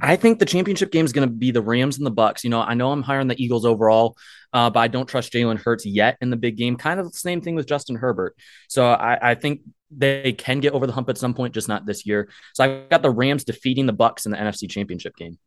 I 0.00 0.16
think 0.16 0.38
the 0.38 0.46
championship 0.46 0.90
game 0.90 1.04
is 1.04 1.12
going 1.12 1.28
to 1.28 1.34
be 1.34 1.50
the 1.50 1.60
Rams 1.60 1.98
and 1.98 2.06
the 2.06 2.12
Bucs. 2.12 2.44
You 2.44 2.50
know, 2.50 2.62
I 2.62 2.74
know 2.74 2.92
I'm 2.92 3.02
higher 3.02 3.20
on 3.20 3.28
the 3.28 3.42
Eagles 3.42 3.66
overall, 3.66 4.16
uh, 4.52 4.70
but 4.70 4.80
I 4.80 4.88
don't 4.88 5.06
trust 5.06 5.32
Jalen 5.32 5.58
Hurts 5.58 5.84
yet 5.84 6.16
in 6.22 6.30
the 6.30 6.36
big 6.36 6.56
game. 6.56 6.76
Kind 6.76 6.98
of 6.98 7.10
the 7.10 7.18
same 7.18 7.42
thing 7.42 7.54
with 7.56 7.66
Justin 7.66 7.96
Herbert. 7.96 8.34
So 8.68 8.86
I, 8.86 9.32
I 9.32 9.34
think 9.34 9.60
they 9.90 10.32
can 10.32 10.60
get 10.60 10.72
over 10.72 10.86
the 10.86 10.94
hump 10.94 11.10
at 11.10 11.18
some 11.18 11.34
point, 11.34 11.52
just 11.52 11.68
not 11.68 11.84
this 11.84 12.06
year. 12.06 12.30
So 12.54 12.64
I 12.64 12.86
got 12.88 13.02
the 13.02 13.10
Rams 13.10 13.44
defeating 13.44 13.84
the 13.84 13.92
Bucs 13.92 14.24
in 14.24 14.32
the 14.32 14.38
NFC 14.38 14.68
Championship 14.70 15.14
game. 15.14 15.38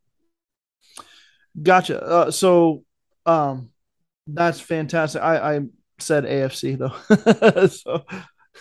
Gotcha. 1.62 2.02
Uh, 2.02 2.32
so 2.32 2.84
um, 3.26 3.70
that's 4.28 4.60
fantastic. 4.60 5.22
I, 5.22 5.56
I 5.56 5.62
said 6.00 6.26
AFC 6.26 6.78
though, 6.78 7.68
so 7.68 8.04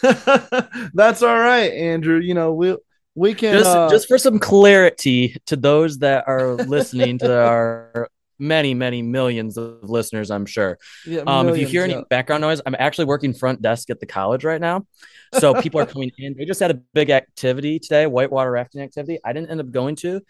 that's 0.94 1.22
all 1.22 1.38
right, 1.38 1.72
Andrew. 1.72 2.18
You 2.18 2.34
know 2.34 2.52
we'll 2.52 2.78
we 3.14 3.34
can 3.34 3.54
just 3.54 3.76
uh, 3.76 3.88
just 3.88 4.08
for 4.08 4.18
some 4.18 4.38
clarity 4.38 5.36
to 5.46 5.56
those 5.56 5.98
that 5.98 6.24
are 6.26 6.54
listening 6.54 7.18
to 7.18 7.44
our 7.44 8.08
many 8.38 8.74
many 8.74 9.00
millions 9.00 9.56
of 9.56 9.88
listeners 9.88 10.28
i'm 10.28 10.44
sure 10.44 10.76
yeah, 11.06 11.22
um, 11.26 11.48
if 11.48 11.56
you 11.56 11.64
hear 11.64 11.84
any 11.84 11.94
yeah. 11.94 12.00
background 12.10 12.40
noise 12.40 12.60
i'm 12.66 12.74
actually 12.80 13.04
working 13.04 13.32
front 13.32 13.62
desk 13.62 13.90
at 13.90 14.00
the 14.00 14.06
college 14.06 14.44
right 14.44 14.60
now 14.60 14.84
so 15.34 15.54
people 15.54 15.78
are 15.78 15.86
coming 15.86 16.10
in 16.18 16.34
they 16.36 16.44
just 16.44 16.58
had 16.58 16.72
a 16.72 16.74
big 16.74 17.10
activity 17.10 17.78
today 17.78 18.06
whitewater 18.06 18.50
rafting 18.50 18.82
activity 18.82 19.20
i 19.24 19.32
didn't 19.32 19.50
end 19.50 19.60
up 19.60 19.70
going 19.70 19.94
to 19.94 20.20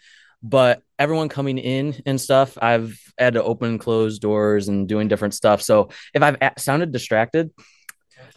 but 0.41 0.81
everyone 0.99 1.29
coming 1.29 1.57
in 1.57 1.95
and 2.05 2.19
stuff 2.19 2.57
i've 2.61 2.99
had 3.17 3.33
to 3.33 3.43
open 3.43 3.77
close 3.77 4.19
doors 4.19 4.67
and 4.67 4.87
doing 4.87 5.07
different 5.07 5.33
stuff 5.33 5.61
so 5.61 5.89
if 6.13 6.21
i've 6.21 6.37
sounded 6.57 6.91
distracted 6.91 7.51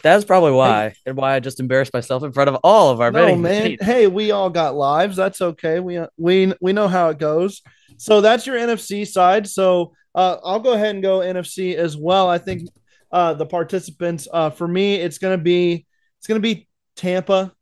that's 0.03 0.25
probably 0.25 0.53
why, 0.53 0.91
hey, 0.91 0.95
and 1.07 1.17
why 1.17 1.35
I 1.35 1.41
just 1.41 1.59
embarrassed 1.59 1.93
myself 1.93 2.23
in 2.23 2.33
front 2.33 2.49
of 2.49 2.57
all 2.63 2.91
of 2.91 3.01
our 3.01 3.11
no, 3.11 3.35
man. 3.35 3.77
Hey, 3.81 4.07
we 4.07 4.31
all 4.31 4.51
got 4.51 4.77
lives. 4.77 5.17
That's 5.17 5.41
okay. 5.41 5.81
We 5.81 6.01
we 6.17 6.53
we 6.61 6.73
know 6.73 6.87
how 6.89 7.09
it 7.09 7.19
goes. 7.19 7.63
So 7.97 8.21
that's 8.21 8.47
your 8.47 8.57
NFC 8.57 9.07
side. 9.07 9.49
So 9.49 9.93
uh, 10.15 10.37
I'll 10.45 10.61
go 10.61 10.75
ahead 10.75 10.95
and 10.95 11.03
go 11.03 11.19
NFC 11.19 11.75
as 11.75 11.97
well. 11.97 12.29
I 12.29 12.39
think 12.39 12.69
uh, 13.11 13.35
the 13.35 13.47
participants 13.47 14.29
uh, 14.33 14.51
for 14.51 14.69
me, 14.69 14.97
it's 14.97 15.19
gonna 15.19 15.39
be 15.39 15.87
it's 16.19 16.27
gonna 16.27 16.41
be 16.41 16.69
Tampa, 16.95 17.53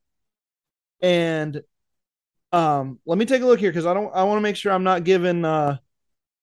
and 1.01 1.63
um, 2.53 2.99
let 3.07 3.19
me 3.19 3.25
take 3.25 3.43
a 3.43 3.47
look 3.47 3.61
here 3.61 3.71
because 3.71 3.87
I 3.87 3.95
don't 3.95 4.15
I 4.15 4.25
want 4.25 4.39
to 4.39 4.43
make 4.43 4.57
sure 4.57 4.73
I'm 4.73 4.85
not 4.85 5.05
giving 5.05 5.45
uh, 5.45 5.79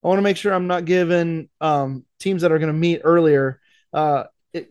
I 0.04 0.08
want 0.08 0.18
to 0.18 0.24
make 0.24 0.38
sure 0.38 0.54
I'm 0.54 0.68
not 0.68 0.86
giving 0.86 1.50
um, 1.62 2.06
teams 2.20 2.42
that 2.42 2.52
are 2.52 2.60
going 2.60 2.72
to 2.72 2.78
meet 2.78 3.02
earlier 3.04 3.60
uh, 3.94 4.26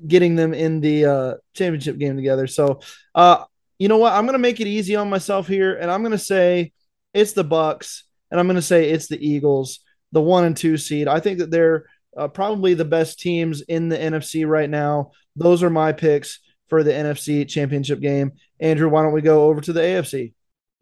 getting 0.06 0.36
them 0.36 0.54
in 0.54 0.80
the 0.80 1.06
uh, 1.06 1.34
championship 1.54 1.98
game 1.98 2.16
together. 2.16 2.46
So, 2.46 2.80
uh, 3.14 3.44
you 3.78 3.88
know 3.88 3.98
what? 3.98 4.12
I'm 4.12 4.24
going 4.24 4.34
to 4.34 4.38
make 4.38 4.60
it 4.60 4.66
easy 4.66 4.94
on 4.96 5.10
myself 5.10 5.48
here, 5.48 5.74
and 5.74 5.90
I'm 5.90 6.02
going 6.02 6.12
to 6.12 6.18
say 6.18 6.72
it's 7.14 7.32
the 7.32 7.44
Bucs, 7.44 8.02
and 8.30 8.38
I'm 8.38 8.46
going 8.46 8.56
to 8.56 8.62
say 8.62 8.90
it's 8.90 9.08
the 9.08 9.24
Eagles, 9.24 9.80
the 10.12 10.20
one 10.20 10.44
and 10.44 10.56
two 10.56 10.76
seed. 10.76 11.08
I 11.08 11.20
think 11.20 11.38
that 11.38 11.50
they're 11.50 11.86
uh, 12.16 12.28
probably 12.28 12.74
the 12.74 12.84
best 12.84 13.18
teams 13.18 13.62
in 13.62 13.88
the 13.88 13.96
NFC 13.96 14.46
right 14.46 14.70
now. 14.70 15.12
Those 15.34 15.62
are 15.62 15.70
my 15.70 15.92
picks 15.92 16.38
for 16.68 16.82
the 16.82 16.92
NFC 16.92 17.48
championship 17.48 18.00
game. 18.00 18.32
Andrew, 18.60 18.88
why 18.88 19.02
don't 19.02 19.12
we 19.12 19.22
go 19.22 19.44
over 19.44 19.60
to 19.62 19.72
the 19.72 19.80
AFC? 19.80 20.32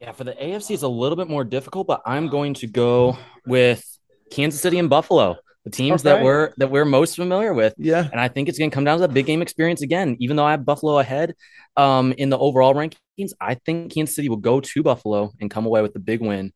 Yeah, 0.01 0.13
for 0.13 0.25
the 0.25 0.33
AFC, 0.33 0.73
it's 0.73 0.83
a 0.83 0.89
little 0.89 1.17
bit 1.17 1.29
more 1.29 1.45
difficult, 1.45 1.87
but 1.87 2.01
I'm 2.07 2.29
going 2.29 2.55
to 2.55 2.67
go 2.67 3.19
with 3.47 3.85
Kansas 4.31 4.61
City 4.61 4.79
and 4.79 4.89
Buffalo 4.89 5.37
the 5.65 5.71
teams 5.71 6.01
okay. 6.01 6.17
that 6.17 6.25
we're 6.25 6.53
that 6.57 6.71
we're 6.71 6.85
most 6.85 7.17
familiar 7.17 7.53
with. 7.53 7.75
Yeah. 7.77 8.09
And 8.11 8.21
I 8.21 8.29
think 8.29 8.49
it's 8.49 8.59
going 8.59 8.71
to 8.71 8.75
come 8.75 8.85
down 8.85 8.99
to 8.99 9.07
the 9.07 9.13
big 9.13 9.27
game 9.27 9.43
experience 9.43 9.83
again. 9.83 10.17
Even 10.21 10.37
though 10.37 10.45
I 10.45 10.53
have 10.53 10.65
Buffalo 10.65 10.99
ahead 10.99 11.35
um, 11.77 12.13
in 12.13 12.31
the 12.31 12.39
overall 12.39 12.75
rankings, 12.75 13.33
I 13.41 13.55
think 13.55 13.93
Kansas 13.93 14.15
City 14.17 14.29
will 14.29 14.39
go 14.39 14.61
to 14.61 14.83
Buffalo 14.83 15.33
and 15.41 15.51
come 15.51 15.67
away 15.67 15.83
with 15.83 15.93
the 15.93 16.01
big 16.01 16.21
win. 16.21 16.53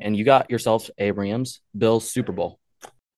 And 0.00 0.16
you 0.16 0.24
got 0.24 0.50
yourself 0.50 0.90
a 0.98 1.10
Rams 1.10 1.60
Bills 1.76 2.10
Super 2.10 2.32
Bowl. 2.32 2.58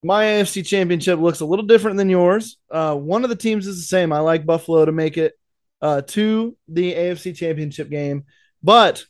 My 0.02 0.24
AFC 0.24 0.64
championship 0.64 1.18
looks 1.18 1.40
a 1.40 1.46
little 1.46 1.64
different 1.64 1.96
than 1.96 2.08
yours. 2.08 2.58
Uh, 2.70 2.94
one 2.94 3.24
of 3.24 3.30
the 3.30 3.36
teams 3.36 3.66
is 3.66 3.76
the 3.76 3.82
same. 3.82 4.12
I 4.12 4.20
like 4.20 4.46
Buffalo 4.46 4.84
to 4.84 4.92
make 4.92 5.16
it 5.16 5.34
uh, 5.82 6.02
to 6.02 6.56
the 6.68 6.94
AFC 6.94 7.34
championship 7.34 7.90
game, 7.90 8.24
but 8.62 9.04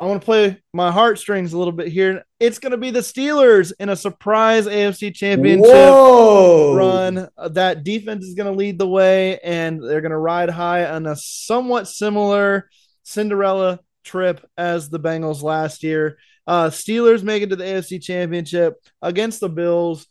I 0.00 0.06
want 0.06 0.20
to 0.20 0.24
play 0.24 0.60
my 0.72 0.90
heartstrings 0.90 1.52
a 1.52 1.58
little 1.58 1.72
bit 1.72 1.88
here. 1.88 2.24
It's 2.40 2.58
going 2.58 2.72
to 2.72 2.78
be 2.78 2.90
the 2.90 3.00
Steelers 3.00 3.72
in 3.78 3.88
a 3.88 3.96
surprise 3.96 4.66
AFC 4.66 5.14
championship 5.14 5.70
Whoa. 5.70 6.74
run. 6.74 7.28
Uh, 7.38 7.48
that 7.50 7.84
defense 7.84 8.24
is 8.24 8.34
going 8.34 8.52
to 8.52 8.58
lead 8.58 8.78
the 8.78 8.88
way, 8.88 9.38
and 9.38 9.80
they're 9.80 10.00
going 10.00 10.10
to 10.10 10.18
ride 10.18 10.50
high 10.50 10.86
on 10.86 11.06
a 11.06 11.14
somewhat 11.14 11.86
similar 11.86 12.68
Cinderella 13.04 13.80
trip 14.02 14.44
as 14.58 14.90
the 14.90 14.98
Bengals 14.98 15.42
last 15.42 15.84
year. 15.84 16.18
Uh, 16.46 16.70
Steelers 16.70 17.22
make 17.22 17.42
it 17.42 17.50
to 17.50 17.56
the 17.56 17.64
AFC 17.64 18.02
championship 18.02 18.74
against 19.00 19.40
the 19.40 19.48
Bills. 19.48 20.06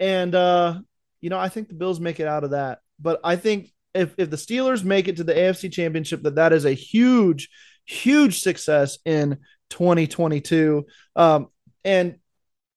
And, 0.00 0.34
uh, 0.34 0.80
you 1.20 1.28
know, 1.28 1.38
I 1.38 1.50
think 1.50 1.68
the 1.68 1.74
Bills 1.74 2.00
make 2.00 2.20
it 2.20 2.26
out 2.26 2.44
of 2.44 2.50
that. 2.50 2.78
But 2.98 3.20
I 3.22 3.36
think 3.36 3.70
if, 3.94 4.14
if 4.16 4.30
the 4.30 4.36
Steelers 4.36 4.82
make 4.82 5.08
it 5.08 5.18
to 5.18 5.24
the 5.24 5.34
AFC 5.34 5.70
championship, 5.70 6.22
that 6.22 6.36
that 6.36 6.54
is 6.54 6.64
a 6.64 6.72
huge– 6.72 7.50
huge 7.86 8.40
success 8.40 8.98
in 9.04 9.38
2022. 9.70 10.86
Um, 11.14 11.48
and 11.84 12.16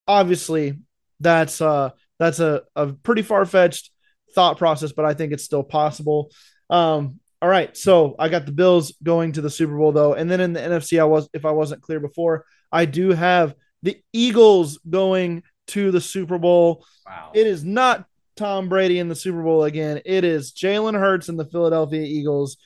obviously, 0.08 0.80
that's 1.20 1.62
uh, 1.62 1.90
that's 2.18 2.40
a, 2.40 2.64
a 2.76 2.94
pretty 2.94 3.22
far 3.22 3.46
fetched 3.46 3.92
thought 4.34 4.58
process, 4.58 4.92
but 4.92 5.06
I 5.06 5.14
think 5.14 5.34
it's 5.34 5.44
still 5.44 5.64
possible. 5.64 6.32
Um, 6.70 7.20
all 7.42 7.50
right, 7.50 7.76
so 7.76 8.16
I 8.20 8.30
got 8.30 8.46
the 8.46 8.52
Bills 8.52 8.94
going 9.02 9.34
to 9.34 9.42
the 9.42 9.50
Super 9.50 9.78
Bowl 9.78 9.92
though, 9.92 10.14
and 10.14 10.30
then 10.30 10.42
in 10.42 10.54
the 10.54 10.60
NFC, 10.60 11.00
I 11.00 11.06
was 11.06 11.30
if 11.34 11.46
I 11.46 11.52
wasn't 11.52 11.82
clear 11.82 12.00
before, 12.00 12.46
I 12.72 12.86
do 12.86 13.12
have 13.12 13.56
the 13.82 13.98
Eagles 14.14 14.80
going 14.90 15.44
to 15.68 15.92
the 15.92 16.02
Super 16.02 16.38
Bowl. 16.38 16.86
Wow. 17.08 17.32
It 17.34 17.48
is 17.48 17.64
not 17.64 18.06
Tom 18.36 18.70
Brady 18.70 19.00
in 19.00 19.10
the 19.10 19.16
Super 19.16 19.42
Bowl 19.42 19.64
again. 19.64 20.02
It 20.06 20.24
is 20.24 20.52
Jalen 20.52 21.00
Hurts 21.00 21.30
and 21.30 21.40
the 21.40 21.46
Philadelphia 21.46 22.02
Eagles 22.02 22.58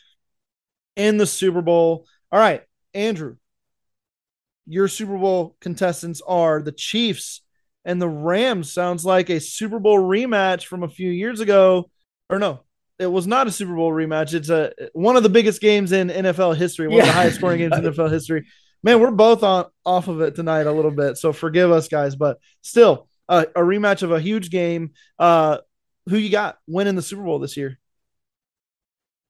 in 0.96 1.18
the 1.18 1.28
Super 1.28 1.62
Bowl. 1.62 2.08
All 2.34 2.40
right, 2.40 2.64
Andrew, 2.96 3.36
your 4.66 4.88
Super 4.88 5.20
Bowl 5.20 5.56
contestants 5.62 6.20
are 6.26 6.64
the 6.64 6.72
Chiefs 6.72 7.42
and 7.86 8.02
the 8.02 8.10
Rams. 8.10 8.74
Sounds 8.74 9.06
like 9.06 9.30
a 9.30 9.40
Super 9.40 9.78
Bowl 9.78 10.00
rematch 10.00 10.66
from 10.66 10.82
a 10.82 10.90
few 10.90 11.12
years 11.12 11.42
ago. 11.42 11.92
Or 12.32 12.40
no, 12.40 12.62
it 12.98 13.06
was 13.06 13.28
not 13.28 13.46
a 13.46 13.52
Super 13.52 13.76
Bowl 13.76 13.92
rematch. 13.92 14.34
It's 14.34 14.50
a 14.50 14.74
one 14.94 15.16
of 15.16 15.22
the 15.22 15.30
biggest 15.30 15.62
games 15.62 15.92
in 15.92 16.08
NFL 16.08 16.58
history, 16.58 16.88
one 16.88 16.98
yeah. 16.98 17.04
of 17.04 17.08
the 17.10 17.14
highest 17.14 17.38
scoring 17.38 17.60
games 17.60 17.78
in 17.78 17.84
NFL 17.84 18.10
history. 18.10 18.48
Man, 18.82 19.00
we're 19.00 19.12
both 19.12 19.44
on 19.44 19.66
off 19.86 20.08
of 20.08 20.22
it 20.22 20.34
tonight 20.34 20.66
a 20.66 20.72
little 20.72 20.90
bit, 20.90 21.18
so 21.18 21.34
forgive 21.34 21.70
us, 21.70 21.88
guys. 21.88 22.16
But 22.16 22.40
still, 22.64 23.10
uh, 23.30 23.46
a 23.56 23.62
rematch 23.62 24.02
of 24.02 24.12
a 24.12 24.20
huge 24.20 24.50
game. 24.50 24.94
Uh, 25.20 25.60
who 26.10 26.18
you 26.18 26.32
got 26.32 26.58
winning 26.66 26.96
the 26.96 27.04
Super 27.04 27.22
Bowl 27.22 27.38
this 27.38 27.58
year? 27.58 27.78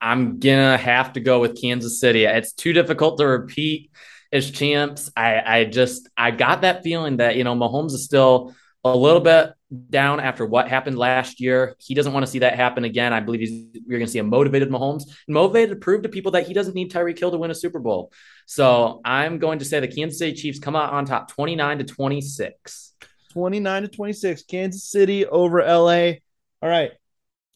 I'm 0.03 0.39
gonna 0.39 0.77
have 0.77 1.13
to 1.13 1.21
go 1.21 1.39
with 1.39 1.59
Kansas 1.59 1.99
City. 1.99 2.25
It's 2.25 2.51
too 2.51 2.73
difficult 2.73 3.17
to 3.19 3.25
repeat 3.25 3.89
as 4.33 4.51
champs. 4.51 5.09
I, 5.15 5.41
I 5.59 5.65
just 5.65 6.09
I 6.17 6.31
got 6.31 6.61
that 6.61 6.83
feeling 6.83 7.17
that 7.17 7.37
you 7.37 7.45
know 7.45 7.55
Mahomes 7.55 7.93
is 7.93 8.03
still 8.03 8.53
a 8.83 8.95
little 8.95 9.21
bit 9.21 9.53
down 9.89 10.19
after 10.19 10.45
what 10.45 10.67
happened 10.67 10.97
last 10.97 11.39
year. 11.39 11.75
He 11.79 11.93
doesn't 11.93 12.11
want 12.11 12.25
to 12.25 12.31
see 12.31 12.39
that 12.39 12.55
happen 12.55 12.83
again. 12.83 13.13
I 13.13 13.21
believe 13.21 13.39
he's, 13.39 13.51
you're 13.73 13.97
going 13.97 14.05
to 14.05 14.11
see 14.11 14.19
a 14.19 14.23
motivated 14.23 14.69
Mahomes, 14.69 15.03
motivated 15.27 15.69
to 15.69 15.75
prove 15.77 16.03
to 16.03 16.09
people 16.09 16.33
that 16.33 16.47
he 16.47 16.53
doesn't 16.53 16.75
need 16.75 16.91
Tyreek 16.91 17.17
Hill 17.17 17.31
to 17.31 17.37
win 17.37 17.49
a 17.49 17.55
Super 17.55 17.79
Bowl. 17.79 18.11
So 18.45 18.99
I'm 19.05 19.39
going 19.39 19.59
to 19.59 19.65
say 19.65 19.79
the 19.79 19.87
Kansas 19.87 20.19
City 20.19 20.33
Chiefs 20.33 20.59
come 20.59 20.75
out 20.75 20.91
on 20.91 21.05
top 21.05 21.31
29 21.31 21.77
to 21.79 21.83
26. 21.85 22.93
29 23.31 23.81
to 23.83 23.87
26. 23.87 24.43
Kansas 24.43 24.83
City 24.83 25.25
over 25.25 25.63
LA. 25.63 26.19
All 26.61 26.69
right. 26.69 26.91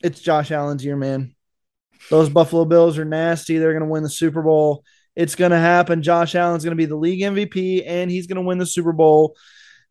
It's 0.02 0.22
Josh 0.22 0.52
Allen's 0.52 0.86
year, 0.86 0.96
man. 0.96 1.36
Those 2.10 2.30
Buffalo 2.30 2.66
Bills 2.66 2.98
are 2.98 3.06
nasty. 3.06 3.58
They're 3.58 3.74
going 3.74 3.84
to 3.84 3.90
win 3.90 4.04
the 4.04 4.10
Super 4.10 4.42
Bowl. 4.42 4.84
It's 5.16 5.36
going 5.36 5.52
to 5.52 5.58
happen. 5.58 6.04
Josh 6.04 6.36
Allen's 6.36 6.64
going 6.64 6.78
to 6.78 6.82
be 6.82 6.86
the 6.86 6.96
league 6.96 7.22
MVP 7.22 7.84
and 7.88 8.12
he's 8.12 8.28
going 8.28 8.36
to 8.36 8.48
win 8.48 8.60
the 8.60 8.66
Super 8.66 8.94
Bowl. 8.94 9.36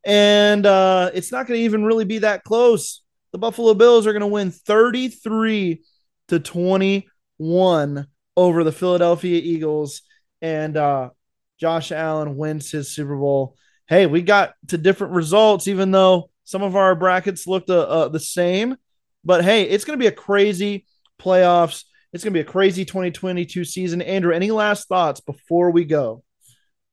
And 0.05 0.65
uh, 0.65 1.11
it's 1.15 1.33
not 1.33 1.47
going 1.47 1.59
to 1.59 1.65
even 1.65 1.85
really 1.85 2.05
be 2.05 2.19
that 2.19 2.45
close. 2.45 3.03
The 3.33 3.39
Buffalo 3.39 3.75
Bills 3.75 4.07
are 4.07 4.13
going 4.13 4.21
to 4.21 4.27
win 4.29 4.53
33 4.53 5.83
to 6.29 6.39
21 6.39 8.07
over 8.37 8.65
the 8.65 8.73
Philadelphia 8.73 9.41
Eagles. 9.43 10.03
And 10.41 10.77
uh, 10.77 11.11
Josh 11.59 11.91
Allen 11.91 12.37
wins 12.37 12.71
his 12.71 12.95
Super 12.95 13.17
Bowl. 13.17 13.57
Hey, 13.89 14.07
we 14.07 14.23
got 14.23 14.55
to 14.69 14.79
different 14.79 15.15
results, 15.15 15.69
even 15.69 15.91
though 15.91 16.31
some 16.45 16.63
of 16.63 16.77
our 16.77 16.95
brackets 16.95 17.47
looked 17.47 17.71
uh, 17.71 17.81
uh, 17.81 18.09
the 18.09 18.21
same. 18.21 18.77
But 19.25 19.45
hey, 19.45 19.65
it's 19.65 19.85
going 19.85 19.99
to 19.99 20.03
be 20.03 20.09
a 20.09 20.13
crazy 20.13 20.87
playoffs. 21.21 21.85
It's 22.13 22.25
going 22.25 22.33
to 22.33 22.37
be 22.37 22.41
a 22.41 22.51
crazy 22.51 22.85
2022 22.85 23.65
season. 23.65 24.01
Andrew, 24.03 24.33
any 24.33 24.51
last 24.51 24.89
thoughts 24.89 25.21
before 25.21 25.71
we 25.71 25.85
go? 25.85 26.23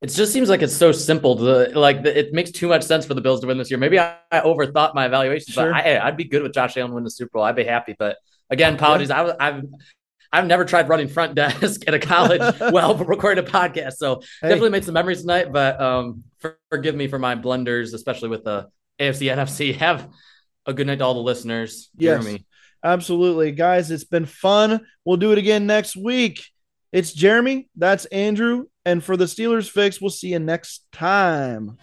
It 0.02 0.08
just 0.08 0.34
seems 0.34 0.50
like 0.50 0.62
it's 0.62 0.76
so 0.76 0.92
simple. 0.92 1.38
To, 1.38 1.80
like 1.80 2.06
it 2.06 2.34
makes 2.34 2.52
too 2.52 2.68
much 2.68 2.84
sense 2.84 3.06
for 3.06 3.14
the 3.14 3.22
Bills 3.22 3.40
to 3.40 3.48
win 3.48 3.58
this 3.58 3.72
year. 3.72 3.78
Maybe 3.78 3.98
I, 3.98 4.18
I 4.30 4.42
overthought 4.42 4.94
my 4.94 5.06
evaluation, 5.06 5.54
sure. 5.54 5.72
but 5.72 5.86
I, 5.86 6.06
would 6.06 6.18
be 6.18 6.26
good 6.26 6.44
with 6.44 6.54
Josh 6.54 6.76
Allen 6.76 6.94
win 6.94 7.06
the 7.06 7.10
Super 7.10 7.32
Bowl. 7.36 7.44
I'd 7.44 7.56
be 7.56 7.64
happy. 7.64 7.96
But 7.98 8.18
again, 8.50 8.74
apologies. 8.74 9.10
Yeah. 9.10 9.34
I, 9.40 9.48
I've 9.48 9.64
I've 10.34 10.48
never 10.48 10.66
tried 10.66 10.90
running 10.90 11.08
front 11.08 11.36
desk 11.36 11.84
at 11.88 11.94
a 11.94 12.00
college 12.00 12.42
well 12.60 12.96
recording 12.96 13.46
a 13.46 13.48
podcast, 13.48 13.94
so 13.94 14.22
hey. 14.42 14.50
definitely 14.50 14.72
made 14.72 14.84
some 14.84 14.94
memories 14.94 15.22
tonight. 15.22 15.54
But 15.54 15.80
um, 15.80 16.26
for, 16.40 16.60
forgive 16.70 16.96
me 16.96 17.08
for 17.08 17.18
my 17.18 17.36
blunders, 17.36 17.94
especially 17.94 18.28
with 18.28 18.44
the 18.44 18.68
AFC 19.00 19.34
NFC. 19.34 19.74
Have 19.76 20.10
a 20.66 20.74
good 20.74 20.88
night 20.88 21.00
to 21.00 21.06
all 21.06 21.14
the 21.14 21.22
listeners. 21.22 21.90
Yes, 21.96 22.26
absolutely, 22.84 23.52
guys. 23.52 23.92
It's 23.92 24.04
been 24.04 24.26
fun. 24.26 24.86
We'll 25.06 25.18
do 25.18 25.32
it 25.32 25.38
again 25.38 25.66
next 25.66 25.96
week. 25.96 26.44
It's 26.92 27.14
Jeremy. 27.14 27.70
That's 27.76 28.06
Andrew. 28.06 28.66
And 28.86 29.04
for 29.04 29.18
the 29.18 29.26
Steelers 29.26 29.70
fix, 29.70 30.02
we'll 30.02 30.10
see 30.10 30.30
you 30.30 30.40
next 30.40 30.86
time. 30.92 31.78